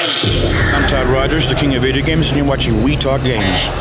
I'm 0.00 0.86
Todd 0.86 1.08
Rogers, 1.08 1.48
the 1.48 1.56
king 1.56 1.74
of 1.74 1.82
video 1.82 2.06
games, 2.06 2.28
and 2.28 2.36
you're 2.38 2.46
watching 2.46 2.84
We 2.84 2.94
Talk 2.94 3.24
Games. 3.24 3.66
Here 3.66 3.74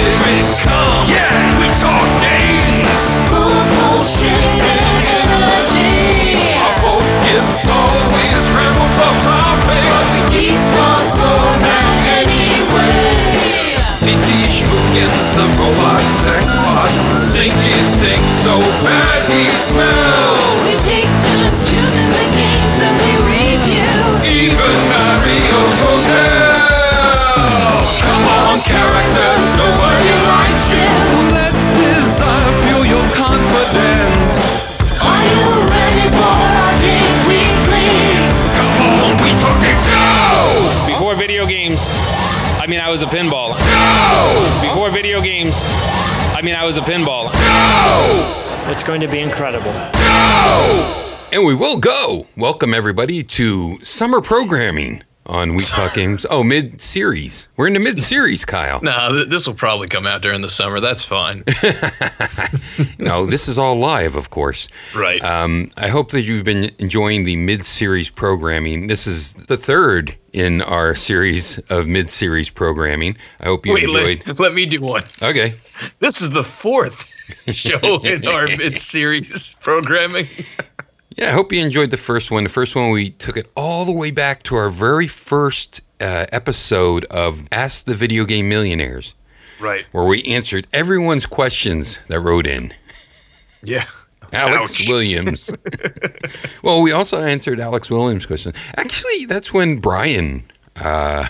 it 0.00 0.56
comes. 0.64 1.12
Yeah, 1.12 1.28
we 1.60 1.68
talk 1.76 2.08
games. 2.24 2.88
Full 3.28 3.60
bullshit 3.76 4.32
and 4.32 5.04
energy. 5.04 6.40
Our 6.56 6.72
focus 6.80 7.68
always 7.68 8.40
rambles 8.56 8.96
off 9.04 9.20
topic. 9.20 9.84
but 9.84 10.08
We 10.08 10.24
keep 10.32 10.56
the 10.56 10.88
format 11.12 11.84
anyway. 12.24 13.76
TT 14.00 14.48
Schmookins, 14.48 15.36
the 15.36 15.44
robot 15.60 16.00
sex 16.24 16.56
bot. 16.56 16.88
Stinky 17.20 17.76
stink 17.84 18.24
so 18.40 18.56
bad 18.80 19.28
he 19.28 19.44
smells. 19.60 20.40
We 20.64 20.72
take 20.88 21.04
turns 21.04 21.68
choosing 21.68 22.08
the 22.08 22.16
review. 22.16 22.47
Even 24.28 24.76
Mario's 24.92 25.80
Hotel. 25.80 26.52
Come 28.04 28.24
on, 28.28 28.60
characters, 28.60 29.48
nobody 29.56 30.12
likes 30.28 30.68
you. 30.68 30.84
Let 31.32 31.54
desire 31.72 32.52
fuel 32.62 32.84
your 32.84 33.06
confidence. 33.16 34.36
Are 35.00 35.24
you 35.24 35.48
ready 35.72 36.06
for 36.12 36.28
our 36.28 36.72
game 36.84 37.18
weekly? 37.24 37.88
Come 38.52 38.76
on, 39.00 39.16
we 39.24 39.30
talk 39.40 39.62
it 39.64 39.80
now. 39.88 40.86
Before 40.86 41.14
video 41.14 41.46
games, 41.46 41.88
I 42.60 42.66
mean, 42.68 42.80
I 42.80 42.90
was 42.90 43.00
a 43.00 43.06
pinball. 43.06 43.56
Now. 43.58 44.60
Before 44.60 44.90
video 44.90 45.22
games, 45.22 45.62
I 46.36 46.42
mean, 46.42 46.54
I 46.54 46.64
was 46.66 46.76
a 46.76 46.82
pinball. 46.82 47.30
It's 48.70 48.82
going 48.82 49.00
to 49.00 49.08
be 49.08 49.20
incredible. 49.20 49.72
And 51.30 51.44
we 51.44 51.54
will 51.54 51.78
go. 51.78 52.26
Welcome 52.36 52.72
everybody 52.72 53.22
to 53.22 53.78
summer 53.82 54.20
programming 54.22 55.02
on 55.26 55.54
We 55.54 55.62
Talk 55.62 55.92
Games. 55.94 56.24
Oh, 56.30 56.42
mid 56.42 56.80
series. 56.80 57.48
We're 57.56 57.66
in 57.66 57.74
the 57.74 57.80
mid 57.80 57.98
series, 57.98 58.46
Kyle. 58.46 58.80
Nah, 58.82 59.10
th- 59.10 59.28
this 59.28 59.46
will 59.46 59.54
probably 59.54 59.88
come 59.88 60.06
out 60.06 60.22
during 60.22 60.40
the 60.40 60.48
summer. 60.48 60.80
That's 60.80 61.04
fine. 61.04 61.44
No, 63.00 63.26
this 63.26 63.48
is 63.48 63.58
all 63.58 63.76
live, 63.76 64.14
of 64.16 64.30
course. 64.30 64.68
Right. 64.94 65.22
Um, 65.22 65.70
I 65.76 65.88
hope 65.88 66.10
that 66.12 66.22
you've 66.22 66.44
been 66.44 66.70
enjoying 66.78 67.24
the 67.24 67.36
mid 67.36 67.64
series 67.64 68.08
programming. 68.10 68.86
This 68.86 69.06
is 69.06 69.32
the 69.34 69.56
third 69.56 70.16
in 70.32 70.62
our 70.62 70.94
series 70.94 71.58
of 71.70 71.86
mid 71.88 72.10
series 72.10 72.50
programming. 72.50 73.16
I 73.40 73.46
hope 73.46 73.66
you 73.66 73.74
Wait, 73.74 73.84
enjoyed. 73.84 74.26
let, 74.26 74.38
let 74.40 74.54
me 74.54 74.66
do 74.66 74.80
one. 74.80 75.02
Okay. 75.22 75.54
This 76.00 76.20
is 76.20 76.30
the 76.30 76.44
fourth 76.44 77.06
show 77.48 78.00
in 78.04 78.26
our 78.26 78.46
mid-series 78.46 79.52
programming. 79.60 80.28
Yeah, 81.18 81.30
I 81.30 81.32
hope 81.32 81.52
you 81.52 81.60
enjoyed 81.64 81.90
the 81.90 81.96
first 81.96 82.30
one. 82.30 82.44
The 82.44 82.48
first 82.48 82.76
one, 82.76 82.90
we 82.92 83.10
took 83.10 83.36
it 83.36 83.50
all 83.56 83.84
the 83.84 83.90
way 83.92 84.12
back 84.12 84.44
to 84.44 84.54
our 84.54 84.68
very 84.70 85.08
first 85.08 85.80
uh, 86.00 86.26
episode 86.30 87.04
of 87.06 87.48
Ask 87.50 87.86
the 87.86 87.94
Video 87.94 88.24
Game 88.24 88.48
Millionaires, 88.48 89.14
Right. 89.58 89.84
where 89.90 90.04
we 90.04 90.22
answered 90.24 90.68
everyone's 90.72 91.26
questions 91.26 91.98
that 92.06 92.20
wrote 92.20 92.46
in. 92.46 92.72
Yeah. 93.64 93.86
Alex 94.32 94.80
Ouch. 94.80 94.88
Williams. 94.88 95.52
well, 96.62 96.82
we 96.82 96.92
also 96.92 97.20
answered 97.20 97.58
Alex 97.58 97.90
Williams' 97.90 98.24
question. 98.24 98.52
Actually, 98.76 99.24
that's 99.24 99.52
when 99.52 99.78
Brian 99.78 100.44
uh, 100.76 101.26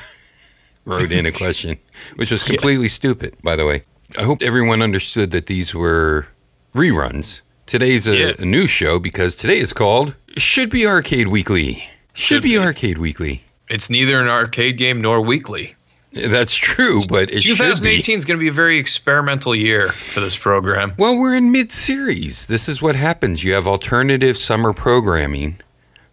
wrote 0.85 1.13
in 1.13 1.25
a 1.25 1.33
question, 1.33 1.79
which 2.17 2.31
was 2.31 2.43
completely 2.47 2.89
stupid, 2.89 3.37
by 3.43 3.57
the 3.57 3.65
way. 3.65 3.85
I 4.19 4.23
hope 4.23 4.43
everyone 4.43 4.83
understood 4.83 5.31
that 5.31 5.47
these 5.47 5.75
were 5.75 6.27
reruns. 6.75 7.41
Today's 7.69 8.09
a, 8.09 8.17
Yeah. 8.17 8.33
a 8.39 8.45
new 8.47 8.67
show 8.67 8.99
because 8.99 9.37
today 9.37 9.59
is 9.59 9.73
called 9.75 10.17
Should 10.39 10.71
Be 10.71 10.87
Arcade 10.87 11.29
Weekly. 11.29 11.75
Should, 12.15 12.37
Should 12.37 12.43
be, 12.43 12.53
be. 12.55 12.59
Arcade 12.59 12.97
Weekly. 12.97 13.43
It's 13.69 13.91
neither 13.91 14.19
an 14.21 14.29
arcade 14.29 14.79
game 14.79 15.03
nor 15.03 15.21
weekly. 15.21 15.75
That's 16.15 16.57
true, 16.57 17.01
but 17.11 17.31
it 17.31 17.43
2018 17.43 18.17
is 18.17 18.25
going 18.25 18.39
to 18.39 18.41
be 18.41 18.49
a 18.49 18.53
very 18.53 18.79
experimental 18.79 19.55
year 19.55 19.91
for 19.91 20.21
this 20.21 20.35
program. 20.35 20.95
Well, 20.97 21.19
we're 21.19 21.35
in 21.35 21.53
mid 21.53 21.71
series. 21.71 22.47
This 22.47 22.67
is 22.71 22.81
what 22.81 22.97
happens. 22.97 23.45
You 23.45 23.53
have 23.53 23.67
alternative 23.67 24.39
summer 24.39 24.73
programming 24.73 25.57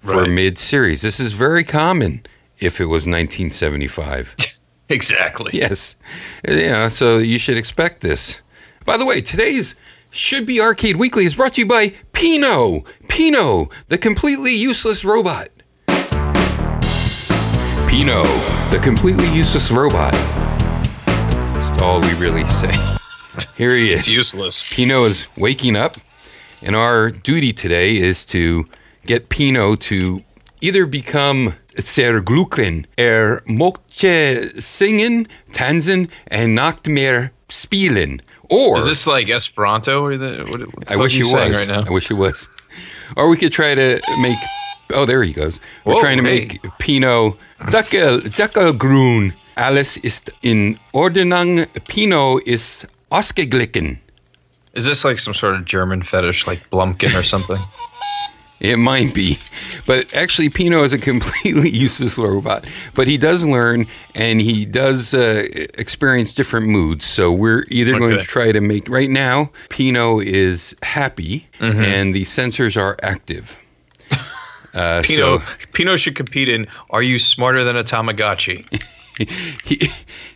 for 0.02 0.18
Right. 0.24 0.30
mid 0.30 0.58
series. 0.58 1.02
This 1.02 1.22
is 1.22 1.32
very 1.32 1.64
common 1.64 2.26
if 2.60 2.82
it 2.82 2.86
was 2.88 3.08
1975. 3.08 4.36
Exactly. 4.88 5.50
yes. 5.52 5.96
Yeah, 6.48 6.90
so 6.90 7.18
you 7.18 7.40
should 7.40 7.58
expect 7.58 8.02
this. 8.02 8.44
By 8.86 8.98
the 8.98 9.06
way, 9.08 9.20
today's 9.20 9.74
Should 10.16 10.48
Be 10.48 10.62
Arcade 10.62 10.96
Weekly 10.96 11.26
is 11.26 11.36
brought 11.36 11.56
to 11.56 11.62
you 11.62 11.68
by 11.68 11.94
Pino. 12.14 12.86
Pino, 13.10 13.68
the 13.90 13.98
completely 13.98 14.56
useless 14.56 15.04
robot. 15.04 15.50
Pino, 17.86 18.24
the 18.70 18.80
completely 18.82 19.28
useless 19.34 19.70
robot. 19.72 20.14
That's 21.06 21.82
all 21.82 22.00
we 22.00 22.14
really 22.14 22.46
say. 22.46 22.72
Here 23.58 23.76
he 23.76 23.92
is. 23.92 24.08
It's 24.08 24.16
useless. 24.16 24.74
Pino 24.74 25.04
is 25.04 25.28
waking 25.36 25.76
up, 25.76 25.98
and 26.62 26.78
our 26.78 27.10
duty 27.12 27.52
today 27.52 27.98
is 27.98 28.26
to 28.28 28.70
get 29.06 29.28
Pino 29.28 29.76
to 29.76 30.24
either 30.62 30.86
become 30.86 31.56
glücklich, 31.76 32.86
er 32.98 33.44
mochte 33.46 34.62
singen, 34.62 35.28
tanzen, 35.52 36.10
and 36.28 36.56
nicht 36.56 36.88
mehr 36.88 37.32
spielen, 37.50 38.22
or 38.50 38.78
Is 38.78 38.86
this 38.86 39.08
like 39.08 39.30
Esperanto 39.30 40.04
or 40.04 40.18
the? 40.18 40.46
What, 40.50 40.76
what 40.76 40.88
the 40.88 40.94
I 40.94 40.98
wish 40.98 41.16
he 41.16 41.24
was. 41.24 41.34
right 41.34 41.68
now? 41.68 41.88
I 41.88 41.92
wish 41.92 42.08
he 42.08 42.14
was. 42.14 42.50
Or 43.16 43.30
we 43.30 43.38
could 43.38 43.52
try 43.52 43.76
to 43.76 44.02
make. 44.22 44.38
Oh, 44.94 45.06
there 45.06 45.24
he 45.24 45.34
goes. 45.34 45.60
We're 45.84 45.96
Whoa, 45.96 46.02
trying 46.02 46.18
to 46.18 46.24
hey. 46.24 46.42
make 46.42 46.60
Pino 46.80 47.38
Dackel 47.60 48.22
Deckelgrün. 48.22 49.34
Alles 49.58 49.98
ist 49.98 50.32
in 50.42 50.78
Ordnung. 50.94 51.66
Pino 51.88 52.40
ist 52.46 52.88
ausgeglichen. 53.12 54.00
Is 54.74 54.86
this 54.86 55.06
like 55.06 55.18
some 55.18 55.34
sort 55.34 55.56
of 55.56 55.64
German 55.66 56.02
fetish, 56.04 56.46
like 56.48 56.70
Blumpkin 56.70 57.18
or 57.18 57.24
something? 57.24 57.58
It 58.62 58.78
might 58.78 59.14
be, 59.14 59.38
but 59.86 60.14
actually, 60.14 60.48
Pino 60.50 60.84
is 60.84 60.94
a 60.94 60.98
completely 60.98 61.70
useless 61.86 62.18
robot. 62.18 62.66
But 62.94 63.08
he 63.08 63.18
does 63.18 63.46
learn, 63.46 63.86
and 64.16 64.40
he 64.40 64.66
does 64.66 65.14
uh, 65.14 65.46
experience 65.74 66.32
different 66.34 66.68
moods. 66.68 67.06
So 67.06 67.34
we're 67.34 67.66
either 67.70 67.98
going 68.00 68.18
to 68.18 68.24
try 68.24 68.54
to 68.54 68.62
make 68.62 68.88
right 68.88 69.10
now. 69.10 69.52
Pino 69.70 70.20
is 70.22 70.74
happy, 70.84 71.48
Mm-hmm. 71.60 71.80
and 71.82 72.14
the 72.14 72.24
sensors 72.24 72.80
are 72.82 72.98
active. 73.04 73.60
Uh, 74.74 75.02
Pino, 75.04 75.38
so 75.38 75.44
Pino 75.72 75.96
should 75.96 76.16
compete 76.16 76.50
in 76.50 76.68
Are 76.90 77.02
You 77.02 77.18
Smarter 77.18 77.64
Than 77.64 77.78
a 77.78 77.84
Tamagotchi? 77.84 78.66
he, 79.64 79.88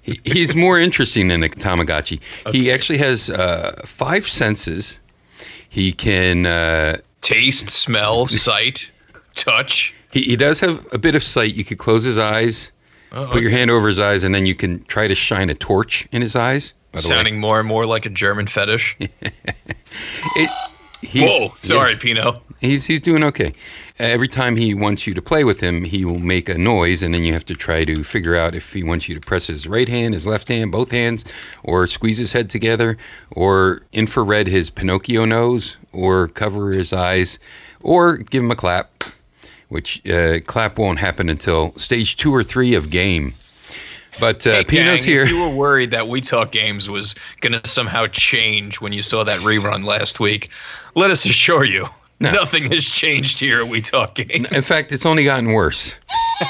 he 0.01 0.21
he's 0.23 0.55
more 0.55 0.79
interesting 0.79 1.27
than 1.27 1.43
a 1.43 1.49
Tamagotchi. 1.49 2.21
He 2.53 2.71
actually 2.71 2.99
has 2.99 3.29
uh, 3.29 3.81
five 3.83 4.25
senses. 4.25 5.01
He 5.67 5.91
can. 5.91 6.45
Uh, 6.45 6.99
Taste, 7.21 7.69
smell, 7.69 8.27
sight, 8.27 8.89
touch. 9.35 9.93
He, 10.11 10.21
he 10.21 10.35
does 10.35 10.59
have 10.61 10.85
a 10.93 10.97
bit 10.97 11.15
of 11.15 11.23
sight. 11.23 11.55
You 11.55 11.63
could 11.63 11.77
close 11.77 12.03
his 12.03 12.17
eyes, 12.17 12.71
put 13.11 13.41
your 13.41 13.51
hand 13.51 13.69
over 13.69 13.87
his 13.87 13.99
eyes, 13.99 14.23
and 14.23 14.33
then 14.33 14.45
you 14.45 14.55
can 14.55 14.83
try 14.85 15.07
to 15.07 15.15
shine 15.15 15.49
a 15.49 15.53
torch 15.53 16.07
in 16.11 16.21
his 16.21 16.35
eyes. 16.35 16.73
Sounding 16.95 17.39
more 17.39 17.59
and 17.59 17.67
more 17.67 17.85
like 17.85 18.05
a 18.07 18.09
German 18.09 18.47
fetish. 18.47 18.97
way, 18.99 19.09
it, 19.21 20.49
he's, 21.01 21.29
Whoa, 21.29 21.53
sorry, 21.59 21.91
yeah, 21.91 21.97
Pino. 21.99 22.33
he's 22.59 22.85
he's 22.85 23.01
doing 23.01 23.23
okay. 23.25 23.53
Every 23.99 24.29
time 24.29 24.55
he 24.55 24.73
wants 24.73 25.05
you 25.05 25.13
to 25.13 25.21
play 25.21 25.43
with 25.43 25.59
him, 25.59 25.83
he 25.83 26.05
will 26.05 26.19
make 26.19 26.47
a 26.47 26.57
noise, 26.57 27.03
and 27.03 27.13
then 27.13 27.23
you 27.23 27.33
have 27.33 27.43
to 27.45 27.53
try 27.53 27.83
to 27.83 28.01
figure 28.01 28.33
out 28.33 28.55
if 28.55 28.71
he 28.71 28.81
wants 28.81 29.09
you 29.09 29.15
to 29.15 29.21
press 29.21 29.47
his 29.47 29.67
right 29.67 29.89
hand, 29.89 30.13
his 30.13 30.25
left 30.25 30.47
hand, 30.47 30.71
both 30.71 30.91
hands, 30.91 31.25
or 31.63 31.85
squeeze 31.85 32.17
his 32.17 32.31
head 32.31 32.49
together, 32.49 32.97
or 33.31 33.81
infrared 33.91 34.47
his 34.47 34.69
Pinocchio 34.69 35.25
nose, 35.25 35.77
or 35.91 36.29
cover 36.29 36.71
his 36.71 36.93
eyes, 36.93 37.39
or 37.81 38.17
give 38.17 38.41
him 38.41 38.51
a 38.51 38.55
clap. 38.55 38.89
Which 39.67 40.03
uh, 40.07 40.39
clap 40.47 40.79
won't 40.79 40.97
happen 40.97 41.29
until 41.29 41.75
stage 41.77 42.15
two 42.15 42.33
or 42.33 42.43
three 42.43 42.73
of 42.73 42.89
game. 42.89 43.35
But 44.19 44.47
uh, 44.47 44.55
Hey, 44.55 44.63
Pino's 44.63 45.05
gang, 45.05 45.13
here. 45.13 45.23
If 45.23 45.29
you 45.29 45.41
were 45.41 45.55
worried 45.55 45.91
that 45.91 46.07
We 46.07 46.21
Talk 46.21 46.51
Games 46.51 46.89
was 46.89 47.15
going 47.41 47.53
to 47.53 47.69
somehow 47.69 48.07
change 48.07 48.81
when 48.81 48.93
you 48.93 49.01
saw 49.01 49.23
that 49.23 49.39
rerun 49.41 49.85
last 49.85 50.19
week, 50.19 50.49
let 50.95 51.11
us 51.11 51.23
assure 51.25 51.63
you, 51.63 51.85
No. 52.19 52.31
nothing 52.33 52.71
has 52.71 52.85
changed 52.85 53.39
here 53.39 53.61
Are 53.61 53.65
We 53.65 53.81
talking? 53.81 54.29
In 54.29 54.61
fact, 54.61 54.91
it's 54.91 55.05
only 55.05 55.23
gotten 55.23 55.51
worse. 55.53 55.99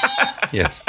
yes. 0.52 0.84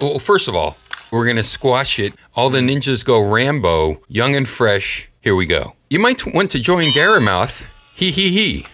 Well, 0.00 0.18
first 0.18 0.48
of 0.48 0.54
all, 0.54 0.76
we're 1.10 1.24
going 1.24 1.36
to 1.36 1.42
squash 1.42 1.98
it. 1.98 2.14
All 2.34 2.50
the 2.50 2.60
ninjas 2.60 3.04
go 3.04 3.20
Rambo, 3.28 4.00
young 4.08 4.34
and 4.36 4.48
fresh. 4.48 5.10
Here 5.20 5.34
we 5.36 5.44
go. 5.46 5.74
You 5.90 5.98
might 5.98 6.24
want 6.34 6.50
to 6.52 6.60
join 6.60 6.88
Garamoth. 6.92 7.66
He 7.94 8.10
he 8.10 8.30
he. 8.30 8.66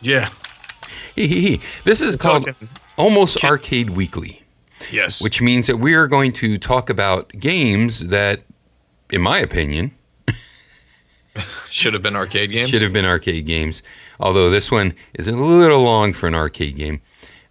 Yeah. 0.00 0.30
He 1.14 1.26
he 1.26 1.40
he. 1.40 1.60
This 1.84 2.00
is 2.00 2.16
called 2.16 2.46
talking- 2.46 2.68
Almost 2.96 3.44
Arcade 3.44 3.90
Weekly, 3.90 4.42
Yes. 4.90 5.22
which 5.22 5.42
means 5.42 5.66
that 5.66 5.76
we 5.76 5.94
are 5.94 6.08
going 6.08 6.32
to 6.32 6.56
talk 6.58 6.88
about 6.90 7.28
games 7.32 8.08
that, 8.08 8.40
in 9.12 9.20
my 9.20 9.38
opinion, 9.38 9.92
Should 11.70 11.92
have 11.92 12.02
been 12.02 12.16
arcade 12.16 12.50
games. 12.50 12.70
Should 12.70 12.80
have 12.82 12.94
been 12.94 13.04
arcade 13.04 13.44
games. 13.44 13.82
Although 14.20 14.50
this 14.50 14.70
one 14.70 14.94
is 15.14 15.28
a 15.28 15.32
little 15.32 15.82
long 15.82 16.12
for 16.12 16.26
an 16.26 16.34
arcade 16.34 16.76
game. 16.76 17.00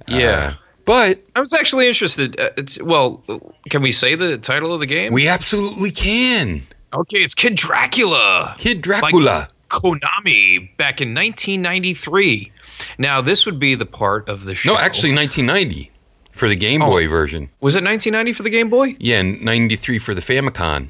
Yeah. 0.07 0.53
Uh, 0.53 0.53
but 0.85 1.19
I 1.35 1.39
was 1.39 1.53
actually 1.53 1.87
interested. 1.87 2.39
Uh, 2.39 2.49
it's 2.57 2.81
well, 2.81 3.23
can 3.69 3.81
we 3.81 3.91
say 3.91 4.15
the 4.15 4.37
title 4.37 4.73
of 4.73 4.79
the 4.79 4.85
game? 4.85 5.13
we 5.13 5.27
absolutely 5.27 5.91
can. 5.91 6.61
okay, 6.93 7.19
it's 7.19 7.33
Kid 7.35 7.55
Dracula. 7.55 8.55
Kid 8.57 8.81
Dracula. 8.81 9.21
Like 9.47 9.49
Konami 9.69 10.69
back 10.77 11.01
in 11.01 11.13
1993. 11.15 12.51
Now 12.97 13.21
this 13.21 13.45
would 13.45 13.59
be 13.59 13.75
the 13.75 13.85
part 13.85 14.29
of 14.29 14.45
the 14.45 14.55
show. 14.55 14.73
no, 14.73 14.79
actually 14.79 15.13
1990 15.15 15.91
for 16.31 16.47
the 16.47 16.55
Game 16.55 16.81
Oh. 16.81 16.87
Boy 16.87 17.07
version. 17.07 17.49
was 17.61 17.75
it 17.75 17.83
1990 17.83 18.33
for 18.33 18.43
the 18.43 18.49
Game 18.49 18.69
Boy? 18.69 18.95
Yeah, 18.99 19.19
and 19.21 19.41
93 19.43 19.99
for 19.99 20.13
the 20.13 20.21
Famicom. 20.21 20.87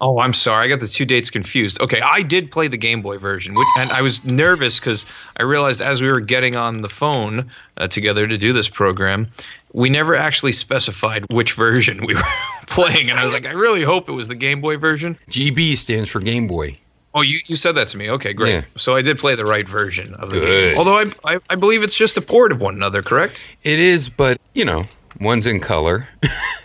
Oh, 0.00 0.18
I'm 0.18 0.32
sorry. 0.32 0.64
I 0.64 0.68
got 0.68 0.80
the 0.80 0.88
two 0.88 1.04
dates 1.04 1.30
confused. 1.30 1.80
Okay, 1.80 2.00
I 2.00 2.22
did 2.22 2.50
play 2.50 2.68
the 2.68 2.76
Game 2.76 3.00
Boy 3.00 3.18
version, 3.18 3.54
which, 3.54 3.66
and 3.78 3.90
I 3.90 4.02
was 4.02 4.24
nervous 4.24 4.80
because 4.80 5.06
I 5.36 5.44
realized 5.44 5.80
as 5.80 6.02
we 6.02 6.10
were 6.10 6.20
getting 6.20 6.56
on 6.56 6.82
the 6.82 6.88
phone 6.88 7.50
uh, 7.76 7.88
together 7.88 8.26
to 8.26 8.36
do 8.36 8.52
this 8.52 8.68
program, 8.68 9.28
we 9.72 9.88
never 9.90 10.14
actually 10.14 10.52
specified 10.52 11.24
which 11.30 11.52
version 11.56 12.04
we 12.04 12.14
were 12.14 12.22
playing. 12.66 13.10
And 13.10 13.18
I 13.18 13.24
was 13.24 13.32
like, 13.32 13.46
I 13.46 13.52
really 13.52 13.82
hope 13.82 14.08
it 14.08 14.12
was 14.12 14.28
the 14.28 14.34
Game 14.34 14.60
Boy 14.60 14.76
version. 14.76 15.16
GB 15.30 15.76
stands 15.76 16.10
for 16.10 16.20
Game 16.20 16.46
Boy. 16.46 16.78
Oh, 17.16 17.22
you, 17.22 17.38
you 17.46 17.54
said 17.54 17.76
that 17.76 17.86
to 17.88 17.96
me. 17.96 18.10
Okay, 18.10 18.32
great. 18.32 18.52
Yeah. 18.52 18.62
So 18.74 18.96
I 18.96 19.02
did 19.02 19.18
play 19.18 19.36
the 19.36 19.44
right 19.44 19.68
version 19.68 20.14
of 20.14 20.30
the 20.30 20.40
Good. 20.40 20.70
game. 20.70 20.78
Although 20.78 20.98
I, 20.98 21.34
I, 21.34 21.38
I 21.48 21.54
believe 21.54 21.84
it's 21.84 21.94
just 21.94 22.16
a 22.16 22.20
port 22.20 22.50
of 22.50 22.60
one 22.60 22.74
another, 22.74 23.02
correct? 23.02 23.44
It 23.62 23.78
is, 23.78 24.08
but 24.08 24.40
you 24.52 24.64
know, 24.64 24.84
one's 25.20 25.46
in 25.46 25.60
color 25.60 26.06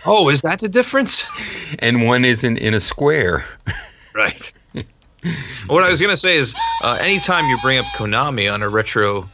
Oh, 0.06 0.30
is 0.30 0.42
that 0.44 0.60
the 0.60 0.70
difference? 0.70 1.24
and 1.80 2.04
one 2.06 2.26
isn't 2.26 2.58
in 2.58 2.74
a 2.74 2.80
square. 2.80 3.44
Right. 4.16 4.54
what 5.68 5.84
I 5.84 5.90
was 5.90 6.02
gonna 6.02 6.18
say 6.18 6.38
is, 6.38 6.56
uh, 6.84 6.98
anytime 7.02 7.46
you 7.46 7.58
bring 7.62 7.78
up 7.78 7.86
Konami 7.96 8.52
on 8.52 8.64
a 8.64 8.70
retro 8.70 9.30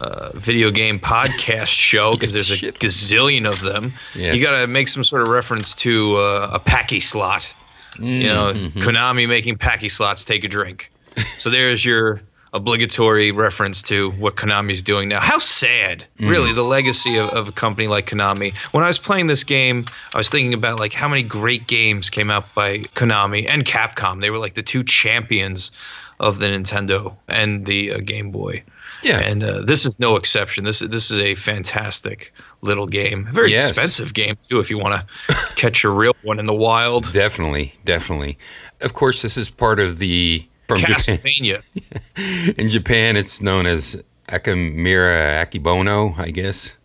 uh, 0.00 0.30
video 0.34 0.70
game 0.70 0.98
podcast 0.98 1.66
show, 1.68 2.12
because 2.12 2.32
there's 2.32 2.50
a 2.50 2.56
Shit. 2.56 2.78
gazillion 2.78 3.48
of 3.48 3.60
them, 3.60 3.92
Yeah. 4.14 4.32
you 4.32 4.42
gotta 4.42 4.66
make 4.66 4.88
some 4.88 5.04
sort 5.04 5.22
of 5.22 5.28
reference 5.28 5.74
to 5.76 6.16
uh, 6.16 6.50
a 6.52 6.58
packy 6.58 7.00
slot. 7.00 7.52
You 8.00 8.24
know, 8.28 8.52
Mm-hmm. 8.54 8.80
Konami 8.82 9.28
making 9.28 9.56
packy 9.58 9.88
slots. 9.88 10.24
Take 10.24 10.42
a 10.44 10.48
drink. 10.48 10.90
So 11.38 11.48
there's 11.50 11.84
your 11.84 12.22
obligatory 12.54 13.32
reference 13.32 13.82
to 13.82 14.12
what 14.12 14.36
Konami's 14.36 14.80
doing 14.80 15.08
now. 15.08 15.20
How 15.20 15.38
sad, 15.38 16.04
Mm. 16.18 16.30
really, 16.30 16.52
the 16.52 16.62
legacy 16.62 17.16
of, 17.18 17.28
of 17.30 17.48
a 17.48 17.52
company 17.52 17.88
like 17.88 18.08
Konami. 18.08 18.54
When 18.72 18.84
I 18.84 18.86
was 18.86 18.98
playing 18.98 19.26
this 19.26 19.44
game, 19.44 19.84
I 20.14 20.18
was 20.18 20.28
thinking 20.30 20.54
about 20.54 20.78
like 20.78 20.92
how 20.94 21.08
many 21.08 21.22
great 21.24 21.66
games 21.66 22.08
came 22.10 22.30
out 22.30 22.54
by 22.54 22.78
Konami 22.94 23.46
and 23.50 23.64
Capcom. 23.64 24.20
They 24.20 24.30
were 24.30 24.38
like 24.38 24.54
the 24.54 24.62
two 24.62 24.84
champions 24.84 25.72
of 26.20 26.38
the 26.38 26.46
Nintendo 26.46 27.16
and 27.28 27.66
the 27.66 27.90
uh, 27.92 27.98
Game 27.98 28.30
Boy. 28.30 28.62
Yeah. 29.02 29.18
And 29.18 29.42
uh, 29.42 29.60
this 29.62 29.84
is 29.84 29.98
no 29.98 30.14
exception. 30.16 30.64
This 30.64 30.78
this 30.78 31.10
is 31.10 31.18
a 31.18 31.34
fantastic 31.34 32.32
little 32.62 32.86
game. 32.86 33.26
A 33.28 33.32
very 33.32 33.50
Yes. 33.50 33.68
expensive 33.68 34.14
game 34.14 34.36
too, 34.48 34.60
if 34.60 34.70
you 34.70 34.78
want 34.78 34.94
to 35.28 35.34
catch 35.56 35.82
a 35.84 35.90
real 35.90 36.14
one 36.22 36.38
in 36.38 36.46
the 36.46 36.54
wild. 36.54 37.12
Definitely, 37.12 37.74
definitely. 37.84 38.38
Of 38.80 38.94
course, 38.94 39.22
this 39.22 39.36
is 39.36 39.50
part 39.50 39.80
of 39.80 39.98
the 39.98 40.46
from 40.68 40.78
Japan. 40.78 40.96
Castlevania. 40.96 42.54
In 42.58 42.68
Japan, 42.68 43.16
it's 43.16 43.42
known 43.42 43.66
as 43.66 44.02
Akamira 44.28 45.44
Akibono, 45.44 46.18
I 46.18 46.30
guess. 46.30 46.76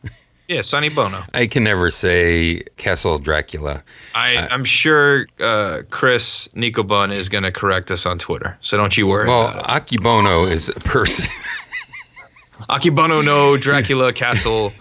Yeah, 0.47 0.61
Sonny 0.63 0.89
Bono. 0.89 1.23
I 1.35 1.45
can 1.45 1.63
never 1.63 1.91
say 1.91 2.63
Castle 2.77 3.19
Dracula. 3.19 3.83
I, 4.15 4.47
I'm 4.49 4.63
sure 4.63 5.27
uh, 5.39 5.83
Chris 5.91 6.47
Nicobun 6.55 7.13
is 7.13 7.29
going 7.29 7.43
to 7.43 7.51
correct 7.51 7.91
us 7.91 8.07
on 8.07 8.17
Twitter, 8.17 8.57
so 8.59 8.75
don't 8.75 8.97
you 8.97 9.05
worry 9.05 9.27
Well, 9.27 9.47
about 9.49 9.87
it. 9.89 9.99
Akibono 9.99 10.49
is 10.49 10.69
a 10.69 10.73
person. 10.79 11.27
Akibono 12.69 13.23
no 13.23 13.57
Dracula 13.57 14.11
Castle 14.11 14.73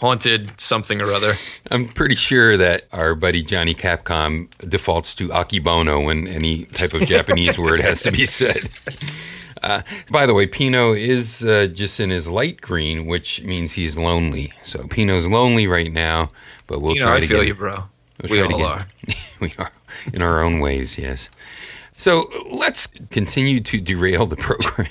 haunted 0.00 0.58
something 0.60 1.00
or 1.00 1.12
other. 1.12 1.32
I'm 1.70 1.86
pretty 1.88 2.14
sure 2.14 2.56
that 2.56 2.86
our 2.92 3.14
buddy 3.14 3.42
Johnny 3.42 3.74
Capcom 3.74 4.48
defaults 4.68 5.14
to 5.16 5.28
Akibono 5.28 6.04
when 6.04 6.26
any 6.26 6.64
type 6.64 6.94
of 6.94 7.02
Japanese 7.02 7.58
word 7.66 7.80
has 7.80 8.02
to 8.04 8.10
be 8.10 8.24
said. 8.26 8.70
Uh, 9.62 9.82
by 10.10 10.24
the 10.24 10.32
way, 10.32 10.46
Pino 10.46 10.94
is 10.94 11.44
uh, 11.44 11.66
just 11.66 12.00
in 12.00 12.08
his 12.08 12.26
light 12.26 12.62
green, 12.62 13.04
which 13.06 13.42
means 13.42 13.72
he's 13.74 13.98
lonely. 13.98 14.54
So 14.62 14.86
Pino's 14.86 15.26
lonely 15.26 15.66
right 15.66 15.92
now, 15.92 16.30
but 16.66 16.80
we'll 16.80 16.94
know, 16.94 17.04
try 17.04 17.16
I 17.16 17.20
to 17.20 17.26
feel 17.26 17.38
get 17.40 17.48
you, 17.48 17.54
bro. 17.54 17.84
We'll 18.28 18.48
we 18.48 18.54
all 18.54 18.58
get- 18.58 18.66
are. 18.66 18.86
we 19.40 19.52
are 19.58 19.70
in 20.14 20.22
our 20.22 20.42
own 20.42 20.60
ways, 20.60 20.98
yes. 20.98 21.30
So 21.94 22.24
let's 22.50 22.86
continue 23.10 23.60
to 23.60 23.78
derail 23.82 24.24
the 24.24 24.36
program. 24.36 24.88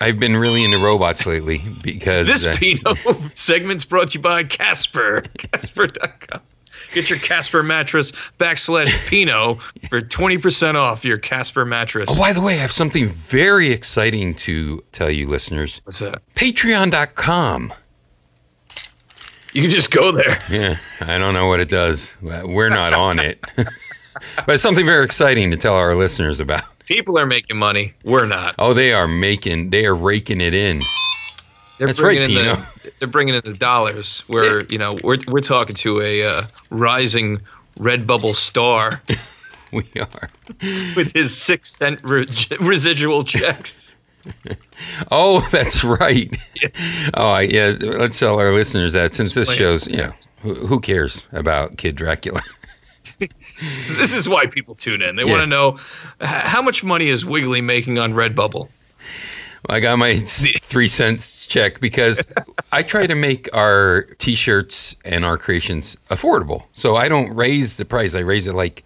I've 0.00 0.18
been 0.18 0.36
really 0.36 0.64
into 0.64 0.78
robots 0.78 1.26
lately 1.26 1.62
because 1.82 2.26
This 2.26 2.46
uh, 2.46 2.56
Pino 2.58 2.92
segment's 3.32 3.84
brought 3.84 4.10
to 4.10 4.18
you 4.18 4.22
by 4.22 4.44
Casper. 4.44 5.22
Casper.com. 5.38 6.40
Get 6.92 7.10
your 7.10 7.18
Casper 7.18 7.62
mattress 7.62 8.12
backslash 8.38 9.08
Pino 9.08 9.54
for 9.88 10.00
20% 10.00 10.76
off 10.76 11.04
your 11.04 11.18
Casper 11.18 11.64
mattress. 11.64 12.08
Oh, 12.10 12.18
by 12.18 12.32
the 12.32 12.40
way, 12.40 12.54
I 12.54 12.58
have 12.58 12.72
something 12.72 13.06
very 13.06 13.70
exciting 13.70 14.34
to 14.34 14.84
tell 14.92 15.10
you, 15.10 15.26
listeners. 15.28 15.80
What's 15.84 15.98
that? 15.98 16.22
Patreon.com. 16.34 17.72
You 19.52 19.62
can 19.62 19.70
just 19.70 19.90
go 19.90 20.12
there. 20.12 20.38
Yeah, 20.50 20.78
I 21.00 21.18
don't 21.18 21.34
know 21.34 21.48
what 21.48 21.60
it 21.60 21.68
does. 21.68 22.14
We're 22.20 22.68
not 22.68 22.92
on 22.92 23.18
it. 23.18 23.42
but 24.36 24.54
it's 24.54 24.62
something 24.62 24.86
very 24.86 25.04
exciting 25.04 25.50
to 25.50 25.56
tell 25.56 25.74
our 25.74 25.94
listeners 25.94 26.40
about. 26.40 26.62
People 26.86 27.18
are 27.18 27.26
making 27.26 27.56
money. 27.56 27.94
We're 28.04 28.26
not. 28.26 28.54
Oh, 28.58 28.72
they 28.74 28.92
are 28.92 29.08
making, 29.08 29.70
they 29.70 29.86
are 29.86 29.94
raking 29.94 30.40
it 30.40 30.54
in. 30.54 30.82
They're 31.78 31.88
That's 31.88 32.00
right, 32.00 32.16
bringing 32.16 32.36
in 32.36 32.42
Pino. 32.44 32.54
the, 32.54 32.92
they're 33.00 33.08
bringing 33.08 33.34
in 33.34 33.42
the 33.44 33.52
dollars. 33.52 34.24
Where 34.28 34.64
you 34.66 34.78
know 34.78 34.94
we're 35.04 35.18
we're 35.28 35.40
talking 35.40 35.74
to 35.76 36.00
a 36.00 36.24
uh, 36.24 36.42
rising 36.70 37.42
Redbubble 37.78 38.34
star 38.34 39.02
We 39.72 39.84
are. 40.00 40.30
with 40.96 41.12
his 41.12 41.36
six 41.36 41.68
cent 41.76 42.00
re- 42.02 42.26
residual 42.60 43.24
checks. 43.24 43.96
Oh, 45.12 45.46
that's 45.52 45.84
right. 45.84 46.34
Oh, 47.14 47.38
yeah. 47.38 47.74
Let's 47.80 48.18
tell 48.18 48.40
our 48.40 48.52
listeners 48.52 48.92
that 48.94 49.14
since 49.14 49.34
this 49.34 49.54
shows, 49.54 49.86
you 49.86 49.98
know, 49.98 50.10
who, 50.40 50.54
who 50.54 50.80
cares 50.80 51.26
about 51.32 51.76
Kid 51.78 51.94
Dracula? 51.94 52.42
This 53.96 54.14
is 54.14 54.28
why 54.28 54.46
people 54.46 54.74
tune 54.74 55.02
in. 55.02 55.16
They 55.16 55.24
Yeah. 55.24 55.30
want 55.32 55.42
to 55.42 55.46
know 55.46 55.78
how 56.20 56.60
much 56.62 56.84
money 56.84 57.08
is 57.08 57.24
Wiggly 57.24 57.60
making 57.60 57.98
on 57.98 58.12
Redbubble. 58.12 58.68
I 59.68 59.80
got 59.80 59.98
my 59.98 60.16
three 60.60 60.88
cents 60.88 61.46
check 61.46 61.80
because 61.80 62.24
I 62.70 62.82
try 62.82 63.06
to 63.06 63.14
make 63.14 63.48
our 63.54 64.02
T-shirts 64.18 64.96
and 65.04 65.24
our 65.24 65.36
creations 65.38 65.96
affordable. 66.10 66.66
So 66.72 66.94
I 66.96 67.08
don't 67.08 67.34
raise 67.34 67.76
the 67.76 67.84
price. 67.84 68.14
I 68.14 68.20
raise 68.20 68.46
it 68.46 68.54
like 68.54 68.84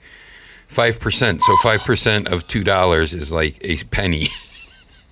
five 0.69 0.99
percent. 1.01 1.43
So 1.43 1.55
five 1.57 1.81
percent 1.81 2.29
of 2.29 2.47
two 2.47 2.65
dollars 2.65 3.13
is 3.13 3.33
like 3.33 3.59
a 3.63 3.77
penny. 3.91 4.29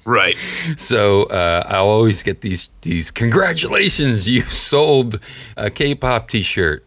Right. 0.04 0.38
So 0.78 1.24
uh, 1.24 1.64
I'll 1.68 1.88
always 1.88 2.22
get 2.22 2.40
these 2.40 2.70
these 2.80 3.10
congratulations, 3.10 4.26
you 4.26 4.40
sold 4.40 5.20
a 5.58 5.68
K-pop 5.68 6.30
T-shirt. 6.30 6.82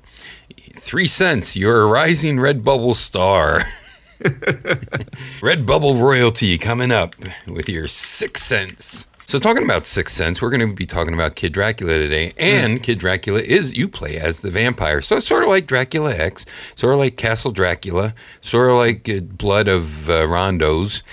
Three 0.84 1.08
cents. 1.08 1.56
You're 1.56 1.84
a 1.84 1.86
rising 1.86 2.38
Redbubble 2.38 2.96
star. 2.96 3.62
Redbubble 5.40 6.02
royalty 6.02 6.58
coming 6.58 6.92
up 6.92 7.16
with 7.48 7.70
your 7.70 7.88
six 7.88 8.42
cents. 8.42 9.08
So 9.28 9.38
talking 9.40 9.64
about 9.64 9.86
six 9.86 10.12
cents, 10.12 10.42
we're 10.42 10.50
going 10.50 10.68
to 10.68 10.74
be 10.76 10.88
talking 10.88 11.14
about 11.14 11.36
Kid 11.36 11.54
Dracula 11.54 11.94
today, 12.00 12.34
and 12.38 12.82
Kid 12.82 12.98
Dracula 12.98 13.40
is 13.40 13.74
you 13.76 13.88
play 13.88 14.18
as 14.18 14.42
the 14.42 14.50
vampire. 14.50 15.02
So 15.02 15.18
it's 15.18 15.28
sort 15.28 15.44
of 15.44 15.50
like 15.50 15.68
Dracula 15.68 16.14
X, 16.16 16.46
sort 16.76 16.94
of 16.94 17.00
like 17.00 17.16
Castle 17.16 17.52
Dracula, 17.52 18.14
sort 18.42 18.72
of 18.72 18.78
like 18.78 19.08
uh, 19.08 19.20
Blood 19.22 19.68
of 19.68 20.10
uh, 20.10 20.24
Rondos. 20.26 21.04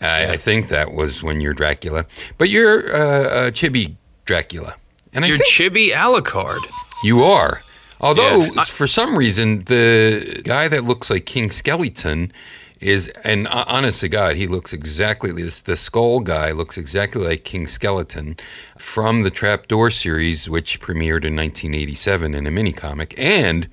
I, 0.00 0.32
I 0.32 0.36
think 0.36 0.68
that 0.68 0.92
was 0.92 1.22
when 1.22 1.40
you're 1.40 1.52
Dracula, 1.52 2.06
but 2.38 2.48
you're 2.48 2.94
uh, 2.94 2.98
uh, 2.98 3.50
Chibi 3.50 3.96
Dracula, 4.24 4.76
and 5.12 5.24
I 5.24 5.28
You're 5.28 5.38
think 5.38 5.50
Chibi 5.50 5.88
Alucard. 5.90 6.60
you 7.02 7.24
are. 7.24 7.60
Although 8.00 8.44
Yeah, 8.44 8.50
I- 8.58 8.64
for 8.64 8.86
some 8.86 9.16
reason 9.16 9.64
the 9.64 10.40
guy 10.44 10.68
that 10.68 10.84
looks 10.84 11.10
like 11.10 11.26
King 11.26 11.50
Skeleton 11.50 12.32
is, 12.78 13.08
and 13.24 13.46
uh, 13.48 13.64
honest 13.66 14.00
to 14.00 14.08
God, 14.08 14.36
he 14.36 14.46
looks 14.46 14.74
exactly 14.74 15.32
this. 15.32 15.62
The 15.62 15.76
skull 15.76 16.20
guy 16.20 16.50
looks 16.52 16.76
exactly 16.76 17.26
like 17.26 17.42
King 17.42 17.66
Skeleton 17.66 18.36
from 18.76 19.22
the 19.22 19.30
Trapdoor 19.30 19.90
series, 19.90 20.46
which 20.50 20.78
premiered 20.78 21.24
in 21.24 21.34
1987 21.34 22.34
in 22.34 22.46
a 22.46 22.50
mini 22.50 22.72
comic 22.72 23.14
and 23.18 23.68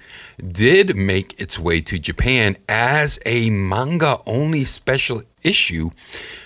did 0.52 0.96
make 0.96 1.38
its 1.40 1.60
way 1.60 1.82
to 1.82 2.00
Japan 2.00 2.56
as 2.70 3.20
a 3.26 3.50
manga 3.50 4.20
only 4.26 4.64
special 4.64 5.22
issue 5.44 5.90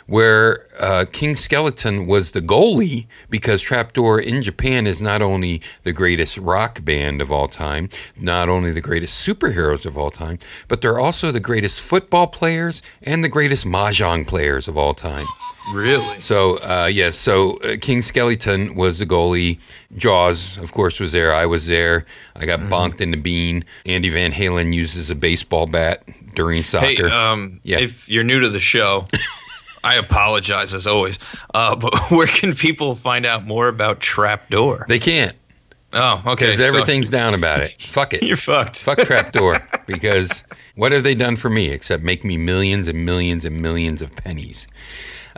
where 0.05 0.67
uh, 0.79 1.05
King 1.11 1.35
Skeleton 1.35 2.07
was 2.07 2.31
the 2.31 2.41
goalie 2.41 3.07
because 3.29 3.61
Trapdoor 3.61 4.19
in 4.19 4.41
Japan 4.41 4.87
is 4.87 5.01
not 5.01 5.21
only 5.21 5.61
the 5.83 5.93
greatest 5.93 6.37
rock 6.37 6.83
band 6.83 7.21
of 7.21 7.31
all 7.31 7.47
time, 7.47 7.89
not 8.19 8.49
only 8.49 8.71
the 8.71 8.81
greatest 8.81 9.27
superheroes 9.27 9.85
of 9.85 9.97
all 9.97 10.11
time, 10.11 10.39
but 10.67 10.81
they're 10.81 10.99
also 10.99 11.31
the 11.31 11.39
greatest 11.39 11.81
football 11.81 12.27
players 12.27 12.81
and 13.03 13.23
the 13.23 13.29
greatest 13.29 13.65
mahjong 13.65 14.25
players 14.25 14.67
of 14.67 14.77
all 14.77 14.93
time. 14.93 15.25
Really? 15.73 16.21
So 16.21 16.57
uh, 16.59 16.89
yes, 16.91 17.17
so 17.17 17.57
uh, 17.57 17.75
King 17.81 18.01
Skeleton 18.01 18.75
was 18.75 18.99
the 18.99 19.05
goalie. 19.05 19.59
Jaws, 19.95 20.57
of 20.57 20.71
course, 20.71 20.99
was 20.99 21.11
there. 21.11 21.33
I 21.33 21.45
was 21.45 21.67
there. 21.67 22.05
I 22.35 22.45
got 22.45 22.59
Mm-hmm. 22.61 22.73
bonked 22.73 23.01
in 23.01 23.11
the 23.11 23.17
bean. 23.17 23.65
Andy 23.85 24.09
Van 24.09 24.31
Halen 24.31 24.73
uses 24.73 25.09
a 25.09 25.15
baseball 25.15 25.67
bat 25.67 26.03
during 26.35 26.57
Hey, 26.57 26.61
soccer. 26.63 27.09
um, 27.09 27.59
Yeah. 27.63 27.79
if 27.79 28.07
you're 28.09 28.23
new 28.23 28.39
to 28.39 28.49
the 28.49 28.59
show, 28.61 29.05
I 29.83 29.95
apologize 29.95 30.73
as 30.73 30.87
always. 30.87 31.19
Uh, 31.53 31.75
but 31.83 31.93
where 32.11 32.27
can 32.27 32.55
people 32.55 32.95
find 32.95 33.25
out 33.25 33.45
more 33.45 33.67
about 33.67 33.99
Trapdoor? 33.99 34.85
they 34.87 34.99
can't 34.99 35.35
Oh, 35.97 36.21
okay. 36.33 36.45
because 36.45 36.57
so 36.59 36.65
everything's 36.65 37.09
down 37.09 37.33
about 37.33 37.61
it. 37.61 37.81
Fuck 37.81 38.13
it. 38.13 38.21
you're 38.27 38.37
fucked. 38.37 38.81
Fuck 38.81 38.99
Trapdoor. 38.99 39.59
Because 39.87 40.43
what 40.75 40.91
have 40.91 41.03
they 41.03 41.15
done 41.15 41.37
for 41.37 41.49
me 41.49 41.69
except 41.69 42.03
make 42.03 42.25
me 42.25 42.35
millions 42.35 42.89
and 42.89 43.05
millions 43.05 43.45
and 43.45 43.61
millions 43.61 44.01
of 44.01 44.13
pennies? 44.17 44.67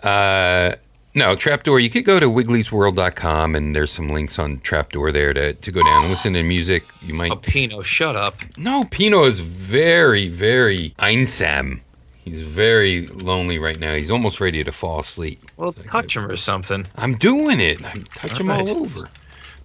Uh, 0.02 0.72
no, 1.14 1.36
Trapdoor, 1.36 1.80
you 1.80 1.92
could 1.92 2.04
go 2.04 2.20
to 2.20 2.26
wigglysworld.com 2.26 3.56
and 3.56 3.76
there's 3.76 3.92
some 3.92 4.10
links 4.10 4.40
on 4.40 4.60
Trapdoor 4.62 5.12
there 5.12 5.34
to, 5.36 5.54
to 5.54 5.72
go 5.72 5.84
down 5.84 6.02
and 6.02 6.10
listen 6.10 6.34
to 6.34 6.42
music. 6.42 6.84
You 7.04 7.14
might. 7.14 7.32
Oh, 7.32 7.36
Pino, 7.36 7.84
shut 7.84 8.16
up. 8.16 8.38
No, 8.58 8.84
Pino 8.90 9.26
is 9.26 9.40
very, 9.40 10.30
very 10.30 10.96
einsam. 10.98 11.82
He's 12.26 12.42
very 12.42 13.08
lonely 13.08 13.60
right 13.60 13.80
now. 13.80 13.94
He's 13.94 14.12
almost 14.12 14.40
ready 14.40 14.64
to 14.64 14.72
fall 14.72 15.00
asleep. 15.00 15.40
Well, 15.58 15.74
touch 15.74 16.16
him 16.16 16.26
or 16.26 16.38
something. 16.38 16.86
I'm 16.96 17.16
doing 17.16 17.60
it. 17.60 17.84
I 17.86 17.94
touch 18.14 18.40
him 18.40 18.50
all 18.50 18.70
over. 18.70 19.10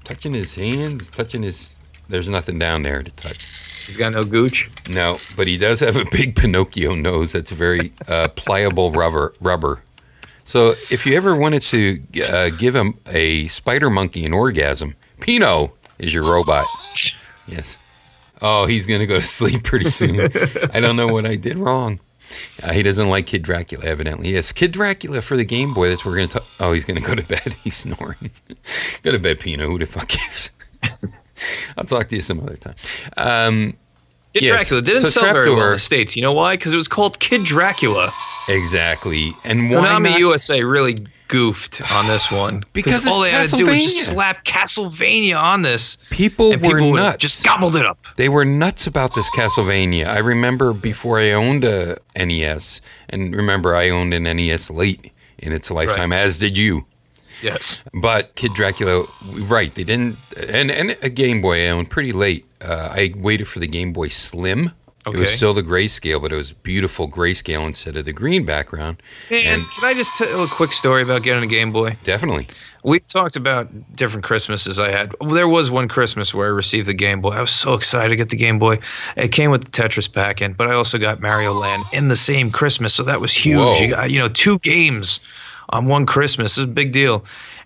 Touching 0.05 0.35
his 0.35 0.55
hands, 0.55 1.09
touching 1.11 1.43
his. 1.43 1.71
There's 2.09 2.29
nothing 2.29 2.59
down 2.59 2.83
there 2.83 3.03
to 3.03 3.11
touch. 3.13 3.39
He's 3.87 3.97
got 3.97 4.13
no 4.13 4.23
gooch. 4.23 4.71
No, 4.91 5.19
but 5.37 5.47
he 5.47 5.59
does 5.59 5.81
have 5.81 5.97
a 5.97 6.05
big 6.11 6.37
Pinocchio 6.37 6.95
nose 6.95 7.33
that's 7.33 7.51
very 7.51 7.93
uh, 8.09 8.29
pliable 8.29 8.91
rubber. 8.93 9.35
Rubber. 9.41 9.83
So 10.45 10.75
if 10.91 11.07
you 11.07 11.17
ever 11.17 11.35
wanted 11.35 11.63
to 11.63 12.03
uh, 12.31 12.51
give 12.51 12.77
him 12.77 12.99
a 13.07 13.47
spider 13.49 13.89
monkey 13.89 14.25
an 14.27 14.33
orgasm, 14.35 14.95
Pino 15.21 15.73
is 15.99 16.13
your 16.13 16.25
robot. 16.25 16.67
Yes. 17.47 17.79
Oh, 18.43 18.67
he's 18.67 18.87
gonna 18.87 19.07
go 19.07 19.21
to 19.21 19.27
sleep 19.27 19.65
pretty 19.65 19.87
soon. 19.89 20.21
I 20.73 20.81
don't 20.81 20.97
know 20.97 21.09
what 21.09 21.25
I 21.25 21.37
did 21.37 21.59
wrong. 21.59 22.01
Uh, 22.63 22.73
he 22.73 22.83
doesn't 22.83 23.09
like 23.09 23.27
Kid 23.27 23.43
Dracula, 23.43 23.85
evidently. 23.85 24.31
Yes, 24.33 24.53
Kid 24.53 24.73
Dracula 24.73 25.21
for 25.21 25.37
the 25.37 25.45
Game 25.45 25.75
Boy. 25.75 25.89
That's 25.89 26.05
what 26.05 26.13
we're 26.13 26.17
gonna 26.19 26.29
talk. 26.29 26.45
Oh, 26.61 26.73
he's 26.73 26.85
gonna 26.85 27.01
go 27.01 27.15
to 27.15 27.23
bed. 27.23 27.55
He's 27.65 27.77
snoring. 27.77 28.31
go 29.03 29.11
to 29.13 29.19
bed, 29.19 29.41
Pino. 29.41 29.67
Who 29.67 29.79
the 29.79 29.87
fuck 29.87 30.09
cares? 30.09 30.51
I'll 31.77 31.85
talk 31.85 32.09
to 32.09 32.15
you 32.17 32.21
some 32.23 32.41
other 32.41 32.57
time. 32.57 32.75
Um, 33.17 33.77
Kid 34.35 34.43
Yes. 34.45 34.57
Dracula 34.69 34.83
didn't 34.83 35.03
So 35.03 35.09
sell 35.21 35.33
very 35.33 35.51
well 35.55 35.67
in 35.67 35.73
the 35.73 35.79
States. 35.79 36.17
You 36.17 36.23
know 36.23 36.33
why? 36.33 36.57
Because 36.57 36.73
it 36.75 36.77
was 36.77 36.89
called 36.89 37.19
Kid 37.21 37.45
Dracula. 37.45 38.13
exactly. 38.49 39.33
And 39.45 39.71
Konami 39.71 40.11
not? 40.11 40.19
USA 40.19 40.63
really 40.65 40.97
goofed 41.35 41.83
on 41.91 42.07
this 42.07 42.31
one 42.31 42.63
Because 42.73 43.09
all 43.09 43.21
they 43.23 43.31
had 43.33 43.47
to 43.49 43.57
do 43.57 43.67
was 43.67 43.83
just 43.83 44.11
slap 44.11 44.45
Castlevania 44.45 45.41
on 45.41 45.63
this, 45.63 45.97
People 46.11 46.51
were 46.51 46.59
people 46.59 46.95
nuts. 46.95 47.17
just 47.19 47.45
gobbled 47.45 47.75
it 47.75 47.85
up. 47.85 47.99
They 48.17 48.29
were 48.29 48.45
nuts 48.45 48.87
about 48.87 49.15
this 49.17 49.29
Castlevania. 49.31 50.07
I 50.07 50.19
remember 50.19 50.73
before 50.73 51.19
I 51.19 51.33
owned 51.33 51.65
a 51.65 51.99
NES, 52.17 52.81
and 53.09 53.35
remember 53.35 53.75
I 53.75 53.89
owned 53.89 54.15
an 54.15 54.23
NES 54.25 54.71
late 54.71 55.11
in 55.39 55.53
its 55.53 55.71
lifetime, 55.73 56.13
as 56.13 56.39
did 56.39 56.57
you. 56.57 56.87
Yes. 57.43 57.83
But 57.93 58.37
Kid 58.37 58.55
Dracula, 58.55 59.05
right? 59.49 59.75
They 59.75 59.83
didn't, 59.85 60.17
and 60.49 60.71
and 60.71 60.97
a 61.03 61.11
Game 61.11 61.43
Boy 61.43 61.67
I 61.67 61.71
owned 61.71 61.91
pretty 61.91 62.13
late. 62.13 62.47
Uh, 62.61 62.91
I 62.93 63.13
waited 63.17 63.49
for 63.49 63.59
the 63.59 63.67
Game 63.67 63.93
Boy 63.93 64.07
Slim. 64.09 64.71
It 65.07 65.17
was 65.17 65.33
still 65.33 65.53
the 65.53 65.63
grayscale, 65.63 66.21
but 66.21 66.33
it 66.33 66.37
was 66.37 66.53
beautiful 66.53 67.09
grayscale 67.09 67.67
instead 67.67 67.97
of 67.97 68.05
the 68.05 68.13
green 68.13 68.45
background. 68.45 69.03
And, 69.31 69.47
And 69.47 69.71
can 69.71 69.85
I 69.85 69.95
just 69.95 70.15
tell 70.17 70.43
a 70.43 70.49
quick 70.49 70.73
story 70.73 71.03
about 71.03 71.23
getting 71.23 71.43
a 71.43 71.47
Game 71.47 71.73
Boy? 71.73 71.97
definitely, 72.05 72.49
We've 72.83 73.07
talked 73.07 73.37
about 73.37 73.97
different 73.97 74.25
Christmases 74.25 74.79
I 74.79 74.91
had. 74.91 75.15
Well, 75.19 75.31
there 75.31 75.49
was 75.49 75.71
one 75.71 75.89
Christmas 75.89 76.35
where 76.35 76.49
I 76.49 76.51
received 76.51 76.87
the 76.87 76.93
Game 76.93 77.23
Boy. 77.23 77.31
I 77.31 77.41
was 77.41 77.51
so 77.51 77.73
excited 77.73 78.11
to 78.11 78.17
get 78.17 78.29
the 78.29 78.37
Game 78.37 78.59
Boy. 78.59 78.81
It 79.17 79.29
came 79.29 79.51
with 79.51 79.65
the 79.65 79.71
Tetris 79.71 80.13
pack 80.13 80.43
in, 80.43 80.53
but 80.53 80.69
I 80.69 80.75
also 80.75 80.99
got 80.99 81.19
Mario 81.19 81.55
Land 81.55 81.85
in 81.95 82.09
the 82.09 82.17
same 82.17 82.51
Christmas, 82.51 82.93
so 82.93 83.05
that 83.05 83.23
was 83.23 83.33
huge. 83.33 83.81
You 83.81 83.89
got, 83.89 84.11
you 84.11 84.19
know, 84.19 84.29
two 84.29 84.59
games 84.59 85.21
on 85.71 85.87
one 85.87 86.05
Christmas. 86.05 86.59
It's 86.59 86.65
a 86.65 86.69
big 86.69 86.93
deal. 86.93 87.25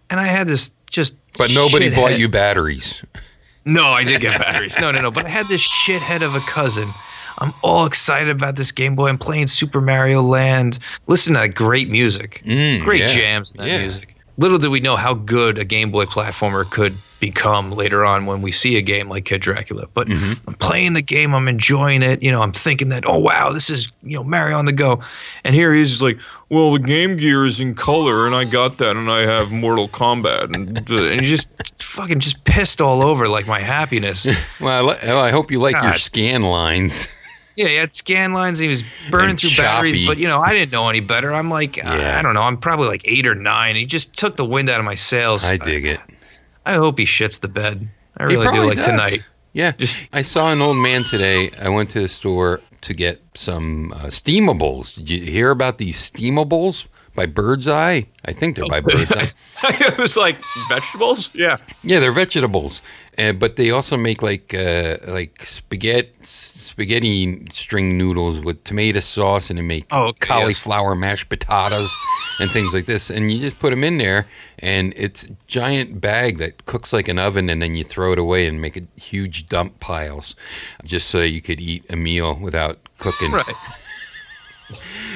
And 0.08 0.20
I 0.20 0.24
had 0.24 0.46
this 0.46 0.70
just 0.88 1.16
but 1.36 1.50
nobody 1.52 1.90
bought 1.90 2.18
you 2.18 2.28
batteries. 2.28 3.04
No, 3.64 3.84
I 3.84 4.04
did 4.04 4.20
get 4.20 4.38
batteries. 4.38 4.78
No, 4.80 4.92
no, 4.92 5.00
no. 5.00 5.10
But 5.10 5.26
I 5.26 5.28
had 5.28 5.48
this 5.48 5.66
shithead 5.66 6.22
of 6.22 6.34
a 6.36 6.40
cousin. 6.40 6.88
I'm 7.40 7.52
all 7.62 7.86
excited 7.86 8.30
about 8.30 8.56
this 8.56 8.72
Game 8.72 8.96
Boy. 8.96 9.08
I'm 9.08 9.18
playing 9.18 9.46
Super 9.46 9.80
Mario 9.80 10.22
Land. 10.22 10.78
Listen 11.06 11.34
to 11.34 11.40
that 11.40 11.48
great 11.54 11.88
music. 11.88 12.42
Mm, 12.44 12.82
great 12.84 13.00
yeah. 13.02 13.06
jams 13.08 13.52
in 13.52 13.58
that 13.58 13.68
Yeah. 13.68 13.78
music. 13.80 14.14
Little 14.38 14.58
did 14.58 14.68
we 14.70 14.80
know 14.80 14.96
how 14.96 15.14
good 15.14 15.58
a 15.58 15.64
Game 15.64 15.90
Boy 15.90 16.04
platformer 16.04 16.68
could 16.68 16.96
become 17.20 17.72
later 17.72 18.04
on 18.04 18.26
when 18.26 18.42
we 18.42 18.52
see 18.52 18.76
a 18.76 18.80
game 18.80 19.08
like 19.08 19.24
Kid 19.24 19.40
Dracula. 19.40 19.88
But 19.92 20.06
Mm-hmm. 20.06 20.48
I'm 20.48 20.54
playing 20.54 20.92
the 20.92 21.02
game, 21.02 21.34
I'm 21.34 21.48
enjoying 21.48 22.02
it. 22.02 22.22
You 22.22 22.30
know, 22.30 22.40
I'm 22.42 22.52
thinking 22.52 22.90
that, 22.90 23.02
oh 23.08 23.18
wow, 23.18 23.52
this 23.52 23.70
is 23.70 23.90
you 24.04 24.16
know 24.16 24.22
Mario 24.22 24.56
on 24.56 24.66
the 24.66 24.72
go. 24.72 25.00
And 25.42 25.52
here 25.56 25.74
he 25.74 25.80
is 25.80 26.00
like, 26.00 26.20
well, 26.48 26.70
the 26.72 26.78
Game 26.78 27.16
Gear 27.16 27.44
is 27.44 27.58
in 27.58 27.74
color, 27.74 28.26
and 28.26 28.36
I 28.36 28.44
got 28.44 28.78
that, 28.78 28.94
and 28.96 29.10
I 29.10 29.22
have 29.22 29.50
Mortal 29.50 29.88
Kombat, 29.88 30.54
and 30.54 30.78
and 30.88 31.20
he 31.20 31.26
just 31.26 31.82
fucking 31.82 32.20
just 32.20 32.44
pissed 32.44 32.80
all 32.80 33.02
over 33.02 33.26
like 33.28 33.48
my 33.48 33.58
happiness. 33.60 34.24
Well, 34.60 34.88
I, 34.88 34.92
li- 34.92 34.98
well, 35.02 35.20
I 35.20 35.30
hope 35.32 35.50
you 35.50 35.58
like 35.58 35.80
your 35.82 35.94
scan 35.94 36.42
lines. 36.42 37.08
Yeah, 37.58 37.66
he 37.68 37.74
had 37.74 37.92
scan 37.92 38.32
lines. 38.32 38.58
He 38.60 38.68
was 38.68 38.84
burning 39.10 39.30
And 39.30 39.40
through 39.40 39.50
choppy. 39.50 39.62
batteries, 39.66 40.06
but 40.06 40.16
you 40.18 40.28
know, 40.28 40.40
I 40.40 40.52
didn't 40.52 40.70
know 40.70 40.88
any 40.88 41.00
better. 41.00 41.34
I'm 41.34 41.50
like, 41.50 41.76
Yeah. 41.76 42.16
I 42.16 42.22
don't 42.22 42.34
know. 42.34 42.42
I'm 42.42 42.56
probably 42.56 42.86
like 42.86 43.02
eight 43.04 43.26
or 43.26 43.34
nine. 43.34 43.74
He 43.74 43.84
just 43.84 44.16
took 44.16 44.36
the 44.36 44.44
wind 44.44 44.70
out 44.70 44.78
of 44.78 44.84
my 44.84 44.94
sails. 44.94 45.44
I 45.44 45.56
dig 45.56 45.84
it. 45.84 46.00
I 46.64 46.74
hope 46.74 46.98
he 46.98 47.04
shits 47.04 47.40
the 47.40 47.48
bed. 47.48 47.88
I 48.16 48.24
really 48.24 48.46
do. 48.52 48.64
Like 48.64 48.76
does. 48.76 48.86
tonight. 48.86 49.28
Yeah. 49.54 49.72
Just- 49.72 49.98
I 50.12 50.22
saw 50.22 50.52
an 50.52 50.62
old 50.62 50.76
man 50.76 51.02
today. 51.02 51.50
I 51.60 51.68
went 51.68 51.90
to 51.90 52.00
the 52.00 52.08
store 52.08 52.60
to 52.82 52.94
get 52.94 53.20
some 53.34 53.92
uh, 53.92 53.96
steamables. 54.06 54.94
Did 54.94 55.10
you 55.10 55.20
hear 55.22 55.50
about 55.50 55.78
these 55.78 55.96
steamables 55.98 56.86
by 57.18 57.26
Birdseye? 57.26 58.02
I 58.24 58.32
think 58.32 58.54
they're 58.54 58.66
by 58.66 58.80
Birdseye. 58.80 59.26
it 59.64 59.98
was 59.98 60.16
like 60.16 60.38
vegetables. 60.68 61.30
Yeah. 61.34 61.56
Yeah, 61.82 61.98
they're 61.98 62.12
vegetables, 62.12 62.80
uh, 63.18 63.32
but 63.32 63.56
they 63.56 63.72
also 63.72 63.96
make 63.96 64.22
like 64.22 64.54
uh, 64.54 64.98
like 65.08 65.44
spaghetti 65.44 66.12
spaghetti 66.22 67.44
string 67.50 67.98
noodles 67.98 68.38
with 68.40 68.62
tomato 68.62 69.00
sauce, 69.00 69.50
and 69.50 69.58
they 69.58 69.62
make 69.62 69.86
Oh, 69.90 70.08
okay, 70.10 70.28
cauliflower 70.28 70.94
mashed 70.94 71.28
potatoes 71.28 71.92
and 72.38 72.50
things 72.52 72.72
like 72.72 72.86
this. 72.86 73.10
And 73.10 73.32
you 73.32 73.40
just 73.40 73.58
put 73.58 73.70
them 73.70 73.82
in 73.82 73.98
there, 73.98 74.28
and 74.60 74.92
it's 74.96 75.24
a 75.24 75.30
giant 75.48 76.00
bag 76.00 76.38
that 76.38 76.66
cooks 76.66 76.92
like 76.92 77.08
an 77.08 77.18
oven, 77.18 77.50
and 77.50 77.60
then 77.60 77.74
you 77.74 77.82
throw 77.82 78.12
it 78.12 78.18
away 78.20 78.46
and 78.46 78.62
make 78.62 78.76
it 78.76 78.86
huge 78.94 79.48
dump 79.48 79.80
piles, 79.80 80.36
just 80.84 81.08
so 81.08 81.18
you 81.22 81.42
could 81.42 81.60
eat 81.60 81.84
a 81.90 81.96
meal 81.96 82.38
without 82.40 82.78
cooking. 82.98 83.32
Right. 83.32 83.56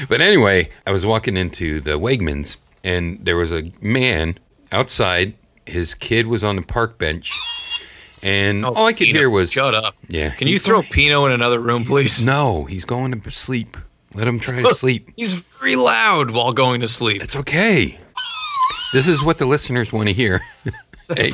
But 0.09 0.21
anyway, 0.21 0.69
I 0.87 0.91
was 0.93 1.05
walking 1.07 1.37
into 1.37 1.81
the 1.81 1.99
Wegmans 1.99 2.57
and 2.85 3.25
there 3.25 3.37
was 3.37 3.53
a 3.53 3.65
man 3.81 4.39
outside. 4.71 5.35
His 5.67 5.95
kid 5.95 6.27
was 6.27 6.43
on 6.45 6.57
the 6.57 6.63
park 6.63 6.99
bench. 6.99 7.39
And 8.23 8.65
oh, 8.65 8.73
all 8.73 8.87
I 8.87 8.93
could 8.93 9.07
Pino, 9.07 9.19
hear 9.19 9.31
was 9.31 9.53
shut 9.53 9.75
up. 9.75 9.97
Yeah. 10.09 10.31
Can 10.31 10.49
you 10.49 10.59
throw 10.59 10.77
going- 10.77 10.89
Pino 10.91 11.27
in 11.27 11.33
another 11.33 11.61
room, 11.61 11.85
please? 11.85 12.25
No, 12.25 12.65
he's 12.65 12.85
going 12.85 13.21
to 13.21 13.31
sleep. 13.31 13.77
Let 14.15 14.29
him 14.29 14.39
try 14.39 14.63
to 14.63 14.75
sleep. 14.75 15.11
He's 15.17 15.43
very 15.59 15.77
loud 15.77 16.31
while 16.31 16.53
going 16.53 16.83
to 16.83 16.89
sleep. 16.89 17.23
It's 17.23 17.35
okay. 17.35 17.99
This 18.93 19.09
is 19.09 19.25
what 19.25 19.39
the 19.39 19.47
listeners 19.47 19.93
want 19.93 20.09
to 20.09 20.13
hear. 20.13 20.43
a, 21.19 21.31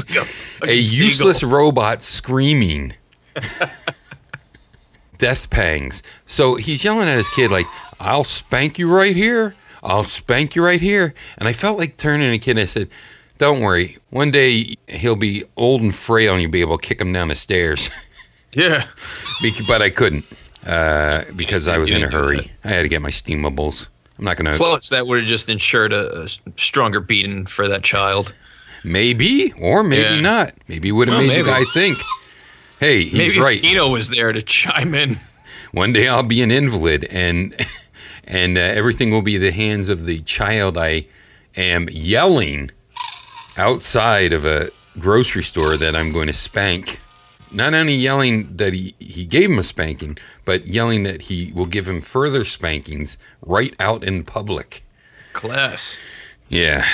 a 0.62 0.70
a 0.70 0.72
useless 0.72 1.42
robot 1.42 2.02
screaming. 2.02 2.94
Death 5.18 5.50
pangs. 5.50 6.02
So 6.26 6.54
he's 6.54 6.84
yelling 6.84 7.08
at 7.08 7.16
his 7.16 7.28
kid 7.28 7.50
like, 7.50 7.66
"I'll 8.00 8.25
spank 8.25 8.78
you 8.78 8.90
right 8.95 9.14
here. 9.17 9.55
I'll 9.83 10.05
spank 10.05 10.55
you 10.57 10.64
right 10.64 10.81
here." 10.81 11.14
And 11.38 11.49
I 11.49 11.52
felt 11.52 11.78
like 11.78 11.97
turning 11.97 12.26
to 12.28 12.31
the 12.33 12.38
kid 12.38 12.52
and 12.52 12.61
I 12.61 12.64
said, 12.67 12.88
"Don't 13.38 13.61
worry. 13.61 13.99
One 14.11 14.31
day 14.31 14.76
he'll 14.88 15.17
be 15.17 15.45
old 15.57 15.83
and 15.83 15.95
frail 15.95 16.33
and 16.35 16.43
you'll 16.43 16.50
be 16.50 16.61
able 16.61 16.78
to 16.78 16.87
kick 16.87 17.00
him 17.00 17.12
down 17.12 17.28
the 17.28 17.35
stairs." 17.35 17.90
Yeah. 18.55 18.87
But 19.69 19.83
I 19.83 19.90
couldn't 19.90 20.25
uh, 20.67 21.25
because 21.37 21.69
I 21.69 21.76
was 21.76 21.93
in 21.93 22.02
a 22.02 22.11
hurry. 22.11 22.50
I 22.64 22.69
had 22.69 22.83
to 22.83 22.88
get 22.88 23.02
my 23.02 23.11
steamables. 23.11 23.90
I'm 24.19 24.25
not 24.25 24.38
gonna. 24.38 24.57
Plus, 24.57 24.88
that 24.88 25.07
would 25.07 25.19
have 25.21 25.28
just 25.28 25.50
ensured 25.50 25.93
a, 25.93 26.23
a 26.25 26.28
stronger 26.57 26.99
beating 27.00 27.45
for 27.45 27.69
that 27.69 27.85
child. 27.85 28.35
Maybe 28.85 29.52
or 29.61 29.85
maybe 29.85 30.02
Yeah. 30.17 30.21
not. 30.21 30.55
Maybe 30.67 30.90
would 30.90 31.09
have 31.09 31.19
Well, 31.19 31.26
made 31.28 31.45
the 31.45 31.49
guy 31.50 31.62
think. 31.75 31.99
Hey, 32.81 33.02
he's 33.05 33.35
Maybe 33.35 33.40
right. 33.40 33.61
Pino 33.61 33.88
was 33.90 34.09
there 34.09 34.33
to 34.33 34.40
chime 34.40 34.95
in. 34.95 35.19
One 35.73 35.93
day 35.93 36.09
I'll 36.09 36.23
be 36.23 36.40
an 36.43 36.50
invalid 36.50 37.05
and 37.05 37.55
and 38.28 38.58
uh, 38.58 38.61
everything 38.61 39.11
will 39.11 39.23
be 39.23 39.38
the 39.38 39.50
hands 39.50 39.88
of 39.88 40.04
the 40.04 40.20
child 40.20 40.78
I 40.78 41.06
am 41.56 41.88
yelling 41.90 42.70
outside 43.56 44.32
of 44.32 44.44
a 44.44 44.70
grocery 44.99 45.42
store 45.42 45.76
that 45.76 45.97
I'm 45.97 46.12
going 46.12 46.26
to 46.28 46.32
spank. 46.32 47.00
Not 47.50 47.73
only 47.73 47.94
yelling 47.94 48.54
that 48.56 48.75
he, 48.75 48.94
he 48.99 49.25
gave 49.25 49.50
him 49.50 49.58
a 49.58 49.62
spanking, 49.62 50.18
but 50.44 50.66
yelling 50.66 51.04
that 51.04 51.23
he 51.23 51.52
will 51.54 51.66
give 51.66 51.88
him 51.88 52.02
further 52.02 52.44
spankings 52.44 53.16
right 53.40 53.75
out 53.80 54.04
in 54.04 54.23
public. 54.23 54.85
Class. 55.32 55.97
Yeah. 56.49 56.80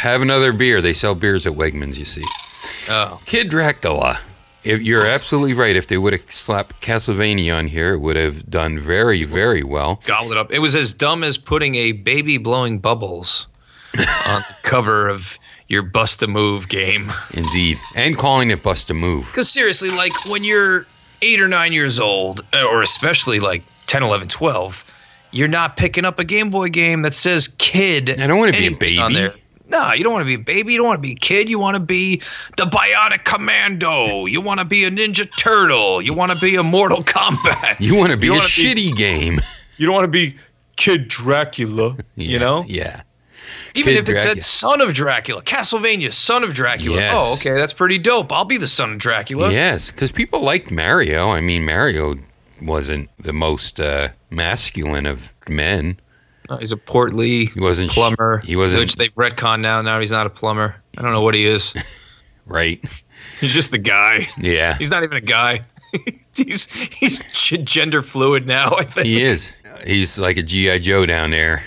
Have 0.00 0.22
another 0.22 0.54
beer. 0.54 0.80
They 0.80 0.94
sell 0.94 1.14
beers 1.14 1.46
at 1.46 1.52
Wegmans, 1.52 1.98
you 1.98 2.06
see. 2.06 2.24
Oh. 2.88 3.20
Kid 3.26 3.50
Dracula. 3.50 4.18
If 4.62 4.82
you're 4.82 5.06
absolutely 5.06 5.54
right. 5.54 5.74
If 5.74 5.86
they 5.86 5.98
would 5.98 6.12
have 6.12 6.30
slapped 6.30 6.80
Castlevania 6.82 7.56
on 7.56 7.66
here, 7.66 7.94
it 7.94 7.98
would 7.98 8.16
have 8.16 8.48
done 8.48 8.78
very, 8.78 9.24
very 9.24 9.62
well. 9.62 10.00
Gobbled 10.04 10.32
it 10.32 10.38
up. 10.38 10.52
It 10.52 10.58
was 10.58 10.76
as 10.76 10.92
dumb 10.92 11.24
as 11.24 11.38
putting 11.38 11.74
a 11.76 11.92
baby 11.92 12.36
blowing 12.38 12.78
bubbles 12.78 13.46
on 13.96 14.02
the 14.48 14.56
cover 14.62 15.08
of 15.08 15.38
your 15.68 15.82
Bust 15.82 16.22
a 16.22 16.26
Move 16.26 16.68
game. 16.68 17.10
Indeed. 17.32 17.78
And 17.94 18.16
calling 18.16 18.50
it 18.50 18.62
Bust 18.62 18.90
a 18.90 18.94
Move. 18.94 19.26
Because 19.26 19.48
seriously, 19.48 19.90
like 19.90 20.26
when 20.26 20.44
you're 20.44 20.86
eight 21.22 21.40
or 21.40 21.48
nine 21.48 21.72
years 21.72 22.00
old, 22.00 22.44
or 22.52 22.82
especially 22.82 23.40
like 23.40 23.62
10, 23.86 24.02
11, 24.02 24.28
12, 24.28 24.84
you're 25.32 25.48
not 25.48 25.76
picking 25.76 26.04
up 26.04 26.18
a 26.18 26.24
Game 26.24 26.50
Boy 26.50 26.68
game 26.68 27.02
that 27.02 27.14
says 27.14 27.48
kid. 27.58 28.20
I 28.20 28.26
don't 28.26 28.38
wanna 28.38 28.52
be 28.52 28.66
a 28.66 28.76
baby. 28.76 29.30
There. 29.70 29.80
No, 29.80 29.92
you 29.92 30.04
don't 30.04 30.12
want 30.12 30.22
to 30.22 30.26
be 30.26 30.34
a 30.34 30.38
baby. 30.38 30.72
You 30.72 30.78
don't 30.78 30.86
want 30.88 30.98
to 30.98 31.02
be 31.08 31.12
a 31.12 31.16
kid. 31.16 31.48
You 31.48 31.58
want 31.58 31.76
to 31.76 31.82
be 31.82 32.22
the 32.56 32.64
Bionic 32.64 33.24
Commando. 33.24 34.26
You 34.26 34.40
want 34.40 34.60
to 34.60 34.66
be 34.66 34.84
a 34.84 34.90
Ninja 34.90 35.28
Turtle. 35.38 36.02
You 36.02 36.14
want 36.14 36.32
to 36.32 36.38
be 36.38 36.56
a 36.56 36.62
Mortal 36.62 37.02
Kombat. 37.04 37.80
You 37.80 37.94
want 37.96 38.10
to 38.10 38.16
be 38.16 38.28
a 38.28 38.32
wanna 38.32 38.42
shitty 38.42 38.94
game. 38.96 39.40
You 39.76 39.86
don't 39.86 39.94
want 39.94 40.04
to 40.04 40.08
be 40.08 40.36
Kid 40.76 41.08
Dracula. 41.08 41.96
Yeah, 42.16 42.26
You 42.28 42.38
know? 42.38 42.64
Yeah. 42.66 43.02
Even 43.74 43.94
Kid 43.94 44.00
if 44.00 44.08
it 44.08 44.12
Dracula. 44.14 44.34
said 44.34 44.42
Son 44.42 44.80
of 44.80 44.92
Dracula, 44.92 45.42
Castlevania, 45.42 46.12
Son 46.12 46.42
of 46.44 46.54
Dracula. 46.54 46.96
Yes. 46.96 47.14
Oh, 47.16 47.34
okay, 47.34 47.58
that's 47.58 47.72
pretty 47.72 47.98
dope. 47.98 48.32
I'll 48.32 48.44
be 48.44 48.56
the 48.56 48.68
Son 48.68 48.92
of 48.92 48.98
Dracula. 48.98 49.50
Yes, 49.52 49.90
because 49.92 50.10
people 50.12 50.40
liked 50.40 50.70
Mario. 50.70 51.30
I 51.30 51.40
mean, 51.40 51.64
Mario 51.64 52.16
wasn't 52.62 53.08
the 53.18 53.32
most 53.32 53.80
uh, 53.80 54.08
masculine 54.28 55.06
of 55.06 55.32
men. 55.48 55.98
Uh, 56.50 56.58
He's 56.58 56.72
a 56.72 56.76
portly 56.76 57.46
He 57.46 57.60
wasn't 57.60 57.90
sh- 57.92 57.94
plumber. 57.94 58.38
he 58.44 58.56
wasn't- 58.56 58.80
Which 58.80 58.96
they've 58.96 59.14
retconned 59.14 59.60
now. 59.60 59.80
Now 59.82 60.00
he's 60.00 60.10
not 60.10 60.26
a 60.26 60.30
plumber. 60.30 60.74
I 60.98 61.02
don't 61.02 61.12
know 61.12 61.22
what 61.22 61.34
he 61.34 61.46
is. 61.46 61.72
Right? 62.46 62.80
He's 63.38 63.54
just 63.54 63.72
a 63.74 63.78
guy. 63.78 64.26
Yeah. 64.36 64.76
He's 64.76 64.90
not 64.90 65.04
even 65.04 65.16
a 65.16 65.20
guy. 65.20 65.60
he's 66.34 66.66
he's 66.72 67.20
gender 67.62 68.02
fluid 68.02 68.44
now. 68.44 68.72
I 68.76 68.82
think. 68.82 69.06
He 69.06 69.22
is. 69.22 69.54
He's 69.86 70.18
like 70.18 70.36
a 70.36 70.42
G.I. 70.42 70.80
Joe 70.80 71.06
down 71.06 71.30
there. 71.30 71.62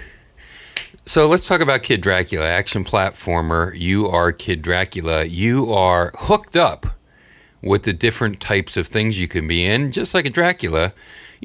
So 1.06 1.26
let's 1.28 1.48
talk 1.48 1.62
about 1.62 1.84
Kid 1.84 2.02
Dracula, 2.02 2.46
action 2.46 2.84
platformer. 2.84 3.74
You 3.80 4.10
are 4.10 4.34
Kid 4.34 4.62
Dracula. 4.62 5.24
You 5.24 5.72
are 5.72 6.12
hooked 6.18 6.58
up 6.58 6.86
with 7.62 7.84
the 7.84 7.94
different 7.94 8.42
types 8.42 8.76
of 8.76 8.86
things 8.86 9.22
you 9.22 9.30
can 9.30 9.48
be 9.48 9.64
in. 9.64 9.94
Just 9.94 10.14
like 10.14 10.26
a 10.26 10.30
Dracula, 10.30 10.92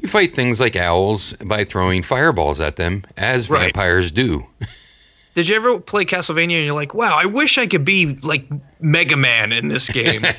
you 0.01 0.07
fight 0.07 0.31
things 0.31 0.59
like 0.59 0.75
owls 0.75 1.33
by 1.45 1.63
throwing 1.63 2.01
fireballs 2.03 2.59
at 2.59 2.75
them, 2.75 3.03
as 3.17 3.49
Right. 3.49 3.63
vampires 3.65 4.11
do. 4.11 4.45
Did 5.35 5.47
you 5.47 5.55
ever 5.55 5.79
play 5.79 6.05
Castlevania 6.05 6.57
and 6.57 6.65
you're 6.65 6.73
like, 6.73 6.93
wow, 6.93 7.15
I 7.15 7.25
wish 7.25 7.57
I 7.57 7.67
could 7.67 7.85
be 7.85 8.15
like 8.23 8.45
Mega 8.81 9.15
Man 9.15 9.51
in 9.51 9.67
this 9.67 9.89
game? 9.89 10.23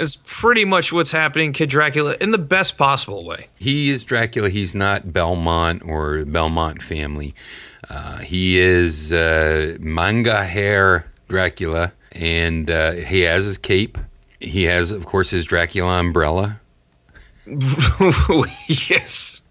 It's 0.00 0.16
pretty 0.26 0.64
much 0.64 0.92
what's 0.92 1.10
happening, 1.10 1.52
Kid 1.52 1.70
Dracula, 1.70 2.16
in 2.20 2.30
the 2.30 2.38
best 2.38 2.78
possible 2.78 3.24
way. 3.24 3.48
He 3.56 3.90
is 3.90 4.04
Dracula. 4.04 4.48
He's 4.48 4.72
not 4.72 5.12
Belmont 5.12 5.82
or 5.84 6.24
Belmont 6.24 6.82
family. 6.82 7.34
Uh, 7.90 8.18
he 8.18 8.58
is 8.58 9.12
uh, 9.12 9.76
manga 9.80 10.44
hair 10.44 11.10
Dracula, 11.26 11.92
and 12.12 12.70
uh, 12.70 12.92
he 12.92 13.22
has 13.22 13.44
his 13.44 13.58
cape. 13.58 13.98
He 14.38 14.62
has, 14.66 14.92
of 14.92 15.04
course, 15.04 15.30
his 15.30 15.44
Dracula 15.44 15.98
umbrella. 15.98 16.60
yes. 18.68 19.42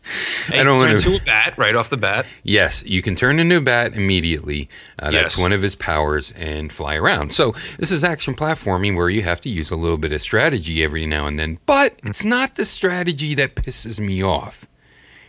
I 0.49 0.55
And 0.57 0.65
don't 0.67 0.89
into 0.89 1.15
a 1.15 1.19
bat 1.25 1.55
right 1.57 1.75
off 1.75 1.89
the 1.89 1.97
bat. 1.97 2.25
Yes, 2.43 2.85
you 2.85 3.01
can 3.01 3.15
turn 3.15 3.39
into 3.39 3.57
a 3.57 3.61
bat 3.61 3.93
immediately. 3.95 4.69
Uh, 4.99 5.11
That's 5.11 5.35
Yes. 5.35 5.37
one 5.37 5.51
of 5.51 5.61
his 5.61 5.75
powers 5.75 6.31
and 6.31 6.71
fly 6.71 6.95
around. 6.95 7.33
So 7.33 7.51
this 7.77 7.91
is 7.91 8.03
action 8.05 8.33
platforming 8.33 8.95
where 8.95 9.09
you 9.09 9.23
have 9.23 9.41
to 9.41 9.49
use 9.49 9.69
a 9.69 9.75
little 9.75 9.97
bit 9.97 10.13
of 10.13 10.21
strategy 10.21 10.81
every 10.83 11.05
now 11.05 11.27
and 11.27 11.37
then, 11.37 11.57
but 11.65 11.99
it's 12.03 12.23
not 12.23 12.55
the 12.55 12.63
strategy 12.63 13.35
that 13.35 13.55
pisses 13.55 13.99
me 13.99 14.23
off. 14.23 14.65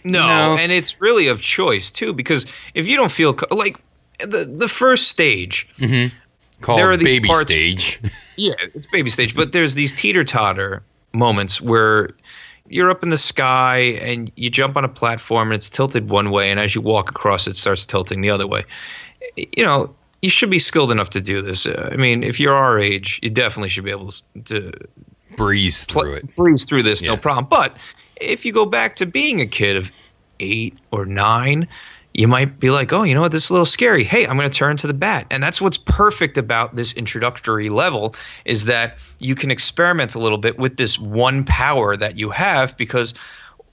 No, 0.04 0.56
and 0.60 0.70
it's 0.70 1.00
really 1.00 1.26
of 1.26 1.40
choice 1.42 1.90
too, 1.90 2.12
because 2.12 2.46
if 2.72 2.86
you 2.86 2.96
don't 2.96 3.10
feel 3.10 3.34
co- 3.34 3.52
like 3.54 3.76
the 4.20 4.44
the 4.44 4.68
first 4.68 5.08
stage, 5.08 5.68
Called 6.60 6.78
There 6.80 6.90
are 6.90 6.96
these 6.96 7.12
baby 7.14 7.28
parts- 7.28 7.50
stage. 7.50 8.00
yeah, 8.36 8.52
it's 8.74 8.86
baby 8.86 9.10
stage, 9.10 9.34
but 9.36 9.52
there's 9.52 9.74
these 9.74 9.92
teeter 9.92 10.24
totter 10.24 10.82
moments 11.12 11.60
where 11.60 12.10
you're 12.68 12.90
up 12.90 13.02
in 13.02 13.10
the 13.10 13.18
sky 13.18 13.78
and 14.00 14.30
you 14.36 14.50
jump 14.50 14.76
on 14.76 14.84
a 14.84 14.88
platform 14.88 15.48
and 15.48 15.54
it's 15.54 15.70
tilted 15.70 16.08
one 16.10 16.30
way, 16.30 16.50
and 16.50 16.60
as 16.60 16.74
you 16.74 16.80
walk 16.80 17.10
across, 17.10 17.46
it 17.46 17.56
starts 17.56 17.86
tilting 17.86 18.20
the 18.20 18.30
other 18.30 18.46
way. 18.46 18.64
You 19.36 19.64
know, 19.64 19.94
you 20.22 20.30
should 20.30 20.50
be 20.50 20.58
skilled 20.58 20.90
enough 20.92 21.10
to 21.10 21.20
do 21.20 21.42
this. 21.42 21.66
I 21.66 21.96
mean, 21.96 22.22
if 22.22 22.40
you're 22.40 22.54
our 22.54 22.78
age, 22.78 23.20
you 23.22 23.30
definitely 23.30 23.68
should 23.68 23.84
be 23.84 23.90
able 23.90 24.12
to 24.46 24.72
Breeze 25.36 25.84
pl- 25.86 26.02
through 26.02 26.14
it. 26.14 26.36
breeze 26.36 26.64
through 26.64 26.82
this, 26.82 27.02
no 27.02 27.16
problem. 27.16 27.46
But 27.48 27.76
if 28.20 28.44
you 28.44 28.52
go 28.52 28.66
back 28.66 28.96
to 28.96 29.06
being 29.06 29.40
a 29.40 29.46
kid 29.46 29.76
of 29.76 29.92
eight 30.40 30.76
or 30.90 31.06
nine, 31.06 31.68
you 32.18 32.26
might 32.26 32.58
be 32.58 32.70
like, 32.70 32.92
oh, 32.92 33.04
you 33.04 33.14
know 33.14 33.20
what, 33.20 33.30
this 33.30 33.44
is 33.44 33.50
a 33.50 33.52
little 33.52 33.64
scary. 33.64 34.02
Hey, 34.02 34.26
I'm 34.26 34.36
going 34.36 34.50
to 34.50 34.58
turn 34.58 34.76
to 34.78 34.88
the 34.88 34.92
bat. 34.94 35.24
And 35.30 35.40
that's 35.40 35.60
what's 35.60 35.76
perfect 35.78 36.36
about 36.36 36.74
this 36.74 36.92
introductory 36.94 37.68
level 37.68 38.16
is 38.44 38.64
that 38.64 38.98
you 39.20 39.36
can 39.36 39.52
experiment 39.52 40.16
a 40.16 40.18
little 40.18 40.36
bit 40.36 40.58
with 40.58 40.76
this 40.78 40.98
one 40.98 41.44
power 41.44 41.96
that 41.96 42.16
you 42.18 42.30
have 42.30 42.76
because 42.76 43.14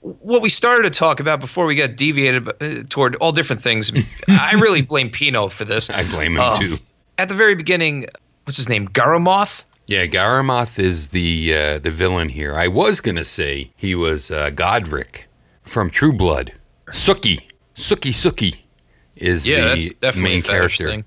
what 0.00 0.42
we 0.42 0.48
started 0.48 0.84
to 0.84 0.90
talk 0.90 1.18
about 1.18 1.40
before 1.40 1.66
we 1.66 1.74
got 1.74 1.96
deviated 1.96 2.48
uh, 2.48 2.84
toward 2.88 3.16
all 3.16 3.32
different 3.32 3.60
things, 3.62 3.90
I 4.28 4.52
really 4.60 4.82
blame 4.82 5.10
Pino 5.10 5.48
for 5.48 5.64
this. 5.64 5.90
I 5.90 6.08
blame 6.08 6.36
him 6.36 6.42
Um, 6.42 6.56
too. 6.60 6.76
At 7.18 7.28
the 7.28 7.34
very 7.34 7.56
beginning, 7.56 8.06
what's 8.44 8.58
his 8.58 8.68
name? 8.68 8.86
Garamoth? 8.86 9.64
Yeah, 9.88 10.06
Garamoth 10.06 10.78
is 10.78 11.08
the 11.08 11.52
uh, 11.52 11.78
the 11.80 11.90
villain 11.90 12.28
here. 12.28 12.54
I 12.54 12.68
was 12.68 13.00
gonna 13.00 13.24
say 13.24 13.72
he 13.76 13.96
was 13.96 14.30
uh, 14.30 14.50
Godric 14.50 15.26
from 15.64 15.90
True 15.90 16.12
Blood. 16.12 16.52
Sookie, 16.90 17.40
Sookie, 17.76 18.10
Sookie 18.12 18.58
is 19.16 19.48
Yeah, 19.48 19.74
the 19.74 19.92
that's 20.00 20.16
main 20.16 20.42
character. 20.42 20.88
thing. 20.88 21.04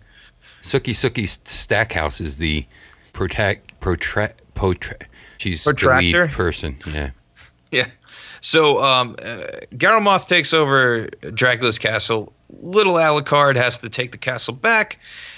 Sookie 0.61 0.93
Sookie 0.93 1.27
Stackhouse 1.47 2.21
is 2.21 2.37
the 2.37 2.65
protect 3.13 3.79
protra- 3.79 4.33
potra- 4.55 5.01
She's 5.37 5.63
Protractor? 5.63 6.11
the 6.11 6.19
lead 6.27 6.31
person. 6.31 6.75
Yeah, 6.91 7.09
Yeah. 7.71 7.87
So 8.41 8.81
um, 8.83 9.15
uh, 9.21 9.43
Garamoth 9.75 10.27
takes 10.27 10.53
over 10.53 11.07
Dracula's 11.33 11.77
castle. 11.79 12.31
Little 12.61 12.93
Alucard 12.93 13.55
has 13.57 13.79
to 13.79 13.89
take 13.89 14.11
the 14.11 14.17
castle 14.17 14.53
back, 14.53 14.97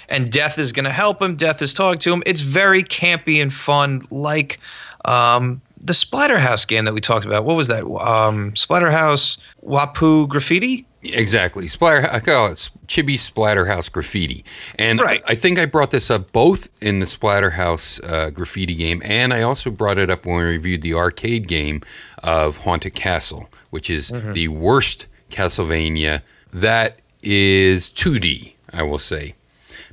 and 0.10 0.32
Death 0.32 0.58
is 0.60 0.72
going 0.72 0.86
to 0.86 0.92
help 0.92 1.22
him. 1.22 1.36
Death 1.36 1.62
is 1.62 1.74
talking 1.74 2.00
to 2.00 2.14
him. 2.14 2.24
It's 2.26 2.42
very 2.42 2.84
campy 2.84 3.42
and 3.42 3.52
fun, 3.54 4.02
like 4.12 4.60
um, 5.06 5.62
the 5.84 5.94
Splatterhouse 5.94 6.68
game 6.68 6.86
that 6.86 6.94
we 6.94 7.02
talked 7.02 7.26
about. 7.26 7.44
What 7.44 7.56
was 7.58 7.68
that? 7.70 7.84
Um, 7.86 8.52
Splatterhouse 8.54 9.38
Wanpaku 9.66 10.28
Graffiti? 10.30 10.86
Exactly. 11.04 11.68
Splatter. 11.68 12.08
I 12.12 12.20
call 12.20 12.48
it 12.48 12.70
Chibi 12.88 13.16
Splatterhouse 13.16 13.92
Graffiti, 13.92 14.44
and 14.78 15.00
Right. 15.00 15.22
I, 15.28 15.36
think 15.36 15.60
I 15.60 15.66
brought 15.66 15.92
this 15.92 16.10
up 16.12 16.32
both 16.32 16.70
in 16.82 17.00
the 17.00 17.06
Splatterhouse 17.06 18.04
uh, 18.10 18.30
Graffiti 18.30 18.76
game, 18.76 19.02
and 19.04 19.34
I 19.34 19.42
also 19.42 19.72
brought 19.72 19.98
it 19.98 20.10
up 20.10 20.26
when 20.26 20.36
we 20.38 20.44
reviewed 20.44 20.82
the 20.82 20.94
arcade 20.94 21.48
game 21.48 21.82
of 22.24 22.58
Haunted 22.58 22.94
Castle, 22.94 23.50
which 23.70 23.90
is 23.90 24.12
Mm-hmm. 24.12 24.32
the 24.34 24.48
worst 24.50 25.08
Castlevania 25.30 26.22
that 26.54 27.00
is 27.24 27.90
2D. 27.90 28.54
I 28.74 28.84
will 28.84 29.00
say. 29.00 29.36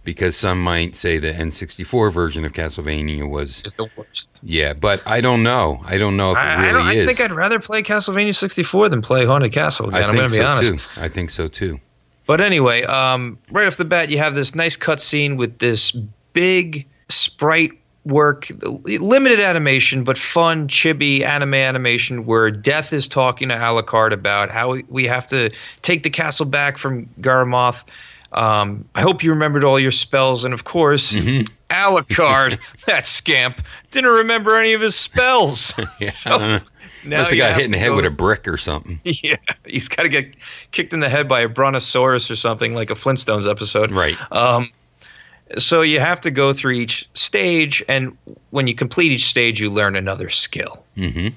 Because 0.09 0.39
some 0.39 0.63
might 0.63 0.97
say 0.97 1.19
the 1.19 1.33
N64 1.33 2.11
version 2.11 2.47
of 2.47 2.55
Castlevania 2.55 3.29
was, 3.29 3.63
Is 3.67 3.75
the 3.75 3.91
worst. 3.95 4.31
yeah, 4.43 4.73
but 4.73 5.03
I 5.07 5.21
don't 5.21 5.43
know. 5.43 5.83
I 5.85 5.99
don't 5.99 6.17
know 6.17 6.31
if 6.33 6.39
it 6.39 6.41
I, 6.41 6.55
really 6.63 6.69
I, 6.69 6.73
don't, 6.95 7.03
I 7.03 7.05
think 7.07 7.21
I'd 7.21 7.33
rather 7.37 7.59
play 7.61 7.83
Castlevania 7.83 8.35
64 8.35 8.89
than 8.89 9.03
play 9.03 9.27
Haunted 9.27 9.53
Castle 9.53 9.91
again. 9.91 10.01
I 10.03 10.07
I'm 10.07 10.11
think 10.15 10.17
going 10.21 10.31
to 10.31 10.33
be 10.33 10.39
so 10.39 10.47
honest. 10.47 10.75
too. 10.95 11.01
I 11.03 11.09
think 11.09 11.29
so 11.29 11.47
too. 11.47 11.79
But 12.25 12.41
anyway, 12.41 12.85
um, 12.85 13.39
right 13.51 13.67
off 13.67 13.77
the 13.77 13.85
bat, 13.85 14.09
you 14.09 14.17
have 14.17 14.35
this 14.35 14.55
nice 14.55 14.79
cutscene 14.79 15.37
with 15.37 15.59
this 15.59 15.91
big 16.33 16.87
sprite 17.11 17.73
work, 18.07 18.47
limited 18.87 19.41
animation, 19.41 20.05
but 20.05 20.17
fun, 20.17 20.69
chibi 20.69 21.21
anime 21.21 21.53
animation 21.53 22.25
where 22.25 22.51
Death 22.51 22.95
is 22.95 23.09
talking 23.09 23.51
to 23.51 23.57
Alucard 23.57 24.13
about 24.13 24.51
how 24.51 24.73
we- 24.73 24.85
we 24.89 25.05
have 25.05 25.27
to 25.29 25.51
take 25.83 26.03
the 26.03 26.09
castle 26.11 26.47
back 26.47 26.79
from 26.79 27.07
Garamoth. 27.21 27.85
Um, 28.33 28.85
I 28.95 29.01
hope 29.01 29.23
you 29.23 29.31
remembered 29.31 29.65
all 29.65 29.81
your 29.81 29.91
spells, 29.91 30.45
and 30.45 30.53
of 30.53 30.65
course, 30.65 31.15
Alucard, 31.71 32.59
that 32.87 33.07
scamp, 33.07 33.63
didn't 33.91 34.11
remember 34.11 34.57
any 34.57 34.75
of 34.75 34.81
his 34.81 34.95
spells. 34.95 35.75
So 36.11 36.61
now 37.05 37.19
Must 37.19 37.31
have 37.31 37.39
got 37.39 37.55
hit 37.57 37.65
in 37.67 37.71
the 37.71 37.79
head 37.79 37.89
go- 37.91 37.97
with 37.97 38.05
a 38.05 38.11
brick 38.11 38.49
or 38.49 38.57
something. 38.57 38.99
Yeah, 39.05 39.37
he's 39.65 39.89
got 39.89 40.03
to 40.03 40.09
get 40.09 40.35
kicked 40.73 40.93
in 40.93 41.01
the 41.01 41.09
head 41.09 41.29
by 41.29 41.41
a 41.41 41.49
brontosaurus 41.49 42.31
or 42.31 42.37
something 42.37 42.75
like 42.75 42.91
a 42.91 42.95
Flintstones 42.95 43.49
episode. 43.49 43.93
Right. 43.93 44.17
Um, 44.33 44.67
so 45.59 45.81
you 45.83 46.01
have 46.01 46.21
to 46.23 46.31
go 46.31 46.53
through 46.53 46.73
each 46.73 47.09
stage, 47.15 47.83
and 47.89 48.19
when 48.51 48.67
you 48.67 48.75
complete 48.75 49.13
each 49.13 49.27
stage, 49.27 49.61
you 49.61 49.71
learn 49.71 49.97
another 49.97 50.29
skill. 50.29 50.85
hmm 50.97 51.29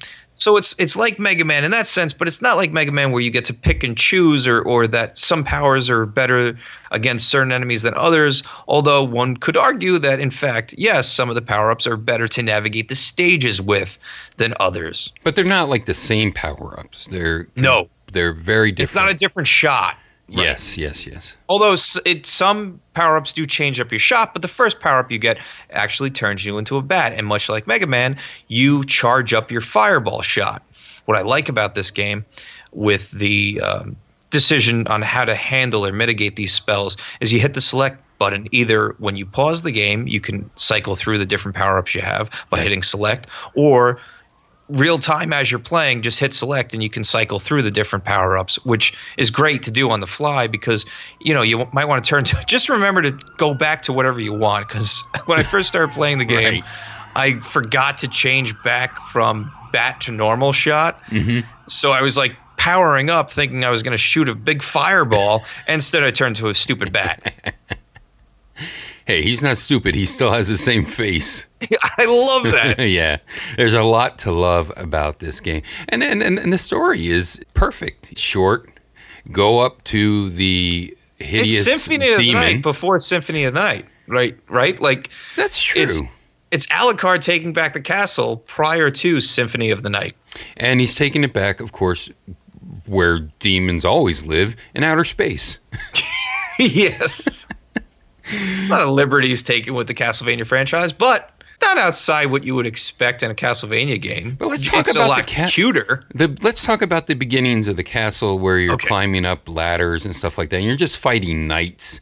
So 0.41 0.58
it's 0.58 0.75
it's 0.80 0.95
like 0.95 1.19
Mega 1.19 1.45
Man 1.45 1.63
in 1.63 1.69
that 1.69 1.86
sense, 1.86 2.13
but 2.13 2.27
it's 2.27 2.41
not 2.41 2.58
like 2.58 2.71
Mega 2.71 2.91
Man 2.91 3.12
where 3.12 3.21
you 3.21 3.30
get 3.30 3.45
to 3.45 3.54
pick 3.54 3.84
and 3.84 3.95
choose, 3.95 4.47
or 4.47 4.60
or 4.60 4.88
that 4.88 5.15
some 5.15 5.43
powers 5.43 5.88
are 5.88 6.08
better 6.08 6.58
against 6.89 7.30
certain 7.30 7.51
enemies 7.51 7.84
than 7.84 7.93
others. 7.93 8.41
Although 8.67 9.04
one 9.04 9.38
could 9.38 9.56
argue 9.56 9.99
that 9.99 10.19
in 10.19 10.32
fact, 10.32 10.73
yes, 10.80 11.08
some 11.08 11.30
of 11.30 11.36
the 11.36 11.43
power 11.43 11.69
ups 11.69 11.86
are 11.86 11.95
better 11.95 12.27
to 12.30 12.41
navigate 12.41 12.89
the 12.89 12.95
stages 12.95 13.62
with 13.62 13.99
than 14.38 14.56
others. 14.60 15.13
But 15.23 15.36
they're 15.36 15.45
not 15.45 15.69
like 15.69 15.86
the 15.86 15.93
same 15.93 16.32
power 16.32 16.80
ups. 16.80 17.06
They're 17.06 17.47
No. 17.56 17.88
they're 18.12 18.34
very 18.34 18.71
different. 18.71 18.86
It's 18.86 18.95
not 18.95 19.12
a 19.12 19.13
different 19.13 19.45
shot. 19.45 19.95
Yes, 20.32 20.78
yes, 20.78 21.06
yes. 21.06 21.38
Although 21.50 21.76
it, 22.06 22.26
some 22.26 22.80
power 22.94 23.17
ups 23.17 23.34
do 23.34 23.46
change 23.46 23.80
up 23.80 23.91
your 23.91 24.00
shot, 24.00 24.34
but 24.34 24.41
the 24.41 24.48
first 24.48 24.80
power 24.80 25.00
up 25.00 25.12
you 25.12 25.20
get 25.20 25.39
actually 25.70 26.10
turns 26.10 26.46
you 26.46 26.58
into 26.58 26.78
a 26.78 26.82
bat. 26.82 27.13
And 27.13 27.28
much 27.28 27.50
like 27.50 27.67
Mega 27.67 27.88
Man, 27.88 28.17
you 28.48 28.84
charge 28.86 29.34
up 29.34 29.52
your 29.52 29.62
fireball 29.62 30.22
shot. 30.22 30.63
What 31.06 31.17
I 31.17 31.22
like 31.22 31.50
about 31.50 31.76
this 31.76 31.91
game 31.91 32.26
with 32.72 33.12
the 33.12 33.62
um, 33.62 33.98
decision 34.30 34.88
on 34.88 35.02
how 35.02 35.26
to 35.26 35.36
handle 35.36 35.86
or 35.86 35.91
mitigate 35.91 36.36
these 36.36 36.54
spells 36.54 36.98
is 37.20 37.34
you 37.34 37.39
hit 37.39 37.54
the 37.54 37.62
select 37.62 38.02
button 38.17 38.48
either 38.52 38.96
when 39.00 39.15
you 39.15 39.26
pause 39.26 39.63
the 39.63 39.72
game, 39.72 40.08
you 40.08 40.22
can 40.22 40.50
cycle 40.56 40.96
through 40.96 41.17
the 41.17 41.26
different 41.26 41.58
power 41.58 41.78
ups 41.78 41.94
you 41.96 42.02
have 42.02 42.30
by 42.50 42.60
hitting 42.60 42.84
select, 42.84 43.28
or 43.56 44.00
real 44.71 44.97
time 44.97 45.34
as 45.34 45.51
you're 45.51 45.60
playing, 45.60 46.01
just 46.01 46.19
hit 46.19 46.34
select 46.34 46.73
and 46.73 46.81
you 46.81 46.89
can 46.89 47.03
cycle 47.03 47.39
through 47.39 47.63
the 47.63 47.71
different 47.71 48.05
power 48.05 48.38
ups, 48.38 48.63
which 48.65 48.93
is 49.17 49.29
great 49.29 49.63
to 49.63 49.71
do 49.71 49.89
on 49.91 49.99
the 49.99 50.07
fly 50.07 50.47
because 50.47 50.86
you 51.19 51.34
know 51.34 51.41
you 51.41 51.67
might 51.73 51.86
want 51.86 52.03
to 52.03 52.10
turn 52.10 52.23
to. 52.23 52.43
Just 52.47 52.69
remember 52.69 53.01
to 53.01 53.12
go 53.38 53.53
back 53.53 53.84
to 53.84 53.93
whatever 53.93 54.19
you 54.19 54.34
want 54.34 54.67
because 54.67 55.03
when 55.25 55.39
I 55.39 55.43
first 55.43 55.69
started 55.69 55.93
playing 55.93 56.17
the 56.17 56.25
game, 56.25 56.41
Right. 56.41 56.63
I 57.13 57.39
forgot 57.41 57.99
to 57.99 58.07
change 58.07 58.60
back 58.63 58.99
from 58.99 59.51
bat 59.73 60.01
to 60.01 60.12
normal 60.12 60.53
shot. 60.53 61.01
Mm-hmm. 61.05 61.47
So 61.67 61.91
I 61.91 62.01
was 62.01 62.17
like 62.17 62.36
powering 62.57 63.10
up, 63.10 63.29
thinking 63.29 63.65
I 63.65 63.69
was 63.69 63.84
going 63.84 63.93
to 63.93 63.97
shoot 63.97 64.29
a 64.29 64.36
big 64.36 64.63
fireball. 64.63 65.43
Instead, 65.67 66.03
I 66.03 66.12
turned 66.12 66.38
to 66.38 66.47
a 66.47 66.53
stupid 66.53 66.91
bat. 66.91 67.34
Hey, 69.05 69.23
he's 69.23 69.41
not 69.43 69.57
stupid. 69.57 69.95
He 69.95 70.05
still 70.05 70.31
has 70.31 70.47
the 70.47 70.57
same 70.57 70.86
face. 70.86 71.47
I 71.97 72.06
love 72.06 72.43
that. 72.43 72.76
yeah, 72.89 73.17
there's 73.56 73.74
a 73.74 73.84
lot 73.84 74.17
to 74.19 74.32
love 74.32 74.71
about 74.78 75.19
this 75.19 75.39
game, 75.39 75.63
and 75.89 76.04
and 76.04 76.21
and, 76.21 76.38
and 76.39 76.52
the 76.52 76.58
story 76.58 77.08
is 77.08 77.43
perfect. 77.54 78.17
Short, 78.17 78.69
go 79.32 79.60
up 79.60 79.84
to 79.86 80.30
the 80.32 80.95
hideous 81.17 81.67
It's 81.67 81.84
Symphony 81.84 82.12
of 82.12 82.17
the 82.17 82.24
demon. 82.24 82.41
Night 82.41 82.62
before 82.62 83.00
Symphony 83.00 83.43
of 83.43 83.54
the 83.54 83.62
Night, 83.62 83.86
right? 84.08 84.38
Right? 84.50 84.80
Like 84.82 85.12
That's 85.36 85.62
true. 85.62 85.84
it's 85.84 86.04
it's 86.52 86.67
Alucard 86.67 87.21
taking 87.21 87.54
back 87.54 87.74
the 87.74 87.82
castle 87.82 88.38
prior 88.38 88.89
to 88.91 89.21
Symphony 89.21 89.69
of 89.71 89.84
the 89.84 89.89
Night. 89.89 90.13
and 90.58 90.80
he's 90.80 90.95
taking 90.95 91.24
it 91.24 91.34
back, 91.34 91.62
of 91.62 91.71
course, 91.71 92.12
where 92.88 93.19
demons 93.39 93.86
always 93.86 94.26
live 94.26 94.56
in 94.76 94.84
outer 94.84 95.04
space. 95.04 95.60
yes. 96.60 97.47
a 97.76 98.67
lot 98.69 98.82
of 98.82 98.89
liberties 98.89 99.43
taken 99.43 99.74
with 99.74 99.88
the 99.88 99.93
Castlevania 99.93 100.45
franchise, 100.45 100.91
but 100.91 101.40
not 101.62 101.78
outside 101.78 102.28
what 102.28 102.43
you 102.43 102.56
would 102.56 102.65
expect 102.65 103.24
in 103.24 103.32
a 103.32 103.36
Castlevania 103.36 104.02
game. 104.02 104.36
But 104.38 104.47
let's 104.50 104.69
talk 104.69 104.82
it's 104.82 104.95
about 104.95 105.06
a 105.06 105.10
lot 105.10 105.28
the 105.28 105.34
ca- 105.34 105.47
cuter. 105.47 106.02
The, 106.13 106.38
let's 106.41 106.63
talk 106.63 106.82
about 106.82 107.08
the 107.08 107.13
beginnings 107.15 107.67
of 107.67 107.76
the 107.76 107.84
castle 107.84 108.39
where 108.39 108.58
you're 108.60 108.74
Okay. 108.74 108.88
climbing 108.88 109.26
up 109.26 109.47
ladders 109.50 110.06
and 110.06 110.15
stuff 110.15 110.38
like 110.38 110.50
that. 110.50 110.58
And 110.58 110.65
you're 110.65 110.76
just 110.76 110.97
fighting 110.97 111.47
knights. 111.47 112.02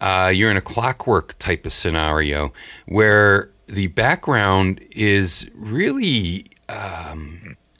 Uh, 0.00 0.32
you're 0.34 0.50
in 0.50 0.56
a 0.56 0.62
clockwork 0.62 1.36
type 1.38 1.66
of 1.66 1.72
scenario 1.72 2.52
where 2.86 3.50
the 3.66 3.88
background 3.88 4.80
is 4.90 5.50
really 5.54 6.46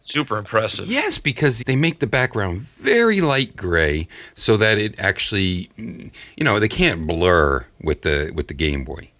Super 0.02 0.38
impressive. 0.38 0.88
Yes, 0.90 1.18
because 1.18 1.60
they 1.60 1.76
make 1.76 2.00
the 2.00 2.06
background 2.06 2.58
very 2.58 3.20
light 3.20 3.54
gray 3.54 4.08
so 4.34 4.56
that 4.56 4.76
it 4.78 4.98
actually, 4.98 5.70
you 5.76 6.42
know, 6.42 6.58
they 6.58 6.68
can't 6.68 7.06
blur 7.06 7.64
with 7.80 8.02
the 8.02 8.32
with 8.34 8.48
the 8.48 8.54
Game 8.54 8.82
Boy. 8.82 9.10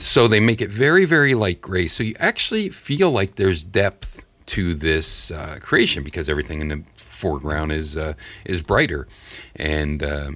So 0.00 0.28
they 0.28 0.40
make 0.40 0.60
it 0.62 0.70
very 0.70 1.04
very 1.04 1.34
light 1.34 1.60
gray 1.60 1.86
so 1.88 2.02
you 2.02 2.14
actually 2.18 2.70
feel 2.70 3.10
like 3.10 3.34
there's 3.36 3.62
depth 3.62 4.24
to 4.46 4.74
this 4.74 5.30
uh, 5.30 5.58
creation 5.60 6.02
because 6.02 6.28
everything 6.28 6.60
in 6.60 6.68
the 6.68 6.82
foreground 6.96 7.70
is 7.72 7.96
uh, 7.96 8.14
is 8.44 8.62
brighter, 8.62 9.06
and 9.56 10.02
uh, 10.02 10.30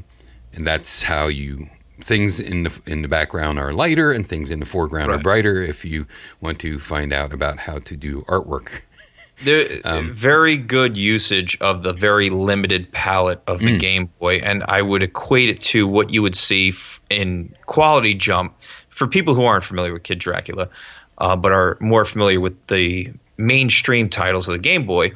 and 0.53 0.67
that's 0.67 1.03
how 1.05 1.27
you 1.29 1.69
things 2.01 2.41
in 2.41 2.65
the 2.65 2.81
in 2.87 3.03
the 3.03 3.09
background 3.09 3.59
are 3.59 3.73
lighter 3.73 4.13
and 4.13 4.27
things 4.27 4.51
in 4.51 4.61
the 4.61 4.67
foreground 4.67 5.11
are 5.11 5.19
brighter 5.19 5.63
if 5.63 5.85
you 5.85 6.07
want 6.41 6.59
to 6.61 6.79
find 6.79 7.13
out 7.13 7.33
about 7.33 7.59
how 7.59 7.79
to 7.79 7.97
do 7.97 8.21
artwork. 8.29 8.83
The 9.43 9.81
Um, 9.85 10.13
very 10.15 10.57
good 10.57 10.97
usage 10.97 11.59
of 11.61 11.83
the 11.83 11.93
very 11.93 12.31
limited 12.31 12.93
palette 12.93 13.43
of 13.49 13.61
Mm. 13.61 13.65
the 13.67 13.79
Game 13.79 14.09
Boy, 14.21 14.37
and 14.37 14.63
I 14.69 14.81
would 14.83 15.03
equate 15.03 15.49
it 15.49 15.61
to 15.73 15.89
what 15.89 16.11
you 16.11 16.23
would 16.23 16.37
see 16.37 16.69
f- 16.69 17.01
in 17.11 17.53
Quality 17.67 18.15
Jump 18.15 18.55
for 18.95 19.07
people 19.09 19.35
who 19.35 19.45
aren't 19.45 19.65
familiar 19.65 19.93
with 19.93 20.05
Kid 20.05 20.19
Dracula, 20.21 20.69
uh, 21.19 21.37
but 21.37 21.53
are 21.53 21.77
more 21.81 22.05
familiar 22.05 22.41
with 22.41 22.55
the 22.69 23.13
mainstream 23.37 24.09
titles 24.09 24.49
of 24.49 24.53
the 24.53 24.59
Game 24.61 24.87
Boy. 24.87 25.13